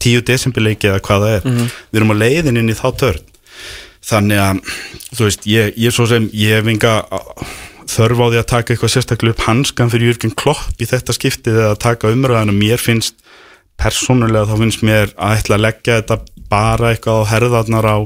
10 0.00 0.24
desemberleiki 0.30 0.88
eða 0.88 1.02
hvað 1.04 1.26
það 1.26 1.34
er, 1.36 1.72
við 1.90 2.00
erum 2.00 2.14
á 2.16 2.20
leiðinni 2.22 2.62
inn 2.64 2.72
í 2.72 2.78
þá 2.78 2.88
törn. 3.02 3.32
Þannig 4.08 4.40
að, 4.40 4.60
þú 5.18 5.26
veist, 5.26 5.48
ég, 5.50 5.72
ég 5.76 5.92
svo 5.92 6.06
sem 6.08 6.30
ég 6.32 6.56
hef 6.62 6.70
enga 6.72 6.94
þörf 7.88 8.20
á 8.24 8.26
því 8.28 8.40
að 8.40 8.48
taka 8.54 8.72
eitthvað 8.72 8.92
sérstaklega 8.94 9.34
upp 9.34 9.44
hanskan 9.48 9.92
fyrir 9.92 10.12
Jürgen 10.12 10.34
Klopp 10.38 10.80
í 10.80 10.88
þetta 10.88 11.16
skiptið 11.16 11.60
eða 11.60 11.74
að 11.74 11.82
taka 11.84 12.12
umræðan 12.14 12.52
og 12.52 12.58
mér 12.58 12.80
finnst 12.80 13.20
persónulega 13.78 14.48
þá 14.48 14.56
finnst 14.62 14.84
mér 14.86 15.12
að 15.16 15.38
ætla 15.38 15.58
að 15.58 15.64
leggja 15.64 16.00
þetta 16.00 16.18
bara 16.48 16.92
eitthvað 16.92 17.22
á 17.24 17.30
herðarnar 17.32 17.88
á 17.88 17.98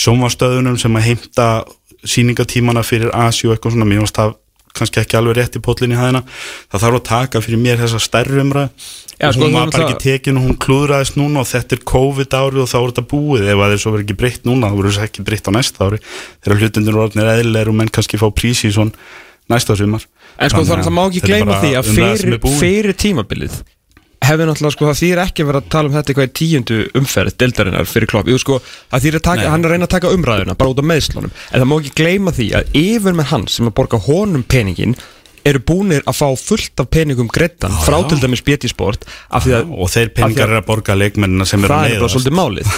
sjónvastöðunum 0.00 0.78
sem 0.80 0.96
að 0.96 1.06
heimta 1.08 1.48
síningatímana 2.04 2.82
fyrir 2.86 3.10
Asi 3.14 3.48
og 3.48 3.54
eitthvað 3.56 3.76
svona, 3.76 3.88
mér 3.88 4.02
finnst 4.04 4.16
það 4.20 4.36
kannski 4.76 5.00
ekki 5.02 5.16
alveg 5.18 5.34
rétt 5.36 5.56
í 5.58 5.62
potlinni 5.62 5.96
hæðina. 5.98 6.22
Það 6.70 6.82
þarf 6.84 6.98
að 7.00 7.06
taka 7.08 7.40
fyrir 7.42 7.58
mér 7.58 7.80
þessa 7.82 8.00
Já, 9.20 9.28
og 9.28 9.34
sko, 9.34 9.42
hún 9.42 9.50
það 9.50 9.56
var 9.58 9.66
er 9.66 9.70
bara 9.70 9.82
það- 9.82 9.90
ekki 9.90 10.04
tekin 10.04 10.36
og 10.38 10.44
hún 10.46 10.58
klúðraðist 10.64 11.16
núna 11.20 11.40
og 11.42 11.48
þetta 11.50 11.72
er 11.76 11.82
COVID 11.90 12.36
árið 12.38 12.62
og 12.62 12.68
þá 12.70 12.78
er 12.80 12.86
þetta 12.92 13.06
búið. 13.10 13.42
Ef 13.50 13.58
að 13.58 13.70
þeir 13.74 13.82
svo 13.82 13.90
verður 13.92 14.04
ekki 14.06 14.16
breytt 14.22 14.44
núna 14.48 14.70
þá 14.70 14.76
verður 14.78 14.94
þess 14.94 15.04
ekki 15.08 15.24
breytt 15.26 15.48
á 15.50 15.52
næsta 15.52 15.78
ári. 15.84 15.98
Þegar 16.40 16.60
hlutundir 16.60 16.94
eru 16.94 17.02
orðnir 17.04 17.32
eðlilegir 17.34 17.68
og 17.68 17.74
menn 17.74 17.90
kannski 17.90 18.16
fá 18.16 18.28
prísi 18.32 18.70
næsta 19.50 19.76
sumar. 19.76 20.06
En 20.38 20.48
sko 20.48 20.62
Þannig 20.62 20.78
að 20.78 20.86
það 20.86 20.96
má 20.96 21.04
ekki 21.10 21.20
er 21.20 21.28
gleyma 21.28 21.60
því 21.60 21.70
að 21.76 21.84
fyrir, 21.90 22.34
er 22.38 22.58
fyrir 22.60 22.94
tímabilið 22.94 23.54
hefði 24.30 24.48
náttúrulega 24.48 24.76
sko 24.76 24.88
það 24.88 25.00
þýr 25.00 25.22
ekki 25.24 25.44
að 25.44 25.50
vera 25.50 25.62
að 25.62 25.70
tala 25.74 25.90
um 25.90 25.96
þetta 25.96 26.12
eitthvað 26.12 26.28
í 26.28 26.34
tíundu 26.40 26.80
umferð 27.00 27.36
deildarinnar 27.42 27.88
fyrir 27.90 28.10
klopp, 28.10 28.30
Jú, 28.30 28.40
sko, 28.40 28.58
það 28.90 29.06
þýr 29.06 29.18
að 29.20 29.24
taka, 29.28 29.48
hann 29.52 29.64
er 29.64 29.70
að 29.70 29.76
reyna 29.76 29.88
að 29.88 29.94
taka 29.96 30.12
umræðuna 30.16 30.58
bara 30.60 30.74
út 30.74 30.82
af 30.82 30.90
meðslunum, 30.90 31.32
en 31.50 31.62
það 31.62 31.70
má 31.70 31.76
ekki 31.80 31.96
gleyma 32.00 32.34
því 32.36 32.50
að 32.60 32.76
yfir 32.80 33.18
með 33.18 33.32
hann 33.34 33.48
sem 33.50 33.70
að 33.70 33.76
borga 33.80 34.02
honum 34.06 34.46
peningin 34.46 34.96
eru 35.46 35.62
búnir 35.64 36.04
að 36.08 36.18
fá 36.18 36.26
fullt 36.38 36.82
af 36.82 36.88
peningum 36.92 37.28
greittan 37.32 37.74
frá 37.84 37.96
til 38.08 38.18
dæmis 38.20 38.42
BT 38.44 38.70
Sport 38.72 39.06
af 39.30 39.46
því 39.46 39.54
að 39.58 39.72
og 39.76 39.92
þeir 39.92 40.12
peningar 40.16 40.48
eru 40.48 40.60
að 40.60 40.66
borga 40.68 40.96
leikmennina 40.98 41.46
sem 41.48 41.64
eru 41.64 41.74
það 41.74 41.94
er 41.94 42.02
bara 42.04 42.12
svolítið 42.14 42.36
málið 42.38 42.72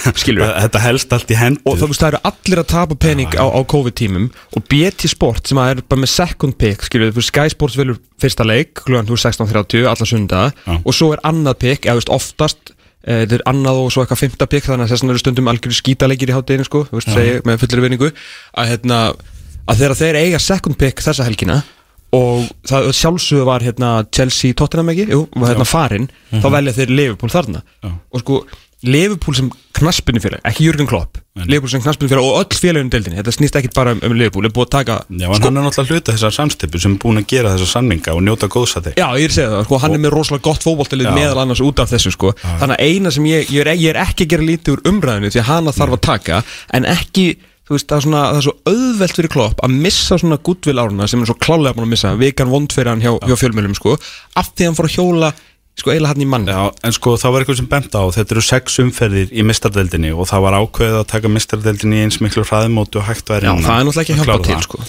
þetta 0.62 0.82
helst 0.84 1.16
allt 1.16 1.32
í 1.32 1.38
hendur. 1.38 1.64
Og 1.66 1.80
það, 1.80 1.92
veist, 1.92 2.02
það 2.04 2.12
eru 2.12 2.22
allir 2.30 2.62
að 2.62 2.68
tapa 2.72 2.98
pening 3.06 3.34
á, 3.34 3.46
á 3.48 3.60
COVID-tímum 3.72 4.28
og 4.30 4.68
BT 4.70 5.10
Sport 5.12 5.50
sem 5.50 5.60
er 5.62 5.82
bara 5.82 6.04
með 6.04 6.12
second 6.14 6.58
pick 6.60 6.86
þú 6.86 7.24
Sky 7.24 7.52
Sports 7.52 7.78
velur 7.78 7.98
fyrsta 8.22 8.46
leik 8.46 8.84
klugan 8.84 9.08
16.30, 9.08 9.88
alla 9.88 10.08
sunda 10.08 10.46
og 10.82 10.94
svo 10.94 11.12
er 11.16 11.22
annað 11.26 11.58
pick, 11.64 11.86
eða 11.88 12.02
þú 12.02 12.16
oftast 12.16 12.72
eh, 13.04 13.24
þetta 13.24 13.38
er 13.40 13.44
annað 13.50 13.82
og 13.82 13.92
svo 13.94 14.04
eitthvað 14.04 14.22
fymta 14.22 14.48
pick 14.50 14.68
þannig 14.68 14.86
að 14.86 14.94
þess 14.94 15.04
vegna 15.04 15.14
eru 15.14 15.22
stundum 15.22 15.52
algjörðu 15.52 15.78
skítaleikir 15.78 16.32
í 16.32 16.36
hátteginu 16.36 16.68
sko, 16.68 16.84
þú 16.88 16.98
veist, 16.98 17.12
segi 17.12 17.38
með 17.48 17.62
fullir 17.64 17.84
vinningu 17.86 18.10
að, 18.12 18.72
hérna, 18.72 19.00
að 19.66 19.82
þegar 19.82 19.98
þeir 20.02 20.20
eiga 20.22 20.42
second 20.42 20.78
pick 20.80 21.04
þessa 21.04 21.26
helgina 21.28 21.62
og 22.12 22.50
það 22.68 22.90
sjálfsögðu 22.98 23.46
var 23.48 23.64
hérna 23.64 23.92
Chelsea 24.12 24.56
Tottenham 24.58 24.92
ekki, 24.92 25.08
jú, 25.14 25.22
var 25.36 25.54
hérna 25.54 25.68
farinn 25.68 26.10
þá 26.32 26.50
velja 26.58 26.76
þeir 26.76 26.92
Liverpool 26.92 27.32
þarna. 27.32 27.62
Já. 27.80 27.90
og 28.12 28.20
sko, 28.24 28.42
Liverpool 28.82 29.36
sem 29.38 29.46
knaspinu 29.78 30.18
félag, 30.20 30.40
ekki 30.48 30.64
Jürgen 30.66 30.88
Klopp 30.90 31.20
Liverpool 31.38 31.70
sem 31.70 31.80
knaspinu 31.80 32.10
félag 32.10 32.26
og 32.26 32.40
öll 32.42 32.58
félaginu 32.58 32.90
deildinni 32.92 33.20
þetta 33.20 33.32
snýst 33.32 33.56
ekki 33.60 33.70
bara 33.76 33.94
um, 33.94 34.00
um 34.04 34.14
Liverpool, 34.18 34.44
er 34.44 34.52
búið 34.52 34.66
að 34.66 34.72
taka 34.74 34.96
Já, 35.06 35.28
en 35.28 35.46
hann 35.46 35.56
er 35.60 35.64
náttúrulega 35.64 35.94
hluta 35.94 36.14
þessar 36.16 36.34
samstipu 36.34 36.80
sem 36.82 36.96
er 36.96 37.00
búin 37.04 37.20
að 37.22 37.28
gera 37.30 37.54
þessar 37.54 37.70
samninga 37.76 38.16
og 38.18 38.20
njóta 38.26 38.50
góðs 38.52 38.74
að 38.80 38.90
þeir 38.90 38.98
Já, 38.98 39.06
ég 39.16 39.24
er 39.24 39.30
að 39.32 39.36
segja 39.38 39.52
það, 39.54 39.62
sko, 39.68 39.78
hann 39.84 39.94
er 39.96 40.02
með 40.02 40.12
rosalega 40.16 40.46
gott 40.48 40.66
fótboltalið 40.66 41.08
Já. 41.08 41.14
meðal 41.16 41.40
annars 41.44 41.62
út 41.64 41.78
af 41.80 41.88
þessu 41.94 42.10
sko. 42.16 42.34
þannig 42.42 42.76
að 42.76 42.82
eina 42.90 43.14
sem 43.14 43.30
ég, 43.30 43.46
ég, 43.54 43.60
er, 43.62 43.72
ég 43.78 43.94
er 43.94 44.00
ekki 44.02 44.26
að 44.26 44.32
gera 44.34 44.48
lítið 44.50 44.74
úr 44.74 44.84
umræðinu 44.92 45.32
að 47.72 47.76
að 47.76 47.78
veist, 47.78 47.88
það 47.88 47.98
er, 47.98 48.04
svona, 48.06 48.24
það 48.28 48.40
er 48.40 48.46
svo 48.46 48.54
auðvelt 48.72 49.18
fyrir 49.18 49.32
klopp 49.32 49.62
að 49.64 49.78
missa 49.86 50.18
svona 50.20 50.38
goodwill 50.44 50.82
áruna 50.82 51.08
sem 51.10 51.22
er 51.22 51.30
svo 51.30 51.38
klálega 51.40 51.76
búin 51.76 51.88
að 51.88 51.94
missa, 51.94 52.12
vikan 52.20 52.52
vond 52.52 52.74
fyrir 52.74 52.92
hann 52.92 53.02
hjá, 53.02 53.14
hjá 53.24 53.38
fjölmjölum 53.40 53.78
sko, 53.78 53.96
af 54.36 54.52
því 54.52 54.66
að 54.66 54.70
hann 54.70 54.78
fór 54.78 54.90
að 54.90 54.96
hjóla 54.98 55.32
sko 55.78 55.92
eiginlega 55.92 56.12
hann 56.12 56.22
í 56.22 56.28
mann. 56.28 56.48
Já, 56.48 56.62
en 56.84 56.94
sko 56.94 57.14
það 57.20 57.34
var 57.34 57.44
eitthvað 57.44 57.60
sem 57.62 57.68
bent 57.70 57.94
á. 57.96 58.02
Þetta 58.12 58.34
eru 58.36 58.44
sex 58.44 58.78
umferðir 58.82 59.32
í 59.32 59.44
mistardeldinni 59.48 60.12
og 60.12 60.28
það 60.30 60.44
var 60.46 60.58
ákveðið 60.60 60.98
að 60.98 61.06
taka 61.14 61.32
mistardeldinni 61.32 62.00
í 62.00 62.04
eins 62.06 62.20
miklu 62.22 62.44
hraðmóti 62.44 63.00
og 63.00 63.08
hægt 63.08 63.32
væri 63.32 63.48
Já, 63.48 63.54
það 63.56 63.78
er 63.78 63.88
náttúrulega 63.88 64.04
ekki 64.04 64.16
að 64.16 64.20
hjálpa 64.20 64.48
til 64.50 64.66
sko. 64.66 64.82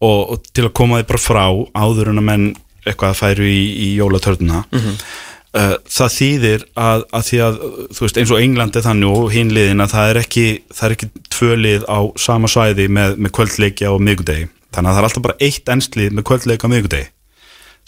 Og, 0.00 0.20
og 0.34 0.44
til 0.52 0.66
að 0.66 0.74
koma 0.76 1.00
þið 1.00 1.08
bara 1.08 1.22
frá 1.24 1.44
áður 1.72 2.12
en 2.12 2.20
að 2.20 2.28
menn 2.28 2.46
eitthvað 2.84 3.18
færu 3.18 3.48
í, 3.48 3.60
í 3.88 3.88
jólatörnuna. 3.96 4.62
Mhm. 4.68 4.94
uh, 5.00 5.29
það 5.50 6.12
þýðir 6.14 6.64
að, 6.78 7.04
að 7.10 7.24
því 7.26 7.38
að 7.42 7.56
þú 7.90 8.04
veist 8.04 8.18
eins 8.20 8.30
og 8.30 8.42
England 8.44 8.76
er 8.78 8.84
þannig 8.84 9.14
og 9.18 9.32
hinliðin 9.34 9.82
að 9.82 9.94
það 9.96 10.10
er 10.10 10.20
ekki 10.20 10.44
það 10.70 10.84
er 10.86 10.94
ekki 10.94 11.08
tvö 11.34 11.56
lið 11.58 11.86
á 11.90 11.98
sama 12.22 12.50
svæði 12.50 12.86
með, 12.86 13.16
með 13.18 13.34
kvöldleikja 13.38 13.90
og 13.90 14.04
miðgudegi 14.06 14.46
þannig 14.70 14.90
að 14.90 14.94
það 14.94 15.00
er 15.00 15.08
alltaf 15.08 15.24
bara 15.26 15.40
eitt 15.48 15.72
ennslið 15.74 16.14
með 16.14 16.26
kvöldleik 16.30 16.66
á 16.66 16.68
miðgudegi 16.70 17.08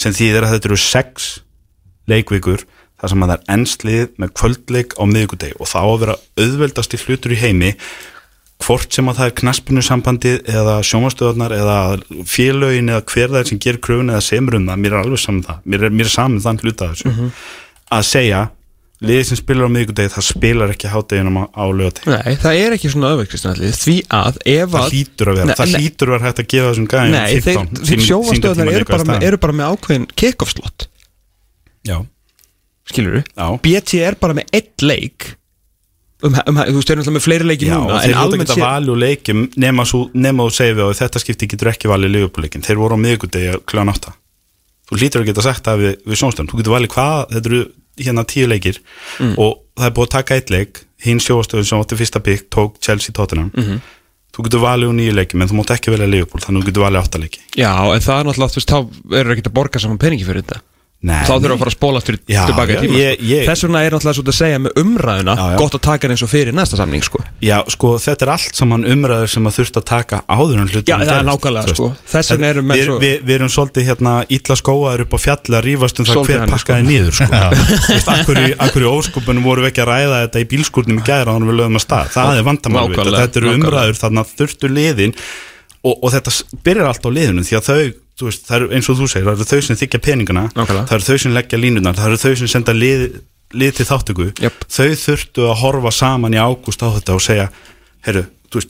sem 0.02 0.16
þýðir 0.18 0.46
að 0.46 0.54
þetta 0.56 0.70
eru 0.72 0.80
sex 0.82 1.28
leikvikur 2.10 2.66
þar 2.98 3.12
sem 3.12 3.22
að 3.22 3.32
það 3.32 3.36
er 3.38 3.54
ennslið 3.56 4.02
með 4.22 4.34
kvöldleik 4.40 4.96
á 4.98 5.04
miðgudegi 5.06 5.58
og 5.58 5.70
þá 5.70 5.80
að 5.82 6.00
vera 6.02 6.18
auðveldasti 6.42 7.02
hlutur 7.04 7.36
í 7.36 7.40
heimi 7.44 7.70
hvort 8.62 8.94
sem 8.94 9.08
að 9.10 9.18
það 9.20 9.28
er 9.30 9.36
knaspinu 9.42 9.82
sambandið 9.86 10.50
eða 10.52 10.78
sjómastöðarnar 10.86 11.54
eða 11.56 11.76
félögin 12.30 12.90
eða 12.92 13.04
hver 13.12 13.30
það 13.34 13.40
er 13.42 13.50
sem 13.52 13.60
gerir 13.62 13.82
kröfun 13.82 14.12
eða 14.14 14.24
semur 14.24 14.58
um 14.58 14.66
það, 14.70 14.82
mér 14.84 14.96
er 14.96 15.02
alveg 15.02 15.22
saman 15.22 15.44
það. 15.48 15.62
Mér 15.66 15.86
er, 15.88 15.94
mér 16.00 16.08
er 16.10 16.14
saman 16.16 16.42
þann 16.44 16.60
hluta 16.62 16.90
þessu. 16.92 17.30
Að 17.92 18.04
segja, 18.08 18.42
liðið 19.02 19.26
sem 19.28 19.40
spilar 19.40 19.66
á 19.66 19.74
miðgudegi 19.74 20.12
það 20.14 20.26
spilar 20.28 20.72
ekki 20.72 20.90
háteginum 20.92 21.40
á, 21.42 21.44
á 21.50 21.64
lögategi 21.74 22.12
Nei, 22.12 22.36
það 22.38 22.60
er 22.62 22.76
ekki 22.76 22.90
svona 22.92 23.10
Alli 23.16 23.70
því 23.74 23.96
að 24.14 24.38
ef 24.54 24.70
það 24.72 24.78
að 24.78 24.92
hlýtur 24.94 25.32
að 25.32 25.38
vera, 25.40 25.48
Nei, 25.50 25.56
það 25.58 25.72
nei. 25.72 25.80
hlýtur 25.82 26.08
að 26.08 26.14
vera 26.14 26.28
hægt 26.28 26.42
að 26.42 26.48
gefa 26.54 26.68
þessum 26.70 26.88
gæðum 26.92 27.16
Nei, 27.16 27.40
þeir, 27.42 27.60
þeir 27.90 28.04
sjófastöðunar 28.06 28.72
eru, 28.76 28.88
bara 28.92 29.08
með- 29.10 29.26
eru 29.28 29.40
bara 29.42 29.56
með 29.58 29.74
ákveðin 29.74 30.06
kick-off 30.22 30.54
slot. 30.54 30.86
Já, 31.82 31.96
skilur 32.92 33.18
já. 33.26 33.46
BT 33.66 34.02
er 34.06 34.18
bara 34.22 34.38
með 34.38 34.54
eitt 34.54 34.86
leik 34.86 35.32
um, 36.22 36.34
um, 36.46 36.60
þú 36.62 36.74
veist, 36.78 36.88
þeir 36.88 36.94
eru 36.96 37.02
náttúrulega 37.02 37.16
með 37.18 37.24
fleiri 37.26 37.46
leiki 37.48 37.68
núna 37.70 38.00
þeir 38.02 38.16
almennt 38.22 38.42
geta 38.48 38.56
sé 38.58 38.62
valið 38.64 38.92
úr 38.94 39.00
leikjum 39.02 39.40
nema, 39.64 39.84
þú 39.88 40.48
segir 40.54 40.76
við 40.78 40.84
og 40.86 40.96
þetta 40.98 41.22
skipti 41.22 41.48
getur 41.52 41.70
ekki 41.72 41.90
valið 41.92 42.14
liðupúleikin, 42.16 42.64
þeir 42.66 42.80
voru 42.82 42.98
á 42.98 43.04
miðgudegi 43.04 43.56
kljóðan 43.66 43.92
átta. 43.94 44.14
Þú 44.92 45.00
lítur 45.00 45.22
að 45.22 45.28
geta 45.30 45.44
sagt 45.46 45.64
það 45.66 45.82
við, 45.82 45.94
við 46.06 46.20
sjónstöðum, 46.22 46.50
þú 46.52 46.60
getur 46.60 46.74
valið 46.76 46.92
hvað 46.96 47.16
þetta 47.32 47.50
eru 47.52 47.62
hérna 48.02 48.24
tíu 48.28 48.46
leikir 48.48 48.78
Mm. 49.20 49.34
og 49.38 49.58
það 49.76 49.86
er 49.88 49.92
búið 49.96 50.06
að 50.08 50.14
taka 50.16 50.34
eitt 50.38 50.50
leik 50.50 50.78
hinn 51.04 51.18
sjóastöðun 51.20 51.66
sem 51.68 51.80
átti 51.82 51.98
fyrsta 51.98 52.20
bygg 52.24 52.46
tók 52.50 52.78
Chelsea 52.80 53.12
Tottenham. 53.12 53.50
Mhm. 53.54 53.80
þú 54.32 54.44
getur 54.46 54.62
valið 54.64 54.88
úr 54.88 54.94
nýju 54.96 55.12
leiki, 55.12 55.36
menn 55.36 55.48
þú 55.50 55.58
mátt 55.58 55.72
ekki 55.74 55.92
velja 55.92 56.06
liðupúl 56.08 56.40
þannig 56.40 56.62
að 56.62 56.64
þú 56.64 56.68
getur 56.70 56.84
valið 56.86 57.00
átta 57.02 57.18
leiki. 57.20 57.40
Já, 57.52 57.72
en 57.92 58.00
það 58.00 58.16
er 58.16 58.24
náttúrulega, 58.24 58.52
þú 58.54 58.60
veist, 58.62 58.70
þá 58.72 58.78
eru 59.20 59.34
ekki 59.34 59.44
að 59.44 59.52
borga 59.58 59.80
saman 59.82 59.98
peningi 60.00 60.24
fyrir 60.24 60.40
þetta 60.46 60.60
Nei, 61.02 61.24
þá 61.26 61.32
þurfum 61.34 61.48
við 61.50 61.54
að 61.56 61.58
fara 61.62 61.70
að 61.72 61.74
spóla 61.74 61.98
aftur 61.98 62.16
tilbaka 62.22 62.72
í 62.72 62.82
tíma 62.84 62.98
ég- 63.00 63.16
sko. 63.18 63.26
ég- 63.26 63.46
þess 63.48 63.64
vegna 63.66 63.80
er 63.82 63.90
náttúrulega 63.96 64.14
svo 64.14 64.22
að 64.30 64.36
segja 64.38 64.58
með 64.62 64.76
umræðuna 64.82 65.32
Já, 65.34 65.46
já. 65.50 65.56
gott 65.58 65.74
að 65.74 65.80
taka 65.82 66.08
eins 66.12 66.22
og 66.22 66.30
fyrir 66.30 66.54
næsta 66.54 66.76
samning 66.78 67.02
sko. 67.02 67.18
Já, 67.42 67.56
sko, 67.74 67.88
þetta 67.98 68.22
er 68.22 68.30
allt 68.36 68.54
saman 68.60 68.84
umræður 68.86 69.28
sem 69.32 69.48
að 69.50 69.56
þurft 69.58 69.80
að 69.80 69.84
taka 69.90 70.20
áður 70.30 70.60
en 70.62 70.68
hlutum 70.70 70.86
Já, 70.92 70.96
það 71.02 71.18
er 71.18 71.26
nákvæmlega, 71.26 71.74
sko. 71.74 71.88
Þess 72.12 72.30
vegna 72.36 72.46
eru 72.52 72.62
menn 72.62 72.78
við, 72.78 72.86
svo- 72.86 73.00
við, 73.02 73.16
við 73.26 73.34
erum 73.40 73.50
svolítið 73.56 73.88
hérna 73.90 74.12
illa 74.38 74.54
skóaður 74.62 75.00
upp 75.08 75.12
á 75.12 75.18
fjalli 75.26 75.58
að 75.58 75.64
rífast 75.66 75.98
um 75.98 76.06
það 76.06 76.22
hver 76.30 76.46
pakkaði 76.54 76.86
niður 76.86 77.18
sko. 77.18 77.26
Þú 77.82 77.96
veist, 77.98 78.12
akkur 78.14 78.36
í, 78.38 78.46
akkur 78.62 78.86
í 78.86 78.90
óskupunum 78.94 79.42
voru 79.42 79.66
við 79.66 79.72
ekki 79.74 79.82
að 79.82 79.90
ræða 79.90 80.22
þetta 80.28 80.38
í 80.38 80.46
bílskúrnum 80.54 81.02
í 81.02 81.06
gæra 81.10 81.34
þannig 81.34 81.50
við 81.50 81.58
lögum 81.64 81.80
að 81.82 81.86
stað, 81.88 82.12
það 82.14 82.38
er 82.38 82.46
vandamál 82.46 82.86
við 82.94 83.10
þetta 83.18 83.42
eru 83.42 83.56
umræður 83.58 83.98
þannig 84.06 84.22
að 84.22 84.36
þurftu 84.38 84.70
liðin 84.70 85.14
og, 85.82 85.98
og 85.98 86.12
þetta 86.14 86.30
byrjar 86.62 86.86
allt 86.92 87.02
á 87.02 87.10
liðinu 87.10 87.42
því 87.42 87.58
að 87.58 87.66
þau, 87.66 87.80
veist, 88.20 88.46
það 88.46 88.56
eru 88.56 88.68
eins 88.76 88.88
og 88.92 88.96
þú 89.00 89.08
segir 89.08 89.24
það 89.26 89.34
eru 89.40 89.44
þau 89.52 89.62
sem 89.62 89.76
þykja 89.76 90.00
peningana, 90.04 90.44
Nákvæmlega. 90.54 90.86
það 90.88 90.92
eru 90.98 91.08
þau 91.08 91.18
sem 91.18 91.32
leggja 91.32 91.58
línunar, 91.58 91.94
það 91.96 92.06
eru 92.12 92.16
þau 92.22 92.36
sem 92.42 92.48
senda 92.48 92.72
lið, 92.72 93.20
lið 93.52 93.72
til 93.76 93.86
þáttöku, 93.86 94.26
Jöp. 94.40 94.64
þau 94.68 94.90
þurftu 95.06 95.48
að 95.48 95.56
horfa 95.62 95.90
saman 95.92 96.32
í 96.34 96.38
ágúst 96.40 96.82
á 96.84 96.88
þetta 96.92 97.14
og 97.16 97.20
segja, 97.24 97.48
heyrðu, 98.06 98.26
þú 98.52 98.60
veist 98.60 98.68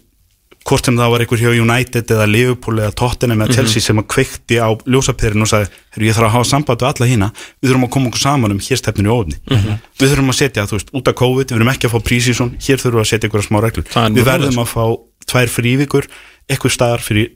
hvort 0.63 0.85
sem 0.87 0.95
það 0.97 1.11
var 1.11 1.21
einhver 1.25 1.41
hjá 1.43 1.51
United 1.59 2.07
eða 2.15 2.27
Liverpool 2.31 2.79
eða 2.79 2.95
Tottenham 2.95 3.39
Mhm. 3.39 3.49
eða 3.49 3.55
Chelsea 3.55 3.83
sem 3.83 3.99
að 3.99 4.07
kveikti 4.07 4.57
á 4.63 4.71
ljósapyrinu 4.87 5.43
og 5.43 5.49
sagði, 5.51 5.69
heyrðu, 5.97 6.07
ég 6.07 6.15
þarf 6.15 6.27
að 6.29 6.35
hafa 6.37 6.45
samband 6.53 6.79
við 6.79 6.87
alla 6.87 7.07
hína, 7.11 7.29
við 7.63 7.71
þurfum 7.73 7.85
að 7.87 7.91
koma 7.91 8.07
okkur 8.13 8.23
saman 8.23 8.51
um 8.53 8.59
hér 8.63 8.79
stefninu 8.79 9.11
í 9.11 9.17
ofni, 9.19 9.37
Mhm. 9.51 9.79
við 9.99 10.09
þurfum 10.15 10.31
að 10.31 10.39
setja 10.39 10.67
þú 10.71 10.79
veist, 10.79 10.91
út 10.95 11.09
af 11.09 11.15
COVID, 11.19 11.47
við 11.51 11.59
þurfum 11.59 11.73
ekki 11.75 11.89
að 11.89 11.91
fá 11.91 12.01
prísísson 12.07 12.51
hér 12.63 12.79
þurfum 12.79 12.95
við 12.95 13.03
að 13.03 13.11
setja 13.11 13.27
einhverja 13.29 13.49
smá 13.51 13.59
reglur 13.61 13.85
við 14.15 14.25
verðum 14.25 14.63
að 14.63 14.69
fá 14.71 14.85
tvær 15.27 15.49
frívíkur 15.51 16.07
eitthvað 16.51 16.73
staðar 16.75 17.01
fyrir, 17.05 17.31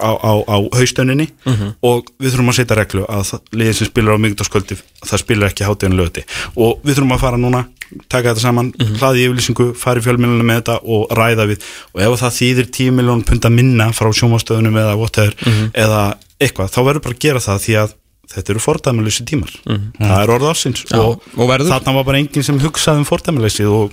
á, 0.00 0.10
á, 0.14 0.32
á 0.46 0.56
haustöninni 0.78 1.28
Mhm. 1.44 1.74
og 1.82 2.06
við 2.20 2.30
þurfum 2.34 2.48
að 2.52 2.58
setja 2.60 2.76
reglu 2.76 3.04
að 3.06 3.32
liðið 3.52 3.74
sem 3.74 3.86
spilar 3.90 4.14
á 4.16 4.22
miðgudagskvöldi 4.22 4.76
það 5.04 5.18
spilar 5.24 5.48
ekki 5.50 5.66
hátíðan 5.68 5.96
löti 5.98 6.24
og 6.56 6.80
við 6.84 6.94
þurfum 6.98 7.14
að 7.16 7.20
fara 7.20 7.36
núna, 7.36 7.64
taka 8.08 8.32
þetta 8.34 8.40
saman 8.40 8.72
Mhm. 8.78 8.94
hlaði 8.98 9.26
yfirlýsingu, 9.28 9.76
fara 9.76 10.00
í 10.00 10.02
fjölmjölunum 10.02 10.46
með 10.48 10.62
þetta 10.62 10.78
og 10.84 11.08
ræða 11.10 11.46
við 11.50 11.58
og 11.94 12.00
ef 12.02 12.20
það 12.22 12.38
þýðir 12.40 12.70
10 12.70 12.90
miljón 12.94 13.24
punta 13.26 13.50
minna 13.50 13.90
frá 13.92 14.08
sjómastöðunum 14.12 14.74
eða 14.78 14.96
whatever, 14.96 15.34
Mhm. 15.44 15.70
eða 15.74 16.14
eitthvað, 16.40 16.70
þá 16.70 16.80
verður 16.84 17.02
bara 17.02 17.14
að 17.14 17.18
gera 17.20 17.38
það 17.38 17.58
því 17.64 17.74
að 17.84 17.92
þetta 18.32 18.54
eru 18.54 18.62
fordæmuleysi 18.62 19.26
tímar 19.28 19.52
það 19.64 20.16
er 20.20 20.32
orð 20.36 20.48
ásins. 20.52 20.84
Já, 20.88 21.00
og, 21.00 21.28
og 21.36 21.50
verður. 21.50 21.72
þarna 21.74 21.98
var 21.98 22.08
bara 22.08 22.22
enginn 22.22 22.46
sem 22.46 22.60
hugsaði 22.62 23.02
um 23.02 23.08
fordæmuleysið 23.08 23.74
og 23.74 23.92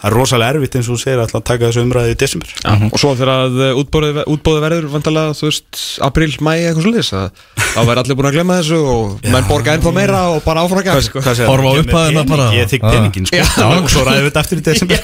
það 0.00 0.06
er 0.08 0.14
rosalega 0.16 0.54
erfitt 0.56 0.76
eins 0.78 0.88
og 0.88 0.96
þú 0.96 1.02
segir 1.02 1.20
að 1.20 1.32
taka 1.44 1.68
þessu 1.68 1.82
umræði 1.84 2.14
í 2.14 2.18
desember 2.20 2.52
og 2.88 2.96
svo 3.00 3.10
þegar 3.18 3.32
að 3.34 3.58
útbóðið, 3.82 4.20
útbóðið 4.32 4.64
verður 4.64 4.86
vandalega, 4.94 5.34
þú 5.36 5.48
veist, 5.50 5.80
april, 6.06 6.30
mæ 6.40 6.52
eitthvað 6.54 6.88
liðs 6.88 7.10
þá 7.12 7.80
verður 7.84 8.00
allir 8.02 8.18
búin 8.18 8.28
að 8.30 8.38
glemma 8.38 8.56
þessu 8.62 8.78
og 8.94 9.28
menn 9.34 9.48
borga 9.50 9.74
ennþá 9.76 9.92
meira 9.94 10.22
og 10.32 10.40
bara 10.46 10.64
áfraga 10.64 10.96
sko. 11.04 11.20
Hvað 11.20 11.36
segir 11.38 11.52
Horfa 11.52 11.68
á 11.68 11.72
það? 11.76 11.90
Pening, 11.92 12.30
bara. 12.32 12.48
Ég 12.56 12.72
þykk 12.72 12.86
peningin 12.88 13.28
sko 13.28 13.36
Já. 13.36 13.44
Og 13.76 13.92
svo 13.92 14.06
ræðum 14.08 14.24
við 14.24 14.30
þetta 14.30 14.44
aftur 14.46 14.62
í 14.62 14.66
desember 14.70 14.98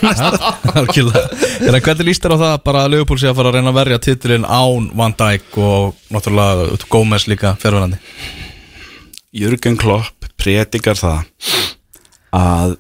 hvernig 1.87 2.09
líst 2.09 2.25
þér 2.25 2.35
á 2.35 2.39
það 2.41 2.57
bara 2.67 2.87
að 2.87 2.97
Leopold 2.97 3.23
sé 3.23 3.31
að 3.31 3.39
fara 3.39 3.53
að 3.53 3.61
reyna 3.61 3.73
að 3.73 3.79
verja 3.83 4.01
titilinn 4.09 4.49
án 4.49 4.89
Van 4.97 5.15
Dijk 5.21 5.61
og 5.61 6.09
náttúrulega 6.15 6.81
Gómez 6.91 7.29
líka 7.31 7.55
fjárverandi 7.61 8.01
Jürgen 9.35 9.79
Klopp 9.81 10.29
predikar 10.39 10.99
það 10.99 11.25
að 12.37 12.77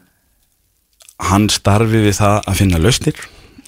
hann 1.26 1.48
starfi 1.52 2.04
við 2.04 2.18
það 2.18 2.36
að 2.44 2.60
finna 2.60 2.80
lausnir 2.82 3.18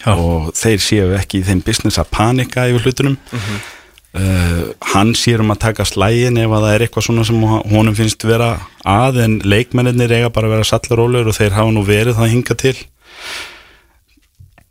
Já. 0.04 0.12
og 0.14 0.52
þeir 0.56 0.84
séu 0.84 1.10
ekki 1.16 1.40
í 1.40 1.46
þeim 1.48 1.64
business 1.66 2.00
að 2.00 2.12
panika 2.14 2.68
yfir 2.70 2.86
hlutunum. 2.86 3.18
Uh, 4.18 4.72
hann 4.94 5.12
sér 5.18 5.42
um 5.44 5.52
að 5.52 5.60
taka 5.66 5.84
slægin 5.84 6.38
ef 6.40 6.48
að 6.48 6.64
það 6.64 6.74
er 6.74 6.84
eitthvað 6.86 7.04
svona 7.06 7.26
sem 7.28 7.42
honum 7.44 7.96
finnst 7.96 8.24
vera 8.24 8.54
að 8.88 9.20
en 9.26 9.36
leikmennir 9.44 10.14
eiga 10.16 10.30
bara 10.32 10.48
að 10.48 10.56
vera 10.56 10.68
sallarólegur 10.70 11.28
og 11.32 11.36
þeir 11.36 11.56
hafa 11.58 11.74
nú 11.76 11.84
verið 11.86 12.16
það 12.16 12.32
hinga 12.32 12.56
til. 12.62 12.74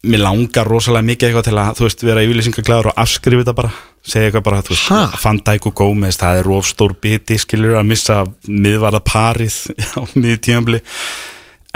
Mér 0.08 0.24
langar 0.24 0.70
rosalega 0.70 1.10
mikið 1.12 1.30
eitthvað 1.30 1.48
til 1.50 1.58
að 1.62 1.78
þú 1.78 1.86
veist 1.86 2.04
vera 2.08 2.26
yfirlýsingaglæður 2.26 2.92
og 2.92 3.00
afskrifa 3.04 3.44
þetta 3.44 3.58
bara 3.62 3.74
segja 4.08 4.30
eitthvað 4.30 4.46
bara, 4.48 4.62
þú 4.66 4.76
veist, 4.76 4.86
Ha? 4.92 5.02
Van 5.24 5.42
Dijk 5.50 5.68
og 5.72 5.76
Gómez 5.82 6.20
það 6.22 6.40
er 6.42 6.52
of 6.58 6.70
stór 6.70 6.96
biti, 7.04 7.40
skilur 7.42 7.76
að 7.80 7.90
missa 7.92 8.22
miðvarða 8.48 9.04
parið 9.08 9.60
á 10.00 10.02
miði 10.16 10.40
tímabli 10.48 10.82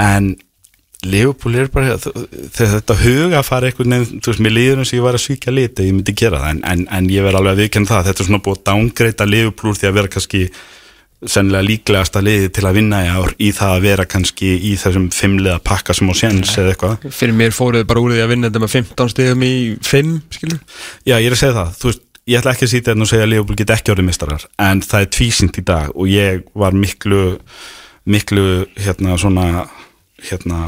en 0.01 0.33
Leopold 1.01 1.57
er 1.57 1.69
bara 1.73 1.95
þegar 1.97 2.75
þetta 2.75 2.95
huga 2.99 3.39
að 3.39 3.47
fara 3.47 3.69
eitthvað 3.71 3.87
nefn, 3.89 4.19
þú 4.21 4.31
veist, 4.31 4.41
mér 4.45 4.53
líður 4.53 4.81
eins 4.83 4.91
og 4.91 4.99
ég 4.99 5.05
var 5.07 5.17
að 5.17 5.23
svíkja 5.23 5.53
liti 5.55 5.87
ég 5.87 5.95
myndi 5.97 6.13
gera 6.13 6.43
það, 6.43 6.51
en, 6.53 6.61
en, 6.71 6.83
en 6.93 7.07
ég 7.09 7.25
verð 7.25 7.39
alveg 7.39 7.55
að 7.55 7.63
viðkynna 7.63 7.89
það 7.89 8.05
þetta 8.09 8.21
er 8.21 8.29
svona 8.29 8.43
búið 8.45 8.59
að 8.59 8.67
dángreita 8.69 9.27
Leopold 9.31 9.71
úr 9.71 9.79
því 9.79 9.89
að 9.89 9.97
vera 9.97 10.11
kannski 10.13 10.43
sennilega 11.21 11.65
líklegasta 11.67 12.21
liði 12.23 12.51
til 12.53 12.63
að 12.65 12.77
vinna 12.79 13.01
í 13.05 13.09
ár 13.13 13.33
í 13.37 13.49
það 13.53 13.73
að 13.75 13.83
vera 13.85 14.05
kannski 14.09 14.53
í 14.69 14.71
þessum 14.81 15.09
fimmliða 15.13 15.59
pakka 15.65 15.93
sem 15.97 16.09
á 16.09 16.13
séns 16.17 16.53
eða 16.57 16.73
eitthvað. 16.73 17.09
Fyrir 17.13 17.35
mér 17.37 17.53
fóruð 17.53 17.85
bara 17.89 18.01
úr 18.01 18.15
því 18.15 18.23
að 18.23 18.31
vinna 18.33 18.49
þetta 18.49 18.63
með 18.63 18.73
15 18.77 19.11
stegum 19.13 19.45
í 19.45 19.51
5 19.85 20.15
skilur 20.37 20.57
Já, 21.05 21.17
ég 21.19 21.27
er 21.29 21.35
að 21.35 21.41
segja 21.43 21.57
það, 21.59 21.75
þú 21.77 21.91
veist, 21.91 22.03
ég 22.31 22.39
ætla 22.39 22.55
ekki 22.55 22.67
að 22.67 22.73
sýta 22.73 22.93
hérna 22.93 23.05
og 23.05 23.11
segja 23.11 23.27
að 23.27 23.33
Leopold 23.35 23.61
get 23.61 23.75
ekki 23.75 23.93
orðið 23.93 24.09
mistarar 24.09 24.47
en 24.69 24.81
það 24.85 25.05
er 25.05 25.11
tvísint 25.17 25.59
í 25.61 25.65
dag 25.67 25.93
og 25.93 26.09
ég 26.11 26.43
var 26.57 26.75
miklu 26.77 27.21
miklu, 28.09 28.65
hérna, 28.81 29.17
svona 29.21 29.67
hérna, 30.25 30.59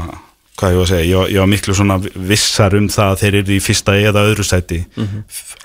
hvað 0.58 0.74
ég 0.74 0.78
var 0.78 0.84
að 0.86 0.90
segja 0.92 1.06
ég 1.08 1.18
var, 1.18 1.30
ég 1.32 1.42
var 1.42 1.50
miklu 1.50 1.74
svona 1.74 1.96
vissar 2.30 2.76
um 2.78 2.88
það 2.92 3.12
að 3.12 3.22
þeir 3.22 3.38
eru 3.40 3.54
í 3.56 3.62
fyrsta 3.62 3.96
eða 3.98 4.26
öðru 4.30 4.46
sæti 4.46 4.80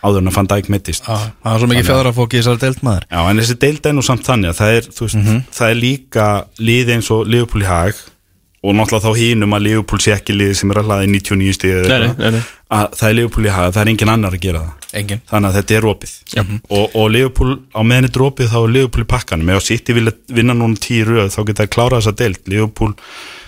áður 0.02 0.22
en 0.24 0.32
að 0.32 0.38
fann 0.38 0.50
dæk 0.50 0.70
mittist 0.74 1.06
Það 1.06 1.52
er 1.54 1.60
svo 1.62 1.70
mikið 1.70 1.90
fjadrafók 1.92 2.34
í 2.34 2.40
þessari 2.40 2.64
deild 2.64 2.86
maður. 2.88 3.06
Já, 3.10 3.20
en 3.30 3.42
þessi 3.44 3.58
deild 3.66 3.90
er 3.90 3.98
nú 3.98 4.06
samt 4.06 4.26
þannig 4.26 4.54
að 4.54 4.62
það 4.62 4.78
er, 4.80 4.90
veist, 5.02 5.20
það 5.60 5.74
er 5.74 5.80
líka 5.84 6.30
liði 6.58 6.98
eins 6.98 7.12
og 7.14 7.30
í 7.30 7.68
hag 7.68 8.02
og 8.60 8.76
náttúrulega 8.76 9.06
þá 9.08 9.20
hínum 9.22 9.54
að 9.56 9.66
Leopold 9.70 10.04
sé 10.04 10.12
ekki 10.16 10.36
liði 10.36 10.56
sem 10.60 10.72
er 10.74 10.82
að 10.82 10.90
hlaða 10.90 11.06
í 11.06 11.12
99 11.14 11.56
stíð 11.56 11.78
Nei, 11.88 12.00
nei, 12.04 12.10
nei, 12.20 12.32
nei. 12.36 12.42
að 12.76 12.98
það 13.00 13.10
er 13.10 13.18
Leopold 13.22 13.48
í 13.48 13.54
hag, 13.56 13.70
það 13.76 13.82
er 13.86 13.92
engin 13.94 14.12
annar 14.14 14.36
að 14.36 14.44
gera 14.44 14.64
það. 14.66 14.76
Engin 15.00 15.22
þannig 15.30 15.50
að 15.50 15.58
þetta 15.60 15.76
er 15.78 15.88
opið. 15.94 16.14
Og, 16.76 16.96
og 17.00 17.10
Leopold, 17.14 17.60
á 17.72 17.82
meðan 17.88 18.08
þetta 18.10 18.20
er 18.20 18.26
opið 18.28 18.52
þá 18.52 18.58
er 18.60 18.74
Leopold 18.76 19.06
í 19.06 19.10
pakkanum, 19.14 19.52
ef 19.56 19.64
City 19.70 19.96
vilja 19.96 20.16
vinna 20.40 20.56
núna 20.58 20.82
tíu 20.82 21.06
röð 21.08 21.30
þá 21.36 21.40
geta 21.52 21.64
það 21.66 21.72
klárað 21.78 22.02
þessa 22.04 22.16
deild. 22.24 22.42
Leopold 22.52 23.04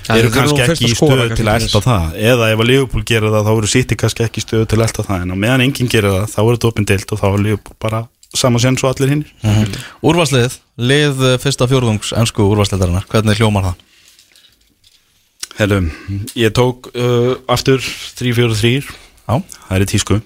Ja, 0.07 0.15
eru 0.17 0.31
kannski 0.33 0.63
ekki 0.63 0.87
að 0.87 0.89
í 0.89 0.95
stöðu 0.97 1.35
til 1.37 1.45
að 1.45 1.59
elta 1.61 1.79
það. 1.85 2.05
Eða 2.31 2.47
ef 2.55 2.61
að 2.63 2.69
Leopold 2.71 3.05
gerir 3.05 3.35
það 3.35 3.45
þá 3.45 3.51
eru 3.51 3.67
City 3.69 3.97
kannski 4.01 4.23
ekki 4.25 4.41
í 4.41 4.45
stöðu 4.47 4.65
til 4.71 4.79
að 4.79 4.85
elta 4.87 5.05
það. 5.05 5.21
En 5.27 5.35
á 5.35 5.37
meðan 5.43 5.63
enginn 5.67 5.91
gerir 5.91 6.15
það 6.15 6.25
þá 6.31 6.39
er 6.41 6.49
þetta 6.55 6.71
opið 6.71 6.87
deild 6.89 7.13
og 7.13 7.21
þá 7.21 7.27
er 7.29 7.43
Leopold 7.45 7.77
bara 7.85 7.99
sama 8.33 8.59
sen 8.63 8.77
svo 8.79 8.87
allir 8.89 9.11
hinn 9.11 9.23
Úrvarslið, 10.07 10.57
lið 10.79 11.21
eh, 11.27 11.37
fyrsta 11.43 11.67
fjórðungs 11.69 12.13
ennsku 12.17 12.45
úrvarsliðarinnar, 12.47 13.05
hvernig 13.11 13.37
hljómar 13.41 13.65
það? 13.69 13.81
Herru, 15.61 15.83
ég 16.33 16.53
tók 16.57 16.89
uh, 16.97 17.35
aftur 17.51 17.83
3-4-3 18.17 18.81
Já, 18.81 19.35
það 19.37 19.75
er 19.75 19.83
í 19.83 19.89
tísku. 19.91 20.17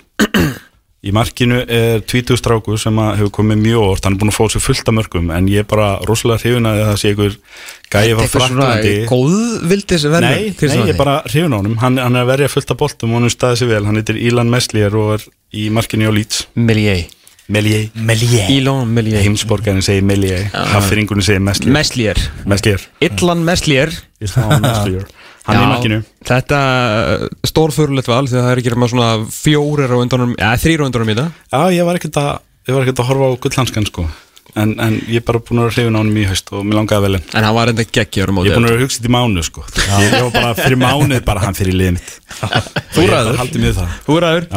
Í 1.05 1.11
markinu 1.13 1.59
er 1.69 1.99
tvítuð 2.01 2.39
stráku 2.39 2.75
sem 2.81 2.95
að 2.97 3.19
hefur 3.19 3.33
komið 3.35 3.59
mjög 3.61 3.83
orð 3.91 4.07
hann 4.07 4.15
er 4.15 4.21
búin 4.23 4.31
að 4.31 4.37
fá 4.39 4.45
sér 4.49 4.63
fullt 4.65 4.87
af 4.89 4.95
mörgum 4.97 5.27
en 5.35 5.49
ég 5.51 5.61
er 5.61 5.67
bara 5.69 5.89
rosalega 6.09 6.41
hrifin 6.41 6.65
að 6.65 6.79
það 6.79 6.95
sé 6.97 7.11
einhver 7.11 7.35
gæði 7.93 8.15
frá 8.15 8.31
Fraklandi 8.33 8.93
góðvildis 9.11 10.07
Nei, 10.15 10.23
nei, 10.25 10.79
ég 10.79 10.93
er 10.95 10.97
bara 10.97 11.19
hrifin 11.27 11.53
á 11.53 11.57
honum. 11.59 11.75
Hann, 11.83 11.99
hann 12.01 12.17
er 12.17 12.25
að 12.25 12.31
verja 12.31 12.49
fullt 12.55 12.73
af 12.73 12.79
boltum 12.79 13.13
og 13.13 13.19
hann 13.19 13.29
er 13.29 13.35
staðið 13.35 13.61
sér 13.61 13.71
vel. 13.75 13.83
Hann 13.85 14.01
heitir 14.01 14.17
Ilan 14.23 14.49
Meslier 14.49 14.97
og 14.97 15.11
er 15.19 15.27
í 15.53 15.67
markinu 15.77 16.09
á 16.09 16.13
Leeds. 16.15 16.47
Melier 16.57 17.05
Melier 17.53 17.91
Melier 18.89 19.21
Heimsborgarinn 19.21 19.85
segir 19.85 20.01
Melier 20.01 20.47
Haffingunni 20.71 21.21
segir 21.21 21.43
Meslier. 21.45 21.75
Meslier. 21.75 22.23
Meslier. 22.49 22.87
Illan 23.05 23.45
Meslier. 23.45 23.93
Meslier 24.25 25.05
Hann 25.45 25.57
er 25.59 25.63
í 25.63 25.69
markinu. 25.69 26.01
Þetta 26.25 26.59
stórfurulegt 27.45 28.09
val 28.09 28.25
því 28.25 28.37
að 28.39 28.45
það 28.45 28.51
er 28.51 28.61
ekki 28.61 28.75
með 28.81 28.93
svona 28.95 29.09
fjórir 29.29 29.93
á 29.93 29.97
undanum 30.01 30.35
eða 30.39 30.61
þrýr 30.63 30.81
á 30.81 30.87
undanum 30.87 31.11
í 31.11 31.15
þetta 31.19 31.27
Já, 31.53 31.75
ég 31.75 31.89
var 31.89 31.99
ekkert 31.99 32.21
að 32.21 32.31
ég 32.65 32.73
var 32.77 32.85
ekkert 32.85 33.01
að 33.03 33.09
horfa 33.11 33.27
á 33.29 33.41
gullhanskan 33.45 33.89
sko. 33.89 34.05
En, 34.55 34.71
en 34.79 34.93
ég 35.11 35.19
er 35.19 35.25
bara 35.27 35.41
búin 35.43 35.59
að 35.59 35.67
vera 35.67 35.75
hrifin 35.75 35.97
á 35.97 35.99
honum 35.99 36.17
í 36.17 36.25
haust 36.29 36.51
og 36.55 36.61
mér 36.63 36.77
langaði 36.79 37.03
vel 37.05 37.17
en 37.17 37.25
En 37.35 37.43
hann 37.45 37.55
var 37.57 37.71
enda 37.73 37.83
geggjör 37.83 38.31
Ég 38.31 38.53
er 38.55 38.55
búin 38.55 38.69
að 38.69 38.77
vera 38.77 38.87
þetta 38.87 39.09
í 39.09 39.13
mánu 39.15 39.43
sko. 39.43 39.65
Ég, 39.75 40.05
ég 40.05 40.15
var 40.15 40.31
bara 40.37 40.53
fyrir 40.61 40.79
mánuð 40.79 41.25
bara 41.27 41.43
hann 41.43 41.57
fyrir 41.57 41.75
liðið 41.75 41.97
mitt. 41.97 42.13
Þú 42.95 43.07
ræður. 43.11 43.41
Það. 43.75 43.97
Þú 44.07 44.17
ræður. 44.23 44.47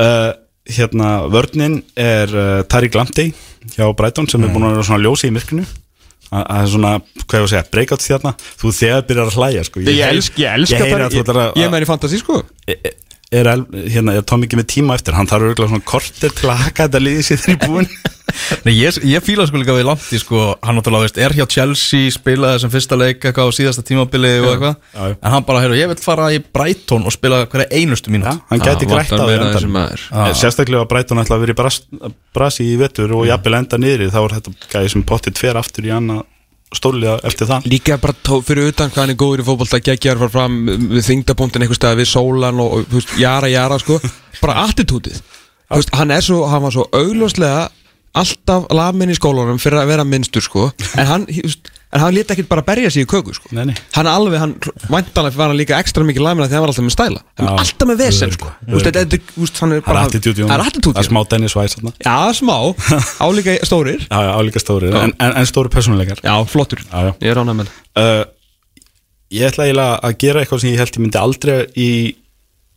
Uh, 0.00 0.32
Hérna, 0.64 1.08
vörninn 1.28 1.82
er 2.00 2.30
uh, 2.32 2.62
Tariq 2.64 2.94
Lamptey 2.96 3.34
hjá 3.74 3.84
Brighton 3.96 4.28
sem 4.32 4.46
er 4.46 4.52
búin 4.54 4.64
að 4.64 4.78
vera 4.78 4.86
svona 4.88 5.04
ljósi 5.04 5.28
í 5.28 5.34
myrkrinu. 5.36 5.66
að 5.68 5.83
það 6.42 6.62
er 6.64 6.70
svona, 6.74 6.92
hvað 7.24 7.38
ég 7.38 7.44
að 7.46 7.52
segja, 7.54 7.64
breakout 7.74 8.04
þérna 8.04 8.32
þú 8.60 8.72
þegar 8.80 9.06
byrjar 9.08 9.30
að 9.30 9.38
hlæja 9.38 9.64
sko. 9.68 9.80
Ég 9.84 10.02
elsk, 10.08 10.38
ég 10.42 10.58
elska 10.58 10.78
ég 10.80 10.92
það 11.30 11.42
að- 11.44 11.58
Ég 11.60 11.64
er 11.68 11.72
með 11.74 11.86
í 11.86 11.90
fantasi 11.92 12.18
sko 12.22 12.42
er, 13.34 13.50
hérna, 13.94 14.16
er 14.18 14.26
Tom 14.28 14.44
ekki 14.46 14.58
með 14.60 14.70
tíma 14.76 14.98
eftir? 14.98 15.16
Hann 15.18 15.30
þarf 15.30 15.50
örgulega 15.50 15.72
svona 15.72 15.88
korter 15.88 16.34
til 16.34 16.50
að 16.50 16.66
haka 16.66 16.88
þetta 16.88 17.02
liðið 17.02 17.30
sér 17.30 17.48
í 17.54 17.60
búin 17.64 17.88
Nei, 18.64 18.72
ég, 18.74 18.96
ég 19.06 19.22
fíla 19.24 19.44
sko 19.46 19.60
líka 19.60 19.74
við 19.76 19.86
Lampti 19.86 20.18
sko, 20.18 20.54
hann 20.64 20.78
náttúrulega 20.78 21.06
veist, 21.06 21.18
er 21.22 21.34
hjá 21.36 21.44
Chelsea 21.50 22.10
spilaði 22.14 22.62
sem 22.64 22.72
fyrsta 22.72 22.98
leik 22.98 23.22
eitthvað 23.22 23.52
á 23.52 23.56
síðasta 23.56 23.84
tímabili 23.86 24.32
og 24.40 24.48
eitthvað, 24.50 24.78
en 25.14 25.34
hann 25.34 25.46
bara, 25.46 25.62
heyrðu, 25.62 25.78
ég 25.78 25.90
vil 25.92 25.98
fara 26.02 26.30
í 26.34 26.40
Brighton 26.42 27.06
og 27.06 27.14
spila 27.14 27.44
hverja 27.52 27.68
einustu 27.70 28.10
ja, 28.10 28.16
mínút 28.16 28.42
hann 28.50 28.64
gæti 28.64 28.88
grætt 28.90 29.12
á 29.14 29.22
því 29.22 29.38
Eh, 30.24 30.34
sérstaklega 30.40 30.82
að 30.82 30.90
Brighton 30.90 31.22
ætla 31.22 31.38
að 31.38 31.44
vera 31.44 31.54
í 31.54 31.58
bras, 31.60 31.80
brasi 32.34 32.66
í 32.72 32.78
vetur 32.80 33.14
og 33.20 33.26
jafnvel 33.28 33.58
enda 33.60 33.80
niðri 33.80 34.10
þá 34.10 34.20
er 34.24 34.38
þetta 34.38 34.70
gæði 34.72 34.94
sem 34.96 35.06
potið 35.06 35.38
tver 35.38 35.60
aftur 35.60 35.86
í 35.86 35.94
annað 35.94 36.24
stórlega 36.78 37.18
eftir 37.28 37.48
það. 37.50 37.68
Líka 37.70 37.98
bara 38.02 38.16
tó, 38.26 38.40
fyrir 38.44 38.72
utan 38.72 38.90
hvað 38.92 39.02
hann 39.02 39.14
er 39.14 39.20
góður 39.20 39.44
í 39.44 39.46
fótbolta 39.46 39.80
geggjar 39.84 40.20
fara 40.20 40.34
fram 40.34 40.58
við 40.94 41.06
þingdapunktin 41.08 41.64
einhver 41.64 41.78
stað 41.78 42.00
við 42.02 42.10
sólan 42.10 42.60
og, 42.64 42.84
veist, 42.92 43.14
jara 43.20 43.50
jara 43.52 43.78
sko. 43.82 44.00
Bara 44.42 44.66
attitútið. 44.66 45.20
Hann 45.94 46.12
hann 46.12 46.62
var 46.66 46.74
svo 46.74 46.86
augljóslega 46.92 47.68
alltaf 48.14 48.68
lafminn 48.74 49.12
í 49.12 49.16
skólanum 49.18 49.58
fyrir 49.62 49.80
að 49.82 49.90
vera 49.90 50.04
minnstur 50.06 50.44
sko. 50.44 50.68
En 50.98 51.08
hann, 51.08 51.24
en 51.28 52.02
hann 52.02 52.14
lét 52.14 52.30
ekkert 52.30 52.48
bara 52.50 52.62
berja 52.66 52.90
sig 52.94 53.04
í 53.04 53.08
köku 53.10 53.34
sko. 53.36 53.50
Nei, 53.56 53.64
nei. 53.70 53.74
hann 53.96 54.08
alveg, 54.10 54.38
hann 54.42 54.54
væntalega 54.90 55.38
var 55.38 55.50
hann 55.50 55.58
líka 55.58 55.78
ekstra 55.82 56.06
mikið 56.06 56.26
lafminn 56.26 56.46
því 56.48 56.56
hann 56.58 56.64
var 56.64 56.72
alltaf 56.72 56.86
með 56.86 56.94
stæla. 56.94 57.24
Hann 57.40 57.50
var 57.50 57.64
alltaf 57.64 57.90
með 57.90 58.02
vesen 58.04 58.34
sko. 58.36 58.52
Hann 58.54 58.78
er 58.78 58.86
það 58.86 59.10
það 60.54 60.78
það 60.86 61.02
er 61.02 61.08
smá 61.10 61.20
Dennis 61.34 61.56
Weiss 61.58 61.78
já, 62.04 62.16
smá, 62.38 62.56
álíka 63.26 63.58
stórir. 63.66 64.06
Já, 64.06 64.18
já, 64.28 64.32
álíka 64.38 64.62
stóri 64.62 64.90
en, 64.94 65.14
en, 65.18 65.36
en 65.42 65.50
stóri 65.50 65.72
personleikar 65.74 66.22
já, 66.24 66.34
flottur, 66.50 66.82
Já, 66.86 67.10
já. 67.10 67.12
ég 67.20 67.34
er 67.34 67.40
ánægð 67.42 67.60
með 67.62 67.72
uh, 67.98 68.24
ég 69.34 69.48
ætla 69.50 69.88
að 69.98 70.18
gera 70.22 70.42
eitthvað 70.44 70.62
sem 70.62 70.74
ég 70.74 70.82
held 70.82 70.98
ég 70.98 71.02
myndi 71.02 71.20
aldrei 71.20 71.56
í 71.74 71.90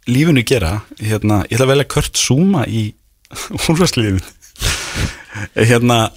lífinu 0.07 0.43
gera. 0.47 0.79
Hérna, 1.01 1.43
ég 1.49 1.57
ætla 1.57 1.67
að 1.67 1.73
velja 1.75 1.89
Kurt 1.91 2.17
Zuma 2.21 2.63
í 2.69 2.87
úrvarsliðinu 3.67 4.21
hérna 5.55 6.09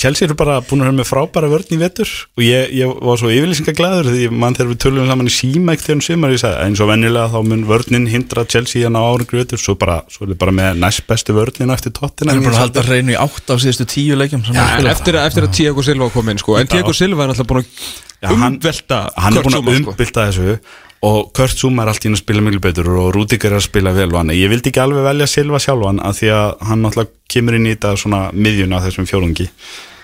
Chelsea 0.00 0.24
eru 0.24 0.34
bara 0.38 0.60
búin 0.64 0.80
að 0.80 0.86
vera 0.88 0.96
með 0.96 1.08
frábæra 1.10 1.48
vörn 1.52 1.72
í 1.74 1.78
vetur 1.80 2.08
og 2.38 2.42
ég, 2.44 2.70
ég 2.78 2.92
var 3.04 3.18
svo 3.20 3.28
yfirlýsingaglæður 3.34 4.06
því 4.14 4.28
mann 4.32 4.54
þegar 4.56 4.70
við 4.70 4.78
tölum 4.84 5.10
saman 5.10 5.28
í 5.28 5.34
síma 5.34 5.74
ekkert 5.74 5.88
þegar 5.90 5.98
um 5.98 6.04
sumar 6.06 6.32
ég 6.32 6.40
sagði 6.40 6.62
eins 6.64 6.80
og 6.84 6.88
venjulega 6.88 7.32
þá 7.34 7.38
mun 7.50 7.66
vörnin 7.68 8.06
hindra 8.08 8.46
Chelsea 8.48 8.86
hérna 8.86 9.02
á 9.04 9.08
árangri 9.12 9.42
vetur 9.42 9.60
svo 9.60 9.76
bara, 9.76 9.98
svo 10.08 10.24
er 10.24 10.32
þið 10.32 10.40
bara 10.40 10.56
með 10.60 10.80
næst 10.86 11.04
bestu 11.10 11.36
vörnina 11.36 11.76
eftir 11.76 11.92
tóttina 11.98 12.32
hann 12.32 12.40
er 12.40 12.46
búin 12.48 12.56
að 12.56 12.64
halda 12.64 12.86
hreinu 12.88 13.12
í 13.12 13.20
átt 13.20 13.52
af 13.52 13.60
síðustu 13.66 13.88
tíu 13.92 14.16
leikjum 14.16 14.46
hann 14.48 14.56
spilað. 14.56 14.92
eftir, 14.94 15.20
að- 15.20 15.28
eftir 15.32 15.48
að 15.50 15.56
Tiago 15.60 15.84
Silva 15.84 16.10
kom 16.16 16.28
inn 16.32 16.40
sko. 16.40 16.56
En 16.62 16.66
Tiago 16.72 16.96
Silva 16.96 17.26
er 17.26 17.34
náttúrulega 17.34 17.52
búin 17.52 17.66
að 18.24 18.36
hann- 18.40 18.56
umvelta 18.56 19.02
hann 19.20 19.36
er 19.36 19.42
Kurt 19.42 19.52
búin 19.52 19.58
að 19.58 19.82
Zuma, 19.82 19.92
sko. 19.92 20.12
þessu 20.16 20.58
og 21.06 21.30
Kurt 21.36 21.58
Zuma 21.60 21.84
er 21.84 21.92
allt 21.92 22.04
í 22.04 22.08
hann 22.08 22.16
að 22.16 22.22
spila 22.24 22.42
miklu 22.42 22.60
betur 22.62 22.90
og 22.98 23.12
Rúdíker 23.14 23.52
er 23.52 23.60
að 23.60 23.68
spila 23.68 23.92
vel 23.94 24.08
og 24.10 24.18
hann. 24.20 24.34
Ég 24.34 24.50
vildi 24.50 24.72
ekki 24.72 24.82
alveg 24.82 25.06
velja 25.06 25.28
Silva 25.30 25.60
sjálfan 25.62 26.02
að 26.02 26.20
því 26.20 26.30
að 26.34 26.66
hann 26.70 26.84
náttúrulega 26.84 27.34
kemur 27.34 27.58
inn 27.58 27.68
í 27.68 27.74
þetta 27.76 27.94
svona 28.02 28.22
miðjun 28.34 28.74
af 28.74 28.86
þessum 28.88 29.08
fjórungi. 29.08 29.48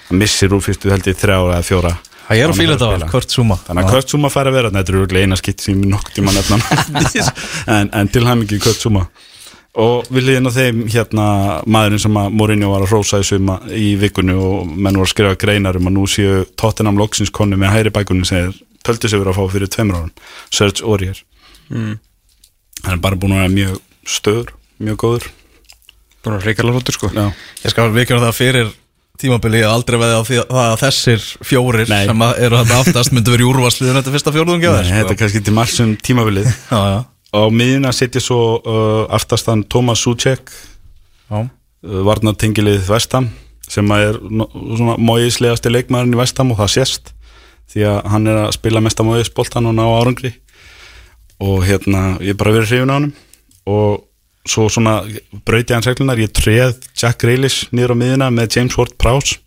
Hann 0.09 0.21
missir 0.21 0.55
úr 0.55 0.63
fyrstu 0.63 0.93
held 0.93 1.11
ég 1.11 1.19
þrjá 1.19 1.39
eða 1.41 1.63
fjóra. 1.67 1.95
Það 2.25 2.41
er 2.41 2.53
að 2.53 2.61
að 2.63 2.73
þetta 2.73 2.89
var, 2.89 3.07
Kurt 3.11 3.35
Zuma. 3.35 3.57
Þannig 3.67 3.85
að 3.85 3.95
Kurt 3.97 4.15
Zuma 4.15 4.31
fær 4.33 4.49
að 4.49 4.57
vera 4.57 4.73
þetta 4.73 4.95
er 5.03 5.23
eina 5.25 5.37
skitt 5.37 5.61
sem 5.61 5.77
ég 5.77 5.91
nokkuð 5.91 6.19
tíma 6.19 6.33
nefna. 6.33 6.61
En, 7.75 7.91
en 7.93 8.11
til 8.13 8.25
hann 8.25 8.45
ekki 8.47 8.63
Kurt 8.65 8.81
Zuma. 8.81 9.09
Og 9.83 10.07
við 10.15 10.29
liðin 10.29 10.47
á 10.47 10.53
þeim 10.55 10.83
hérna 10.87 11.25
maðurinn 11.67 12.03
sem 12.05 12.17
að 12.21 12.35
Mourinho 12.39 12.69
var 12.71 12.85
að 12.85 12.93
rósa 12.95 13.19
í 13.19 13.27
suma 13.27 13.57
í 13.75 13.89
vikunni 13.99 14.37
og 14.39 14.69
menn 14.71 14.95
voru 14.95 15.09
að 15.09 15.11
skrifa 15.11 15.39
greinar 15.41 15.81
um 15.81 15.89
að 15.91 15.97
nú 15.97 16.05
séu 16.07 16.45
Tottenham 16.55 17.01
Logsins 17.01 17.33
konu 17.35 17.59
með 17.59 17.75
hæri 17.75 17.93
bækunni 17.95 18.29
sem 18.29 18.53
töldu 18.87 19.09
sig 19.11 19.20
verið 19.22 19.32
að 19.35 19.39
fá 19.41 19.53
fyrir 19.55 19.70
tveimur 19.72 19.99
árum. 20.01 20.12
Serge 20.53 20.85
Aurier. 20.85 21.22
Mm. 21.72 21.97
hann 22.85 22.93
er 22.99 23.01
bara 23.01 23.16
búin 23.16 23.32
að 23.32 23.41
vera 23.41 23.53
mjög 23.55 23.76
stöður 24.05 24.51
mjög 24.85 24.97
góður. 25.01 25.28
Búin 26.24 26.35
að 26.39 26.49
reykjala 26.49 26.74
flottur 26.76 26.97
sko. 26.99 27.09
Já. 27.14 27.26
Ég 27.64 27.72
skal 27.72 27.87
vikja 27.95 28.18
það 28.20 28.35
fyrir 28.37 28.72
tímabili 29.20 29.61
að 29.62 29.72
aldrei 29.76 29.97
veði 30.03 30.16
á 30.18 30.22
því 30.26 30.39
að 30.43 30.49
það 30.51 30.68
að 30.74 30.80
þessir 30.82 31.24
fjórir 31.47 31.89
Nei. 31.89 32.01
sem 32.11 32.22
að 32.26 32.41
eru 32.45 32.59
þetta 32.61 32.78
aftast 32.82 33.12
myndu 33.14 33.30
verið 33.35 33.47
í 33.47 33.51
úrvarsliðin 33.53 33.99
þetta 34.01 34.12
fyrsta 34.16 34.32
fjórðungi 34.35 34.72
Nei, 34.74 34.89
þetta 34.91 35.14
er 35.14 35.18
kannski 35.20 35.43
til 35.47 35.55
marsum 35.55 35.93
tímabilið. 36.03 36.51
Og 37.35 37.55
miðjuna 37.55 37.93
setja 37.95 38.20
svo 38.22 38.41
uh, 38.59 39.07
aftastan 39.14 39.62
Thomas 39.70 40.03
Suchek 40.05 40.51
já. 40.51 41.39
uh, 41.41 42.01
varnartengilið 42.11 42.85
Vestam 42.91 43.30
sem 43.70 43.89
er 43.97 44.18
no- 44.28 44.51
svona 44.53 44.99
móislegasti 45.01 45.72
leikmaðurinn 45.72 46.18
í 46.18 46.20
Vestam 46.20 46.53
og 46.53 46.59
það 46.61 46.74
sést 46.74 47.14
því 47.73 47.87
að 47.91 48.01
hann 48.12 48.27
er 48.31 48.41
að 48.45 48.57
spila 48.59 48.83
mesta 48.85 49.07
móisboltan 49.07 49.71
og 49.71 49.77
ná 49.79 49.85
árangri. 49.85 50.35
Og 51.45 51.65
hérna 51.67 52.17
ég 52.21 52.35
er 52.35 52.41
bara 52.41 52.55
verið 52.55 52.73
hrifin 52.73 52.93
á 52.93 52.97
hann 52.99 53.12
og 53.65 54.05
svo 54.45 54.67
svona 54.69 54.99
brauti 55.47 55.73
hans 55.73 55.89
reglunar 55.89 56.21
ég 56.21 56.33
treð 56.37 56.77
Jack 56.93 57.23
Grealish 57.23 57.71
niður 57.73 57.97
á 57.97 58.01
miðjuna 58.01 58.29
með 58.35 58.59
James 58.59 58.77
Ward-Prowse 58.77 59.41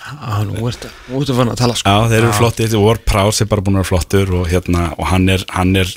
Já, 0.00 0.44
nú 0.46 0.68
ertu 0.70 0.90
Nú 1.10 1.20
ertu 1.20 1.34
fann 1.34 1.50
að 1.50 1.58
tala 1.60 1.76
sko. 1.76 1.90
Já, 1.90 2.10
þeir 2.12 2.22
eru 2.22 2.34
flottir. 2.38 2.76
Ward-Prowse 2.78 3.44
er 3.44 3.48
bara 3.50 3.64
búin 3.66 3.78
að 3.78 3.82
vera 3.82 3.90
flottur 3.90 4.36
og 4.38 4.46
hérna 4.50 4.90
og 4.96 5.08
hann 5.10 5.26
er 5.32 5.44
hann 5.50 5.74
er 5.76 5.90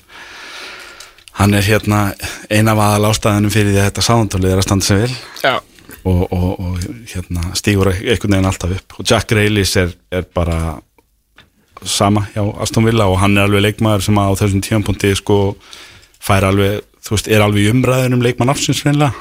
hann 1.39 1.53
er 1.53 1.65
hérna 1.65 1.99
eina 2.49 2.73
af 2.73 2.81
aðal 2.87 3.11
ástæðanum 3.11 3.53
fyrir 3.53 3.71
því 3.71 3.79
að 3.81 3.87
þetta 3.89 4.07
sáðantólið 4.07 4.53
er 4.53 4.61
að 4.61 4.67
standa 4.67 4.87
sig 4.87 4.99
vel. 5.03 5.13
Já. 5.43 5.53
Og, 6.03 6.23
og, 6.35 6.49
og 6.59 6.81
hérna, 7.13 7.45
stígur 7.55 7.91
einhvern 7.93 8.35
veginn 8.35 8.49
alltaf 8.49 8.73
upp. 8.75 8.97
Og 8.99 9.07
Jack 9.07 9.29
Grealish 9.31 9.79
er, 9.79 9.93
er 10.11 10.27
bara 10.35 10.57
sama 11.89 12.27
hjá 12.33 12.43
Aston 12.63 12.87
Villa 12.87 13.07
og 13.11 13.19
hann 13.21 13.37
er 13.37 13.47
alveg 13.47 13.65
leikmaður 13.67 14.05
sem 14.07 14.19
á 14.19 14.27
þessum 14.39 14.63
tímanpunti 14.63 15.13
sko 15.19 15.37
fær 16.23 16.47
alveg, 16.47 16.81
þú 17.03 17.15
veist, 17.15 17.29
er 17.29 17.43
alveg 17.45 17.69
umræðin 17.73 18.17
um 18.17 18.23
leikmann 18.23 18.53
ársins 18.53 18.83
reynilega 18.85 19.11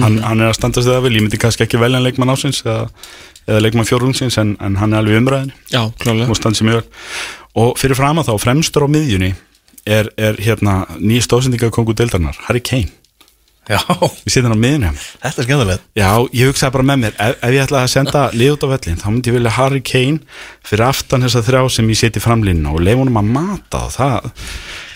hann, 0.00 0.20
hann 0.22 0.40
er 0.40 0.52
að 0.52 0.58
standa 0.58 0.82
sig 0.82 0.92
það 0.92 1.06
vel, 1.06 1.14
ég 1.18 1.26
myndi 1.26 1.40
kannski 1.42 1.66
ekki 1.66 1.80
velja 1.82 2.00
en 2.00 2.06
leikmann 2.06 2.32
ársins 2.32 2.62
eða, 2.64 2.88
eða 3.48 3.62
leikmann 3.66 3.88
fjórungsins 3.88 4.38
en, 4.40 4.56
en 4.62 4.78
hann 4.80 4.94
er 4.94 5.02
alveg 5.02 5.20
umræðin 5.22 5.52
Já, 5.72 5.82
klálega 6.02 6.30
og 6.30 6.38
standa 6.38 6.58
sig 6.58 6.68
mjög 6.68 6.82
vel. 6.82 7.06
Og 7.62 7.74
fyrir 7.76 7.98
fram 7.98 8.22
að 8.22 8.30
þá, 8.30 8.34
fremstur 8.46 8.86
á 8.86 8.94
miðjunni 8.94 9.34
er, 9.84 10.08
er 10.16 10.38
hérna 10.40 10.82
nýja 10.96 11.26
stóðsendinga 11.26 11.72
kongu 11.74 11.96
deildarnar, 11.98 12.38
Harry 12.46 12.62
Kane 12.64 13.01
Já, 13.70 13.78
við 14.24 14.32
sitjum 14.34 14.54
á 14.54 14.58
mér 14.58 14.84
þetta 15.22 15.38
er 15.38 15.46
skemmtilegt. 15.46 15.82
Já, 15.94 16.08
ég 16.34 16.48
hugsaði 16.50 16.74
bara 16.74 16.86
með 16.88 16.96
mér 17.04 17.12
ef, 17.14 17.36
ef 17.38 17.52
ég 17.54 17.62
ætlaði 17.62 17.86
að 17.86 17.92
senda 17.92 18.22
lið 18.34 18.54
út 18.56 18.64
á 18.66 18.68
vellin 18.72 18.98
þá 18.98 19.04
myndi 19.06 19.30
ég 19.30 19.36
vilja 19.36 19.52
Harry 19.54 19.82
Kane 19.86 20.18
fyrir 20.66 20.82
aftan 20.88 21.22
þessa 21.22 21.42
þrjá 21.46 21.60
sem 21.76 21.92
ég 21.92 22.00
seti 22.00 22.22
framlínuna 22.22 22.72
og 22.74 22.82
leif 22.82 22.98
honum 22.98 23.20
að 23.20 23.30
mata 23.36 23.84
og 23.86 23.94
það 23.94 24.26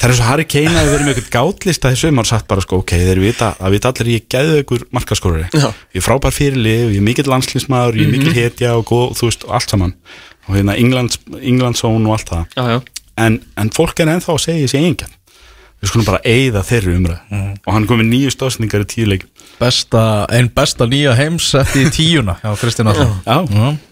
það 0.01 0.09
er 0.09 0.15
og 0.17 0.27
Harry 0.27 0.49
Kane 0.51 0.75
að 0.75 0.91
verið 0.91 1.07
með 1.07 1.13
eitthvað 1.15 1.35
gátlista 1.37 1.93
þessu 1.95 2.11
um 2.11 2.19
og 2.25 2.29
sagt 2.33 2.49
bara 2.51 2.65
sko, 2.67 2.81
ok, 2.83 2.97
þeir 3.07 3.23
vita 3.23 3.53
að 3.63 3.77
vita 3.77 3.93
allir 3.95 4.13
ég 4.17 4.27
gæðu 4.35 4.59
ykkur 4.65 4.87
markaskorari. 4.99 5.47
Já. 5.55 5.71
ég 5.95 6.03
er 6.03 6.07
frábær 6.09 6.35
fyrir 6.35 6.59
lið, 6.59 6.85
ég 6.91 6.99
er 6.99 7.07
mikill 7.07 7.31
landslísmaður 7.31 8.03
ég 8.03 8.11
er 8.11 8.15
mikill 8.17 8.35
hetja 8.35 8.75
og 8.75 8.87
góð, 8.91 9.15
þú 9.21 9.31
veist, 9.31 9.47
og 9.47 9.55
allt 9.61 9.71
saman. 9.71 9.95
Og 10.51 10.59
hérna 10.59 10.75
Englands, 10.75 11.23
Englandszón 11.39 12.03
við 15.83 15.91
skulum 15.91 16.07
bara 16.09 16.21
eigða 16.25 16.63
þeirri 16.67 16.95
umræð 16.97 17.35
og 17.67 17.73
hann 17.75 17.87
kom 17.89 18.01
með 18.01 18.09
nýju 18.13 18.33
stóðsendingar 18.33 18.85
í 18.87 18.89
tíu 18.91 19.07
leikjum. 19.11 19.31
Besta, 19.61 20.03
Einn 20.37 20.51
besta 20.53 20.87
nýja 20.89 21.15
heims 21.17 21.51
í 21.77 21.87
tíuna 21.95 22.35
Já, 22.43 22.51
Kristján 22.61 22.91
Alltaf 22.93 23.13
Já, 23.25 23.37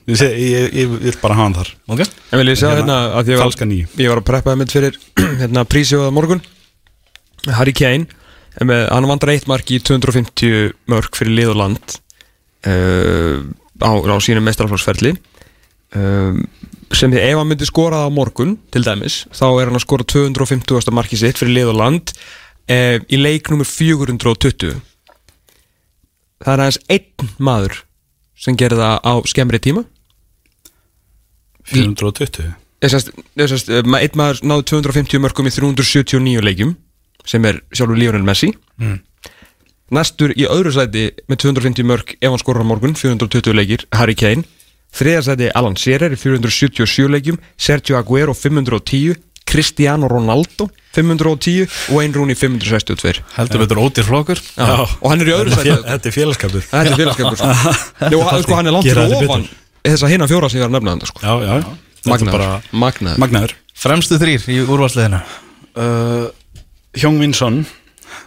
ég, 0.08 0.18
ég, 0.20 0.34
ég, 0.40 0.66
ég 0.82 0.90
vil 1.06 1.14
bara 1.22 1.38
hafa 1.38 1.46
hann 1.46 1.56
þar. 1.56 1.70
Ok. 1.94 2.02
En 2.04 2.42
vil 2.42 2.50
ég 2.50 2.58
segja 2.60 2.74
hérna 2.80 2.98
að 3.20 3.32
ég 3.32 3.40
var, 3.40 3.54
ég 4.02 4.12
var 4.12 4.20
að 4.20 4.28
preppa 4.28 4.56
mitt 4.60 4.74
fyrir 4.74 4.98
hérna 5.40 5.64
prísjóða 5.68 6.12
morgun. 6.12 6.42
Harry 7.52 7.72
Kane 7.76 8.08
er 8.60 8.68
með, 8.68 8.86
hann 8.92 9.08
vandrar 9.08 9.34
eitt 9.34 9.48
mark 9.50 9.72
í 9.72 9.80
250 9.82 10.74
mörg 10.92 11.16
fyrir 11.16 11.36
lið 11.40 11.52
og 11.54 11.60
land 11.62 11.96
uh, 12.68 13.40
á, 13.82 13.90
á 13.92 14.16
sínum 14.24 14.44
mestralflóksferli 14.46 15.14
uh, 15.16 16.38
sem 16.98 17.12
því 17.12 17.20
ef 17.24 17.38
hann 17.40 17.48
myndi 17.50 17.66
skora 17.68 18.04
á 18.04 18.08
morgun 18.12 18.56
til 18.74 18.84
dæmis, 18.86 19.24
þá 19.34 19.44
er 19.60 19.68
hann 19.70 19.78
að 19.78 19.84
skora 19.86 20.04
250. 20.06 20.92
marki 20.94 21.16
sitt 21.20 21.38
fyrir 21.40 21.54
lið 21.58 21.70
og 21.72 21.78
land 21.80 22.12
uh, 22.70 22.98
í 23.10 23.16
leik 23.20 23.50
nummer 23.52 23.66
420 23.68 24.74
það 26.44 26.52
er 26.54 26.62
aðeins 26.64 26.80
einn 26.92 27.30
maður 27.38 27.80
sem 28.36 28.56
gerir 28.60 28.76
það 28.80 28.98
á 29.00 29.12
skemmri 29.30 29.60
tíma 29.64 29.84
420 31.72 32.52
Ég 32.84 32.90
sest, 32.92 33.14
ég 33.40 33.48
sest, 33.48 33.70
ma- 33.88 34.02
einn 34.04 34.18
maður 34.18 34.42
náði 34.44 34.66
250 34.74 35.22
mörgum 35.24 35.46
í 35.48 35.52
379 35.54 36.42
leikjum 36.44 36.74
sem 37.24 37.44
er 37.48 37.62
sjálfur 37.72 37.96
Lionel 38.00 38.24
Messi 38.26 38.52
Mm. 38.74 38.98
næstur 39.94 40.32
í 40.34 40.42
öðru 40.50 40.72
sæti 40.74 41.04
með 41.30 41.38
250 41.44 41.84
mörg 41.86 42.08
ef 42.18 42.26
hann 42.32 42.40
skorur 42.42 42.64
á 42.66 42.66
morgun 42.66 42.96
420 42.98 43.54
leikir, 43.54 43.84
Harry 43.94 44.16
Kane 44.18 44.42
þriða 44.94 45.22
sæti 45.26 45.48
Alan 45.58 45.76
Shearer 45.80 46.14
í 46.14 46.18
477 46.20 47.08
leikjum 47.14 47.38
Sergio 47.58 47.98
Aguero 47.98 48.34
510 48.36 49.16
Cristiano 49.44 50.08
Ronaldo 50.08 50.68
510 50.96 51.66
og 51.66 51.98
Wayne 51.98 52.14
Rooney 52.16 52.34
562 52.38 53.20
Heldur 53.36 53.60
betur 53.64 53.80
ótir 53.82 54.06
flokkur. 54.06 54.40
Og 54.56 55.04
hann 55.10 55.20
er 55.24 55.30
í 55.30 55.34
öðru 55.36 55.52
sæti. 55.52 55.74
Þetta 55.84 56.08
er 56.10 56.14
félagskapur. 56.14 56.64
Þetta 56.70 56.92
er 56.94 57.00
félagskapur 57.02 57.38
sko. 57.40 57.50
Jú, 58.14 58.20
hann- 58.24 58.44
sko, 58.46 58.56
hann 58.58 58.70
er 58.70 58.76
langt 58.78 58.88
þetta 58.88 59.18
ofan 59.20 59.44
þess 59.84 60.06
að 60.06 60.14
hinna 60.14 60.28
fjóra 60.30 60.48
sem 60.48 60.62
ég 60.62 60.64
var 60.64 60.70
að 60.72 60.76
nefna 60.78 60.94
þetta 60.96 61.10
sko. 61.10 61.20
Já, 61.20 61.34
já, 61.44 61.54
þetta 61.58 62.08
er 62.08 62.12
magnaður, 62.14 62.38
bara 62.38 62.78
magnaður. 62.84 63.20
magnaður. 63.26 63.54
Fremstu 63.84 64.18
þrýr 64.22 64.46
í 64.54 64.56
úrvarsliðinu 64.64 65.20
uh, 65.20 66.26
Hjóng 67.02 67.18
Vinsson 67.20 67.58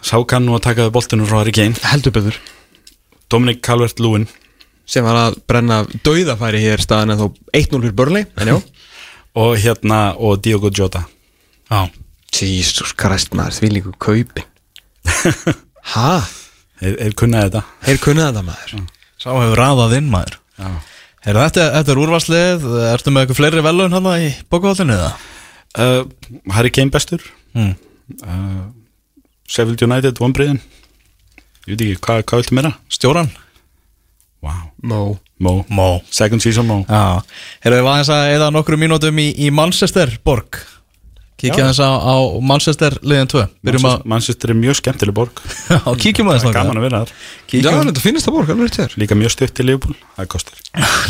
sá 0.04 0.14
kann 0.28 0.44
nú 0.46 0.54
að 0.54 0.64
taka 0.68 0.86
við 0.86 0.94
boltinu 1.00 1.26
frá 1.26 1.40
Harry 1.42 1.54
Kane. 1.56 1.74
Heldur 1.88 2.14
betur. 2.14 2.38
Dominic 3.32 3.58
Calvert-Lewin 3.66 4.28
sem 4.88 5.04
var 5.04 5.18
að 5.26 5.38
brenna 5.50 5.82
dauðafæri 6.06 6.62
hér 6.64 6.80
staðan 6.82 7.12
en 7.14 7.20
þó 7.20 7.26
1-0 7.52 7.80
fyrir 7.82 7.96
Burnley 7.98 8.26
en 8.40 8.52
já 8.54 8.56
og 9.42 9.56
hérna 9.62 9.98
og 10.16 10.40
Diogo 10.44 10.70
Jota 10.74 11.04
Já 11.68 11.82
Jesus 12.38 12.94
Christ 12.98 13.34
maður 13.36 13.56
því 13.60 13.68
líku 13.76 13.92
kaupin 14.00 14.46
ha? 15.94 16.12
Þeir 16.78 17.14
kunnaði 17.18 17.48
þetta 17.50 17.62
Þeir 17.88 18.00
kunnaði 18.04 18.28
þetta 18.32 18.46
maður 18.46 18.86
Sá 19.18 19.28
hefur 19.34 19.58
raðað 19.58 19.96
inn 19.98 20.10
maður 20.12 20.36
Já. 20.58 20.68
Heyrðu, 21.26 21.40
þetta, 21.48 21.64
þetta 21.76 21.92
er 21.94 22.00
úrvarslið 22.04 22.66
Ertu 22.92 23.12
með 23.14 23.24
eitthvað 23.24 23.38
fleiri 23.40 23.64
velun 23.66 23.94
hann 23.96 24.08
í 24.22 24.28
bókavallinu 24.52 24.94
eða? 24.96 25.10
uh, 25.78 26.02
Harry 26.56 26.72
Kane 26.74 26.94
bestur 26.94 27.24
Mm. 27.56 27.72
uh, 28.22 28.66
Sheffield 29.48 29.80
United 29.82 30.18
vonbriðin 30.20 30.58
Ég 31.66 31.72
veit 31.74 31.80
ekki, 31.86 31.96
hvað, 32.04 32.20
hvað 32.28 32.42
viltu 32.42 32.56
meira? 32.58 32.70
Stjóran? 32.92 33.30
Mó 34.82 35.18
Mo, 35.38 35.60
Mó 35.70 36.00
second 36.10 36.42
season 36.42 36.66
Mo. 36.66 36.80
Já. 36.88 37.22
Heyrðu, 37.62 37.78
við 37.78 37.86
vaðins 37.86 38.10
að 38.14 38.32
eða 38.34 38.50
nokkru 38.54 38.78
mínútum 38.80 39.20
í, 39.22 39.30
í 39.38 39.52
Manchester 39.54 40.10
borg? 40.26 40.58
Kíkja 41.38 41.68
þess 41.68 41.78
á, 41.86 41.90
á 42.02 42.16
Manchester 42.42 42.96
liðin 43.06 43.28
2 43.30 43.44
Byrjum 43.62 43.84
að 43.86 43.92
Manchester, 43.92 44.08
Manchester 44.10 44.50
er 44.50 44.56
mjög 44.58 44.78
skemmtileg 44.80 45.14
borg. 45.14 45.42
Já, 45.70 45.78
kíkjum 46.02 46.30
að 46.32 46.40
Það 46.40 46.48
er 46.48 46.56
gaman 46.56 46.80
að 46.80 46.86
vera 46.88 47.02
þar. 47.04 47.12
Já, 47.14 47.44
Kíkjum 47.52 47.78
þetta 47.90 48.02
finnst 48.02 48.26
það 48.26 48.34
borg, 48.34 48.50
alveg 48.54 48.66
rétt 48.66 48.78
þér 48.80 48.96
Líka 49.04 49.18
mjög 49.20 49.34
stutt 49.36 49.54
til 49.54 49.68
Liverpool, 49.68 49.94
það 50.16 50.30
kostar 50.34 50.58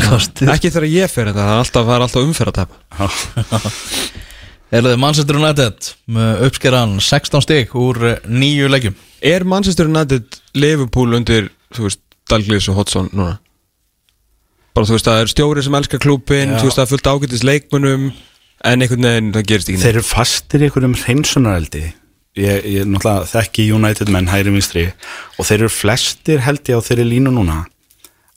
Kostið 0.05 0.51
Ekki 0.55 0.73
þegar 0.75 0.89
ég 0.93 1.15
fer 1.15 1.31
þetta, 1.31 1.47
það 1.49 1.55
er 1.55 1.63
alltaf, 1.65 1.89
það 1.89 1.97
er 1.97 2.07
alltaf 2.09 2.29
umferð 2.29 2.53
að 2.53 2.61
tapa 2.61 3.09
Heyrðu, 4.75 4.95
Manchester 5.01 5.41
United 5.41 5.91
með 6.13 6.45
uppskeran 6.51 6.99
16 7.01 7.45
stig 7.47 7.73
úr 7.81 8.05
eh, 8.05 8.19
nýju 8.29 8.69
leikjum? 8.69 8.99
Er 9.25 9.49
Manchester 9.49 9.89
United 9.89 10.43
Liverpool 10.61 11.17
undir, 11.17 11.49
þú 11.73 11.89
veist, 11.89 12.05
Dalglish 12.29 12.69
og 12.69 12.83
Hodgson 12.83 13.09
núna? 13.17 13.39
Bara 14.79 14.87
þú 14.87 14.95
veist, 14.95 15.09
það 15.09 15.21
er 15.21 15.31
stjóri 15.33 15.63
sem 15.67 15.75
elskar 15.75 15.99
klúbin 16.03 16.53
Já. 16.53 16.59
Þú 16.61 16.69
veist, 16.69 16.77
það 16.79 16.85
er 16.85 16.91
fullt 16.93 17.09
ágætis 17.11 17.47
leikmunum 17.47 18.11
En 18.69 18.83
einhvern 18.85 19.07
veginn, 19.07 19.31
það 19.35 19.47
gerist 19.49 19.71
ekki 19.71 19.79
neitt. 19.79 19.87
Þeir 19.87 19.97
eru 19.97 20.07
fastir 20.07 20.63
í 20.63 20.69
einhverjum 20.69 20.95
hreinsunareldi 21.01 21.83
Ég, 22.39 22.69
ég 22.71 22.87
náttúrulega 22.87 23.27
þekki 23.33 23.65
United 23.75 24.13
menn 24.15 24.31
hægri 24.31 24.53
vinstri 24.55 24.85
og 25.35 25.49
þeir 25.49 25.65
eru 25.65 25.73
flestir 25.75 26.45
held 26.45 26.71
ég 26.71 26.79
á 26.79 26.87
þeirri 26.87 27.07
línu 27.09 27.33
núna 27.35 27.65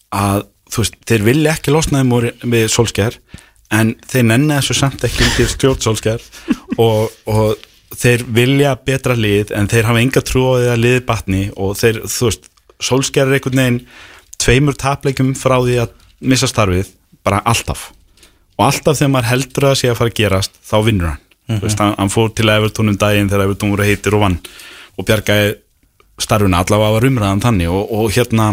að 0.10 0.48
þú 0.74 0.82
veist, 0.82 0.98
þeir 1.12 1.26
vilja 1.28 1.54
ekki 1.54 1.76
losna 1.76 2.02
þeim 2.02 2.16
úr, 2.18 2.28
við 2.42 2.66
Solskjær 2.74 3.20
en 3.78 3.94
þeir 4.10 4.26
nenni 4.32 4.58
þessu 4.58 4.78
samt 4.80 5.06
ekki 5.06 5.28
undir 5.28 5.52
stjórn 5.54 5.86
Solskjær 5.86 6.26
og, 6.88 7.14
og 7.30 7.68
þeir 7.94 8.26
vilja 8.34 8.74
betra 8.90 9.14
lið 9.14 9.54
en 9.60 9.70
þeir 9.70 9.92
hafa 9.92 10.02
enga 10.02 10.26
trú 10.26 10.48
á 10.50 10.54
því 10.56 10.74
að 10.74 10.84
liði 10.88 11.06
batni 11.12 11.44
og 11.54 11.78
þeir, 11.78 12.02
þú 12.10 12.32
veist, 12.32 12.52
Solskjær 12.82 13.30
er 13.30 13.38
einhvern 13.38 13.62
veginn 13.62 13.82
tveimur 14.42 14.82
tapleikum 14.82 15.36
frá 15.38 15.60
því 15.62 15.78
að 15.84 15.98
missa 16.22 16.50
starfið, 16.50 16.92
bara 17.26 17.42
alltaf. 17.48 17.90
Og 18.60 18.68
alltaf 18.68 19.00
þegar 19.00 19.14
maður 19.16 19.32
heldur 19.32 19.68
að 19.72 19.80
sé 19.80 19.90
að 19.92 20.00
fara 20.00 20.14
að 20.14 20.20
gerast 20.22 20.62
þá 20.68 20.78
vinnur 20.86 21.12
hann. 21.14 21.26
Þú 21.52 21.66
veist, 21.66 21.82
hann, 21.82 21.98
hann 21.98 22.14
fór 22.14 22.30
til 22.36 22.52
Evertón 22.54 22.94
um 22.94 22.98
daginn 23.00 23.30
þegar 23.32 23.48
Evertón 23.48 23.74
voru 23.74 23.88
heitir 23.88 24.16
og 24.16 24.24
vann 24.24 24.38
og 25.00 25.08
bjargaði 25.08 25.56
starfuna 26.22 26.62
allavega 26.62 26.96
var 26.96 27.08
umræðan 27.10 27.44
þannig. 27.44 27.72
Og, 27.74 27.92
og 27.98 28.14
hérna, 28.14 28.52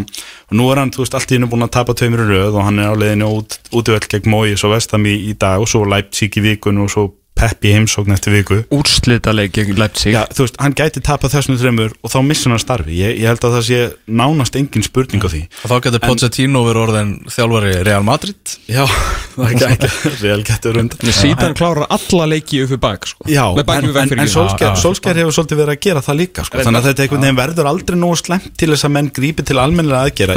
og 0.48 0.58
nú 0.58 0.68
er 0.72 0.82
hann 0.82 0.92
þú 0.94 1.04
veist, 1.04 1.16
allt 1.18 1.32
í 1.32 1.36
hennu 1.36 1.50
búin 1.52 1.66
að 1.66 1.74
tapa 1.76 1.94
tveimur 1.98 2.24
í 2.24 2.28
röð 2.30 2.56
og 2.56 2.66
hann 2.66 2.80
er 2.82 2.90
á 2.90 2.96
leiðinu 2.98 3.30
út, 3.38 3.58
útvöld 3.76 4.08
gegn 4.10 4.32
Mói 4.32 4.56
svo 4.58 4.72
vestam 4.72 5.06
í, 5.06 5.14
í 5.30 5.36
dag 5.38 5.62
og 5.62 5.70
svo 5.70 5.84
Leipzig 5.88 6.40
í 6.40 6.44
vikun 6.48 6.80
og 6.84 6.92
svo 6.94 7.06
Peppi 7.38 7.72
heimsókn 7.76 8.14
eftir 8.14 8.34
viku. 8.34 8.58
Úrslitaleik 8.74 9.54
gegn 9.54 9.78
Leipzig. 9.78 10.12
Já, 10.14 10.24
þú 10.34 10.46
veist, 10.46 10.58
hann 10.58 10.74
gæti 10.78 11.02
tapað 11.04 11.36
þessum 11.36 11.58
þreymur 11.60 11.94
og 12.02 12.12
þá 12.12 12.18
missur 12.26 12.54
hann 12.54 12.62
starfi, 12.62 12.96
ég, 12.98 13.14
ég 13.22 13.30
held 13.30 13.44
að 13.46 13.56
það 13.56 13.64
sé 13.68 13.78
nánast 14.20 14.58
engin 14.58 14.86
spurning 14.86 15.22
á 15.22 15.28
því. 15.30 15.42
Og 15.62 15.72
þá 15.72 15.76
getur 15.86 16.04
Pochettino 16.04 16.64
verið 16.66 16.82
orðin 16.88 17.12
þjálfari 17.30 17.74
Real 17.86 18.06
Madrid. 18.06 18.54
Já, 18.66 18.82
það 19.36 19.54
gæti, 19.62 19.92
vel 20.24 20.40
getur 20.48 20.78
rund 20.78 20.98
Síðan 21.18 21.54
klárar 21.58 21.86
alla 21.94 22.28
leiki 22.34 22.64
upp 22.64 22.74
í 22.74 22.80
bak 22.82 23.08
sko. 23.10 23.28
Já, 23.30 23.44
en, 23.54 23.88
en, 23.92 24.14
en. 24.18 24.34
Solskjær, 24.78 25.22
hefur 25.22 25.34
svolítið 25.38 25.62
verið 25.62 25.74
að 25.76 25.80
gera 25.86 26.04
það 26.04 26.20
líka 26.24 26.46
sko. 26.46 26.60
þannig 26.62 26.82
að 26.82 26.90
þetta 26.90 27.04
einhvern 27.06 27.24
veginn 27.26 27.38
verður 27.38 27.70
aldrei 27.70 27.98
nógu 27.98 28.18
slemt 28.20 28.50
til 28.58 28.70
þess 28.72 28.86
að 28.88 28.94
menn 28.98 29.10
grípi 29.14 29.46
til 29.46 29.58
almennilega 29.62 30.08
aðgera 30.08 30.36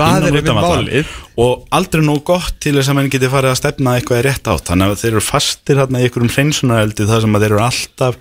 er 1.02 1.10
og 1.42 1.66
aldrei 1.74 2.04
nógu 2.06 2.24
gott 2.28 2.58
til 2.62 2.76
þess 2.78 2.92
að 2.92 2.98
menn 3.00 3.12
geti 3.12 3.30
farið 3.32 3.54
að 3.54 3.60
stefna 3.62 3.96
eitthvað 3.98 4.24
rétt 4.28 4.50
átt. 4.52 4.68
Þannig 4.70 4.92
að 4.92 5.00
þeir 5.02 5.12
eru 5.12 5.24
fastir 5.26 5.80
hérna 5.82 6.02
í 6.02 6.08
einhverjum 6.08 6.34
hreinsunareldi 6.92 7.10
þar 7.10 7.24
sem 7.24 7.36
að 7.36 7.44
þeir 7.44 7.54
eru 7.56 7.64
alltaf 7.66 8.18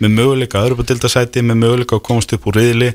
með 0.00 0.14
möguleika 0.18 0.60
að 0.60 0.70
öðru 0.70 0.86
dildasæti, 0.88 1.42
með 1.42 1.60
möguleika 1.60 1.98
að 1.98 2.06
komast 2.08 2.32
upp 2.34 2.48
úr 2.48 2.58
riðli 2.58 2.90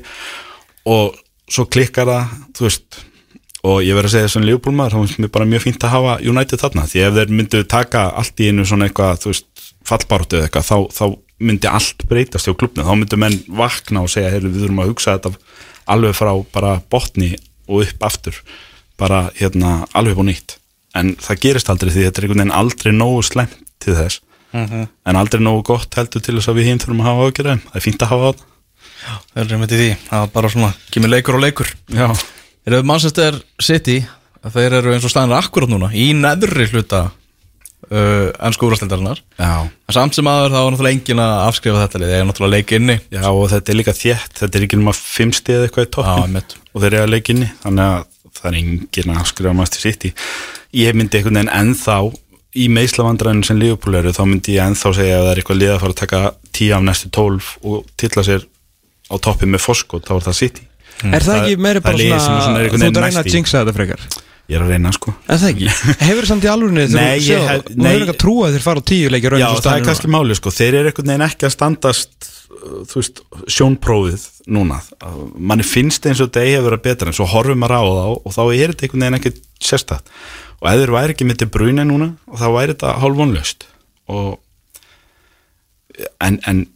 og 0.90 1.16
svo 1.50 1.66
klikkar 1.66 2.08
það, 2.08 2.34
þú 2.56 2.66
veist 2.66 3.00
og 3.60 3.82
ég 3.84 3.96
verð 3.96 4.08
að 4.08 4.14
segja 4.14 4.28
þessum 4.28 4.46
lífbólmaður 4.48 4.94
þá 4.94 5.00
finnst 5.00 5.20
mér 5.20 5.32
bara 5.34 5.48
mjög 5.48 5.64
fínt 5.66 5.84
að 5.84 5.94
hafa 5.94 6.12
United 6.24 6.62
þarna 6.62 6.86
því 6.88 7.02
ef 7.04 7.16
þeir 7.16 7.34
myndu 7.36 7.64
taka 7.68 8.04
allt 8.16 8.40
í 8.40 8.48
einu 8.48 8.64
svona 8.64 8.88
eitthvað, 8.88 9.18
þú 9.20 9.32
veist, 9.32 9.64
fallbáratu 9.90 10.38
eða 10.38 10.48
eitthvað, 10.48 10.70
þá, 10.70 10.78
þá 10.96 11.04
myndi 11.50 11.68
allt 11.68 12.06
breytast 12.08 12.48
hjá 12.48 12.54
klubnum, 12.56 12.88
þá 12.88 12.94
myndu 12.96 13.18
menn 13.20 13.36
vakna 13.60 14.04
og 14.04 14.12
segja, 14.12 14.32
heyrðu, 14.32 14.54
við 14.54 14.64
þurfum 14.64 14.80
að 14.80 14.90
hugsa 14.92 15.16
þetta 15.18 15.34
alveg 15.92 16.16
frá 16.16 16.32
bara 16.54 16.72
botni 16.92 17.30
og 17.68 17.84
upp 17.84 18.08
aftur, 18.08 18.40
bara 19.00 19.26
hérna 19.36 19.82
alveg 19.96 20.20
á 20.20 20.24
nýtt, 20.30 20.56
en 20.96 21.14
það 21.20 21.44
gerist 21.44 21.72
aldrei 21.72 21.92
því 21.92 22.06
þetta 22.06 22.20
er 22.20 22.28
einhvern 22.28 22.44
veginn 22.44 22.58
aldrei 22.62 22.92
nógu 22.96 23.22
slemt 23.28 23.60
til 23.80 23.96
þess, 23.96 24.24
en 24.52 25.18
aldrei 25.20 25.42
nógu 25.42 25.62
gott 25.70 25.94
heldur 25.98 26.22
til 26.24 26.36
þess 26.38 26.50
að 26.50 26.60
við 26.60 26.70
hinn 26.70 26.80
þurfum 26.82 27.02
að 27.04 27.10
hafa 27.10 27.28
ágjörðum 27.28 27.62
það 27.66 27.78
er 27.78 27.84
fínt 27.86 28.04
að 28.04 28.12
hafa 28.14 28.30
það. 28.30 28.46
Það 29.30 29.40
er 29.40 29.54
í 29.54 29.78
því. 29.80 29.88
Það 30.08 30.24
er 30.24 30.34
bara 30.34 30.50
svona 30.52 30.72
Kemur 30.92 31.12
leikur 31.14 31.38
og 31.38 31.44
leikur. 31.44 31.70
Já, 31.94 32.08
Er 32.66 32.76
það 32.76 32.90
Manchester 32.90 33.38
City 33.62 33.96
að 34.44 34.56
Þeir 34.58 34.76
eru 34.80 34.92
eins 34.94 35.06
og 35.06 35.12
staðinir 35.12 35.40
akkurat 35.40 35.72
núna 35.72 35.88
Í 35.96 36.10
neðri 36.16 36.66
hluta 36.72 37.00
uh, 37.08 38.28
Ennsku 38.44 38.68
úrastildarinnar 38.68 39.22
já. 39.38 39.52
En 39.64 39.96
samt 39.96 40.16
sem 40.18 40.28
aður 40.28 40.52
þá 40.52 40.60
er 40.60 40.70
náttúrulega 40.74 40.96
engin 40.98 41.24
að 41.24 41.34
afskrifa 41.46 41.84
þetta 41.86 42.02
Það 42.04 42.14
er 42.18 42.28
náttúrulega 42.28 42.56
leik 42.56 42.74
inni. 42.76 42.98
Já 43.12 43.26
og 43.30 43.44
þetta 43.54 43.72
er 43.72 43.80
líka 43.80 43.96
þétt, 43.96 44.38
þetta 44.42 44.60
er 44.60 44.66
ekki 44.66 44.80
nema 44.80 44.96
fimm 44.96 45.34
stið 45.36 45.66
eitthvað 45.66 45.86
í 45.86 45.90
Já, 45.90 45.94
toppin 45.96 46.40
og 46.70 46.84
þeir 46.84 46.92
eru 46.92 47.04
að 47.06 47.14
leika 47.14 47.34
inni, 47.34 47.50
þannig 47.64 47.86
að 47.86 48.08
það 48.40 48.50
er 48.50 48.58
engin 48.60 49.14
að 49.16 49.28
skrifa 49.30 49.54
maður 49.56 49.76
til 49.76 50.10
í 50.10 50.84
ég 50.84 50.94
myndi 50.94 51.18
einhvern 51.18 51.40
veginn 51.40 51.50
ennþá 51.50 51.96
í 52.58 52.66
meislavandræðinu 52.72 53.46
sem 53.46 53.60
Liverpool 53.60 53.98
eru 54.00 54.14
þá 54.14 54.24
myndi 54.26 54.56
ég 54.56 54.70
ennþá 54.70 54.94
segja 54.96 55.20
að 55.20 55.26
það 55.26 55.32
er 55.32 55.42
eitthvað 55.42 55.60
lið 55.60 55.74
að 55.74 55.82
fara 55.84 55.94
að 55.94 56.00
taka 56.00 56.22
tíu 56.56 56.72
af 56.74 56.82
næstu 56.86 57.12
tólf 57.14 57.52
og 57.62 57.84
tilla 58.00 58.24
sér 58.26 58.48
á 59.10 59.14
toppi 59.22 59.46
með 59.50 59.64
foskot, 59.66 60.06
þá 60.08 60.16
er 60.16 60.26
það 60.30 60.38
sitt 60.40 60.60
í 60.62 60.66
Er 61.00 61.24
það 61.24 61.38
ekki 61.38 61.54
er 61.70 61.80
bara 61.80 61.96
svona, 61.96 62.40
svona 62.44 62.58
er 62.60 62.74
Þú 62.74 62.80
ert 62.84 62.98
að 62.98 63.06
reyna 63.06 63.22
að 63.22 63.30
jinxa 63.32 63.62
þetta 63.62 63.74
frekar? 63.76 64.02
Ég 64.50 64.58
er 64.58 64.64
að 64.64 64.72
reyna 64.74 64.90
sko. 64.92 65.12
Er 65.30 65.38
það 65.40 65.52
ekki? 65.52 65.68
Hefur 66.08 66.26
það 66.26 66.30
samt 66.32 66.44
í 66.44 66.50
alvörunni 66.50 66.86
Nei, 66.90 67.20
þegar 67.22 67.62
þú 67.62 67.70
Þú 67.70 67.78
nei. 67.78 67.88
hefur 67.90 68.04
ekki 68.04 68.14
að 68.14 68.20
trúa 68.24 68.48
að 68.48 68.56
þeir 68.56 68.64
fara 68.66 68.82
á 68.82 68.88
tíu 68.90 69.12
leikir 69.14 69.36
Já, 69.40 69.46
það 69.56 69.76
er 69.76 69.86
kannski 69.86 70.10
máli 70.10 70.36
sko, 70.36 70.52
þeir 70.58 70.78
eru 70.80 70.90
einhvern 70.90 71.12
veginn 71.12 71.26
ekki 71.28 71.48
að 71.48 71.54
standast 71.54 72.30
þú 72.50 72.98
veist, 72.98 73.22
sjónprófið 73.54 74.24
núna, 74.52 74.80
manni 75.38 75.64
finnst 75.66 76.06
eins 76.10 76.20
og 76.24 76.34
eigi 76.36 76.58
að 76.58 76.66
vera 76.66 76.80
betra 76.82 77.10
en 77.10 77.16
svo 77.16 77.28
horfum 77.30 77.60
maður 77.62 77.76
á 77.78 77.82
þá 77.86 78.06
og 78.18 78.34
þá 78.36 78.42
er 78.50 78.72
þetta 78.72 78.86
einhvern 78.86 79.04
veginn 79.06 79.18
ekki 79.20 79.32
sérstætt 79.70 80.10
og 80.60 80.68
ef 80.68 80.80
þeir 80.82 80.92
væri 80.96 81.14
ekki 81.14 81.28
með 81.28 81.40
til 81.42 81.50
bruna 81.54 81.86
núna 81.88 82.10
og 82.28 82.40
þá 82.40 82.46
væri 82.56 82.74
þetta 82.74 82.96
hálfvonlaust. 83.00 83.66
Og 84.10 84.36
en, 86.20 86.36
en 86.50 86.66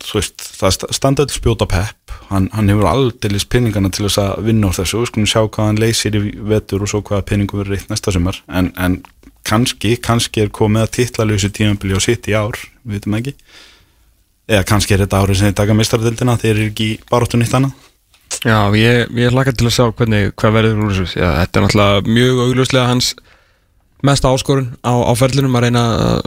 þú 0.00 0.18
veist, 0.18 0.44
það 0.60 0.74
sta- 0.76 0.90
standa 0.96 1.24
öll 1.24 1.32
spjóta 1.32 1.68
pepp. 1.70 2.14
Hann, 2.30 2.50
hann 2.54 2.68
hefur 2.70 2.88
aldeilis 2.90 3.46
peningana 3.50 3.90
til 3.92 4.06
þess 4.06 4.20
að 4.22 4.44
vinna 4.50 4.68
úr 4.68 4.76
þessu, 4.76 5.00
við 5.00 5.10
skulum 5.10 5.30
sjá 5.30 5.40
hvað 5.46 5.70
hann 5.70 5.80
leysir 5.82 6.18
í 6.18 6.22
vetur 6.52 6.84
og 6.84 6.92
svo 6.92 7.00
hvaða 7.06 7.26
peningu 7.32 7.58
verður 7.58 7.74
reitt 7.78 7.90
næsta 7.90 8.14
sumar. 8.14 8.38
En, 8.48 8.70
en 8.80 9.00
kannski, 9.48 9.96
kannski 10.04 10.44
er 10.44 10.52
komið 10.54 10.84
að 10.84 10.94
titlalösu 10.98 11.50
tímabili 11.56 11.96
og 11.96 12.04
sitt 12.04 12.28
í 12.30 12.36
ár, 12.38 12.60
við 12.84 13.00
veitum 13.00 13.18
ekki 13.18 13.34
eða 14.50 14.66
kannski 14.68 14.96
er 14.96 15.04
þetta 15.04 15.22
árið 15.22 15.40
sem 15.40 15.50
þið 15.50 15.58
taka 15.60 15.76
mistardildina, 15.78 16.36
þeir 16.40 16.52
eru 16.56 16.66
ekki 16.72 16.88
baróttu 17.10 17.40
nýtt 17.40 17.56
annað? 17.58 17.86
Já, 18.40 18.58
ég, 18.78 19.10
ég 19.20 19.34
hlakka 19.34 19.52
til 19.52 19.68
að 19.68 19.74
sjá 19.76 19.84
hvernig, 19.92 20.30
hvað 20.38 20.54
verður 20.56 20.84
úr 20.86 20.92
þessu. 20.96 21.18
Já, 21.18 21.28
þetta 21.42 21.60
er 21.60 21.64
náttúrulega 21.66 22.14
mjög 22.18 22.42
augljóslega 22.46 22.88
hans 22.88 23.14
mesta 24.06 24.30
áskorun 24.32 24.70
á, 24.80 24.92
á 24.96 25.12
ferlinum 25.18 25.56
að 25.58 25.66
reyna 25.66 25.82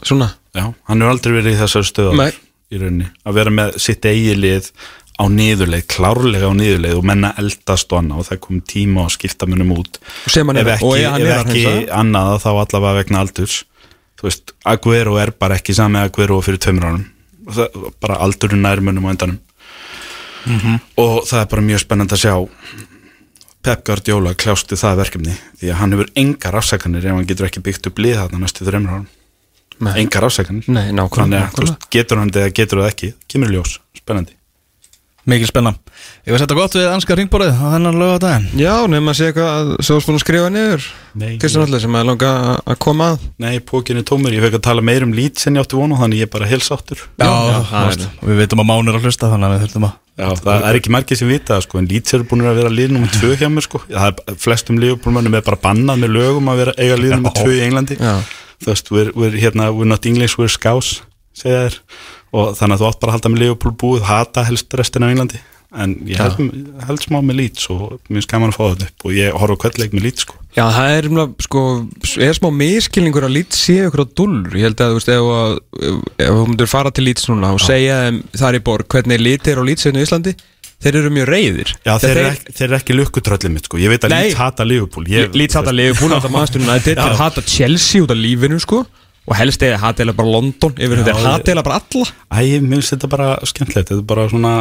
svona. 0.05 0.33
Já, 0.53 0.67
hann 0.69 1.01
hefur 1.01 1.13
aldrei 1.15 1.37
verið 1.39 1.55
í 1.55 1.61
þessari 1.63 1.89
stöðu 1.89 2.27
í 2.73 2.81
rauninni, 2.81 3.07
að 3.25 3.39
vera 3.39 3.53
með 3.53 3.79
sitt 3.81 4.05
eigi 4.09 4.35
lið 4.37 4.69
á 5.13 5.23
niðurleið, 5.29 5.85
klárlega 5.93 6.49
á 6.49 6.53
niðurleið 6.57 6.99
og 6.99 7.05
menna 7.05 7.33
eldast 7.41 7.91
og 7.93 7.99
annað 8.01 8.21
og 8.23 8.27
það 8.29 8.39
kom 8.45 8.61
tíma 8.69 9.05
að 9.05 9.13
skipta 9.17 9.49
munum 9.49 9.75
út. 9.75 9.99
Ef 10.25 10.37
er 10.41 10.71
ekki, 10.73 10.87
og 10.87 10.95
ef 10.97 11.17
er 11.21 11.33
ekki 11.35 11.65
annað 11.93 12.39
þá 12.45 12.49
allavega 12.53 12.97
vegna 13.01 13.21
aldurs. 13.21 13.59
Þú 14.17 14.29
veist, 14.29 14.55
Aguero 14.69 15.19
er 15.21 15.33
bara 15.37 15.59
ekki 15.59 15.75
sami 15.77 16.01
Aguero 16.01 16.39
fyrir 16.45 16.61
tveimur 16.65 16.89
árum. 16.89 17.03
það, 17.03 17.13
bara 18.01 18.15
aldurinn 18.23 18.61
nær 18.63 18.81
munum 18.81 19.05
á 19.07 19.13
endanum. 19.13 19.39
Mhm. 20.45 20.79
og 20.99 21.23
það 21.23 21.39
er 21.41 21.45
bara 21.47 21.61
mjög 21.61 21.79
spennandi 21.79 22.15
að 22.17 22.23
sjá 22.25 22.33
Pep 23.63 23.83
Guardiola 23.87 24.33
kljásti 24.35 24.75
það 24.75 24.97
verkefni 24.99 25.35
því 25.61 25.69
að 25.71 25.77
hann 25.79 25.91
hefur 25.95 26.09
engar 26.19 26.55
afsækanir 26.59 27.05
ef 27.05 27.13
hann 27.15 27.25
getur 27.29 27.47
ekki 27.47 27.61
byggt 27.63 27.87
upp 27.87 28.01
lið 28.03 28.17
þarna 28.19 28.39
næstu 28.43 28.65
þreimur 28.67 28.91
árum. 28.97 29.07
Engar 29.95 30.25
afsækanir 30.27 30.67
Nei, 30.67 30.91
nákvæmlega, 30.91 31.47
nákvæmlega. 31.47 31.61
veist, 31.63 31.87
getur 31.95 32.17
hann 32.19 32.29
þetta 32.31 32.43
eða 32.43 32.53
getur 32.59 32.81
það 32.83 32.89
ekki 32.91 33.13
kemur 33.31 33.53
ljós, 33.55 33.77
spennandi 33.95 34.35
Mikil 35.23 35.47
spenna. 35.47 35.71
Ég 36.27 36.33
var 36.33 36.35
að 36.35 36.41
setja 36.43 36.55
gott 36.57 36.73
við 36.75 36.89
anska 36.91 37.15
ringborðið 37.15 37.59
á 37.63 37.65
þennan 37.73 37.95
lögadaginn 38.01 38.47
Já, 38.59 38.73
nefnum 38.91 39.07
að 39.07 39.15
segja 39.15 39.31
eitthvað 39.31 39.77
að 39.79 40.19
skrifa 40.19 40.49
niður. 40.51 40.87
Nei. 41.15 41.37
Kristján 41.39 41.63
Allir 41.63 41.79
sem 41.79 41.95
að 41.95 42.09
langa 42.09 42.31
að- 42.67 42.79
koma 42.83 43.07
að. 43.13 43.23
Nei, 43.39 43.59
pókin 43.63 44.01
er 44.01 44.03
tómur, 44.03 44.35
ég 44.35 44.43
fekk 44.43 44.57
að 44.59 44.65
tala 44.67 44.81
meir 44.83 45.05
um 45.05 45.13
lít 45.15 45.39
sem 45.39 45.55
ég 45.55 45.63
átti 45.63 45.79
vonu, 45.79 45.95
þannig 45.95 46.19
ég 46.19 46.27
er 46.27 46.33
bara 46.33 46.49
helsáttur 46.51 46.99
Já, 47.15 47.23
já, 47.23 47.59
það 47.71 47.87
veist, 47.87 48.07
og 48.19 48.27
við 48.27 48.41
veitum 48.43 48.59
að 48.59 48.67
Mán 48.67 48.87
er 48.91 48.99
að 48.99 49.07
hlusta 49.07 49.29
þannig 49.31 49.47
að 49.47 49.53
við 49.55 49.63
þurfum 49.63 49.87
að 49.87 49.93
Já, 50.13 50.27
það 50.43 50.67
er 50.69 50.75
ekki 50.77 50.91
margir 50.93 51.17
sem 51.17 51.27
vita 51.31 51.55
það, 51.55 51.63
sko, 51.65 51.77
en 51.79 51.87
Leeds 51.89 52.13
eru 52.13 52.27
búin 52.29 52.43
að 52.45 52.59
vera 52.59 52.69
lið 52.69 52.91
nummer 52.93 53.07
tvö 53.15 53.31
hjá 53.39 53.47
mér 53.49 53.65
sko. 53.65 53.79
það 53.89 54.19
er 54.27 54.35
flestum 54.43 54.77
liðbúlmönnum 54.77 55.37
er 55.39 55.41
bara 55.47 55.57
bannað 55.63 56.03
með 56.03 56.13
lögum 56.19 56.51
að 56.51 56.59
vera 56.61 56.73
eiga 56.77 56.99
lið 56.99 57.15
nummer 57.15 57.33
tvö 57.33 57.55
í 57.55 57.63
Englandi. 57.65 57.97
Já. 57.97 58.19
þú 58.61 58.69
veist, 58.69 58.91
we're, 58.93 59.11
we're, 59.15 59.39
hérna, 59.41 59.71
we're 59.73 59.89
not 59.89 60.05
English, 60.05 60.37
we're 60.37 60.51
scouse 60.51 61.01
segja 61.33 61.63
þér, 61.65 61.79
og 62.33 62.53
þannig 62.57 62.77
að 62.77 62.83
þú 62.83 62.89
átt 62.89 63.01
bara 63.01 63.13
að 63.13 63.17
halda 63.17 63.33
með 63.33 63.43
liðbúl 63.43 63.73
búið, 63.83 64.05
hata 64.09 64.45
helst 64.47 64.77
restina 64.79 65.09
á 65.09 65.11
Englandi. 65.13 65.41
En 65.73 65.95
ég 66.05 66.19
held, 66.21 66.37
held 66.85 67.01
smá 67.01 67.17
með 67.25 67.39
Leeds 67.39 67.65
og 67.73 67.95
mér 68.05 68.19
finnst 68.19 68.29
gaman 68.29 68.51
að 68.53 68.57
fá 68.59 68.63
þetta 68.63 68.87
upp. 68.91 69.05
Og 69.07 69.15
ég 69.17 69.37
horf 69.41 69.57
á 69.57 69.61
hverleik 69.63 69.95
með 69.95 70.05
Leeds 70.05 70.25
sko. 70.27 70.37
Já, 70.53 70.67
það 70.69 70.95
er, 70.99 71.07
sko, 71.41 71.63
er 72.21 72.37
smá 72.37 72.49
miskilningur 72.53 73.25
að 73.25 73.35
lít 73.39 73.57
sé 73.57 73.79
ykkur 73.87 74.03
á 74.05 74.07
dullur 74.13 74.57
Ég 74.59 74.67
held 74.67 74.83
að, 74.85 74.97
veist, 74.99 75.09
ef, 75.09 75.29
að, 75.33 75.55
ef 76.21 76.29
þú 76.37 76.43
myndir 76.51 76.69
fara 76.69 76.91
til 76.93 77.07
líts 77.07 77.25
núna 77.25 77.49
og 77.55 77.63
segja 77.63 78.03
þeim 78.03 78.19
þar 78.37 78.57
í 78.59 78.61
borg 78.69 78.89
hvernig 78.93 79.23
lít 79.23 79.49
er 79.49 79.61
á 79.61 79.63
lítsveinu 79.65 80.03
í 80.03 80.05
Íslandi 80.05 80.35
Þeir 80.83 80.99
eru 80.99 81.13
mjög 81.15 81.29
reyðir 81.31 81.73
Já, 81.73 81.95
þeir, 82.03 82.11
eru 82.11 82.29
ekki, 82.35 82.53
þeir 82.53 82.67
eru 82.67 82.77
ekki 82.77 82.97
lukkutröllið 82.99 83.55
mitt, 83.55 83.69
sko. 83.69 83.79
ég 83.81 83.93
veit 83.95 84.05
að. 84.05 84.13
Leeds 84.13 84.37
hata 84.37 84.65
Liverpool. 84.67 85.09
Lít 85.09 85.57
hata 85.57 85.73
Liverpool, 85.73 86.13
hata 86.19 86.59
United 86.59 87.01
Þeir 87.01 87.17
hata 87.23 87.43
Chelsea 87.47 88.03
út 88.05 88.13
af 88.13 88.19
lífinu, 88.19 88.59
sko 88.61 88.83
Og 89.23 89.37
helst 89.39 89.61
eða 89.63 89.77
hata 89.79 90.03
eða 90.03 90.13
bara 90.17 90.31
London 90.33 90.73
Yfir 90.75 90.99
ég- 90.99 91.05
eða 91.53 91.61
bara 91.63 91.77
alla? 91.79 92.07
Æ, 92.27 92.59
mér 92.59 92.81
finnst 92.81 92.91
þetta 92.91 93.07
bara 93.13 93.27
skemmtilegt, 93.47 93.87
þetta 93.93 94.01
er 94.01 94.07
bara 94.09 94.25
svona 94.27 94.51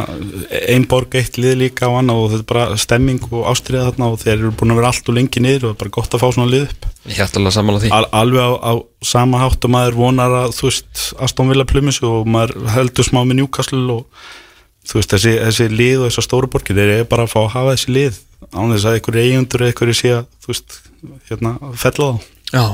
ein 0.69 0.85
borg, 0.87 1.17
eitt 1.19 1.35
lið 1.35 1.57
líka 1.59 1.89
á 1.89 1.91
annað 1.99 2.21
og 2.21 2.29
þetta 2.31 2.39
er 2.45 2.49
bara 2.53 2.77
stemming 2.79 3.19
og 3.27 3.41
ástriða 3.51 3.89
þarna 3.89 4.07
og 4.13 4.21
þeir 4.21 4.37
eru 4.37 4.51
búin 4.55 4.71
að 4.71 4.79
vera 4.79 4.91
allt 4.93 5.09
og 5.11 5.17
lengi 5.17 5.43
niður 5.43 5.65
og 5.65 5.67
það 5.67 5.75
er 5.75 5.81
bara 5.83 5.93
gott 5.97 6.15
að 6.15 6.23
fá 6.23 6.27
svona 6.37 6.51
lið 6.53 6.63
upp. 6.69 6.87
Al, 7.91 8.07
alveg 8.21 8.39
á, 8.39 8.51
á 8.63 8.73
sama 9.03 9.41
hátt 9.43 9.67
og 9.67 9.73
maður 9.75 9.99
vonar 9.99 10.37
að 10.45 10.55
þú 10.55 10.69
veist, 10.69 11.03
Aston 11.19 11.51
Villa 11.51 11.65
plumis 11.67 11.99
og 12.07 12.23
maður 12.31 12.63
heldur 12.71 13.03
smá 13.09 13.19
með 13.27 13.41
Newcastle 13.41 13.83
og 13.97 14.05
þú 14.87 14.95
veist, 15.01 15.11
þessi, 15.17 15.35
þessi 15.43 15.67
lið 15.75 16.05
og 16.05 16.07
þessar 16.07 16.27
stóru 16.29 16.47
borgir, 16.55 16.79
þeir 16.79 16.93
eru 17.01 17.09
bara 17.11 17.27
að 17.27 17.33
fá 17.35 17.41
að 17.43 17.51
hafa 17.57 17.75
þessi 17.75 17.91
lið. 17.99 18.21
Án 18.55 18.71
þess 18.71 18.87
að 18.87 18.95
einhverju 19.01 19.27
eigundur 19.27 19.59
eða 19.67 19.73
einhverju 19.73 19.99
sé 19.99 20.09
að, 20.15 20.25
þú 20.39 20.53
veist, 20.53 20.79
hérna, 21.27 21.53
Já 22.53 22.65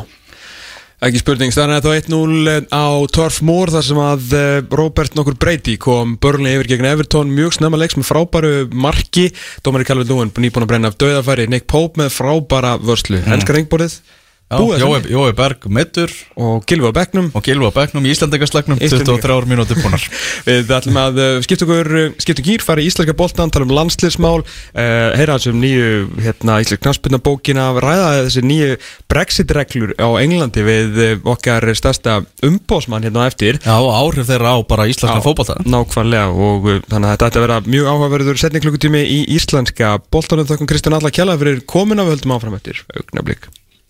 Ekki 1.00 1.22
spurning, 1.22 1.54
staðan 1.56 1.78
er 1.78 1.84
þá 1.86 2.10
1-0 2.12 2.56
á 2.76 2.88
Torf 3.16 3.38
Mór 3.48 3.72
þar 3.72 3.86
sem 3.88 4.00
að 4.04 4.34
eh, 4.36 4.58
Robert 4.76 5.14
nokkur 5.16 5.38
Brady 5.40 5.78
kom 5.80 6.18
börnlega 6.20 6.60
yfir 6.60 6.68
gegn 6.74 6.88
Everton. 6.90 7.32
Mjög 7.32 7.56
snemma 7.56 7.80
leiks 7.80 7.96
með 7.96 8.10
frábæru 8.10 8.52
marki. 8.76 9.30
Dómari 9.64 9.88
Calvin 9.88 10.10
Lúin 10.12 10.34
nýbúin 10.36 10.66
að 10.66 10.74
brenna 10.74 10.92
af 10.92 10.98
döðafæri 11.00 11.48
Nick 11.48 11.70
Pope 11.72 12.02
með 12.02 12.12
frábæra 12.18 12.74
vörslu. 12.84 13.22
Mm. 13.22 13.38
Enska 13.38 13.56
ringborðið 13.56 13.96
Jói, 14.50 15.30
Berg 15.38 15.68
mittur 15.70 16.10
og 16.34 16.64
Gilvi 16.66 16.90
á 16.90 16.94
bekknum. 16.94 17.28
Og 17.38 17.44
Gilva 17.46 17.70
Becknum 17.70 18.06
í 18.08 18.14
Íslandingaslagnum 18.16 18.80
Íslendinga. 18.82 19.22
23 19.22 19.46
mínútur 19.46 19.78
búnar. 19.78 20.02
Við 20.48 20.72
ætlum 20.74 20.98
að 20.98 21.20
uh, 21.22 21.38
skipta 21.46 21.68
okkur, 21.68 21.90
uh, 21.94 22.08
skipta 22.18 22.42
gýr, 22.48 22.64
fara 22.66 22.82
í 22.82 22.88
íslenska 22.90 23.14
boltan, 23.18 23.54
tala 23.54 23.68
um 23.68 23.74
landsliðsmál, 23.78 24.42
uh, 24.42 24.82
heyra 25.20 25.38
þessum 25.38 25.60
nýju, 25.62 25.92
hérna, 26.26 26.58
íslensk 26.64 26.82
knarspinna 26.82 27.22
bókina, 27.22 27.68
ræða 27.78 28.10
þessi 28.24 28.44
nýju 28.50 28.80
Brexit-reglur 29.14 29.94
á 30.02 30.08
Englandi 30.18 30.66
við 30.66 31.00
okkar 31.30 31.70
stærsta 31.78 32.26
umbósmann 32.46 33.06
hérna 33.06 33.30
á 33.30 33.30
eftir. 33.30 33.62
Já, 33.62 33.78
áhrif 33.78 34.26
þeirra 34.32 34.58
á 34.58 34.66
bara 34.66 34.90
íslenska 34.90 35.22
fótbolta. 35.30 35.62
Nákvæmlega 35.70 36.34
og 36.34 36.68
þannig 36.90 37.06
að 37.06 37.14
þetta 37.14 37.30
ætti 37.30 37.38
að 37.38 37.46
vera 37.46 37.62
mjög 37.70 37.94
áhugaverður 37.94 38.42
setning 38.42 38.66
klukkutími 38.66 39.06
í 39.06 39.22
íslenska 39.38 40.00
boltanum. 40.10 40.50
Þakkum 40.50 40.74
Kristján 40.74 40.98
Alla 40.98 41.14
Kjalla 41.14 41.38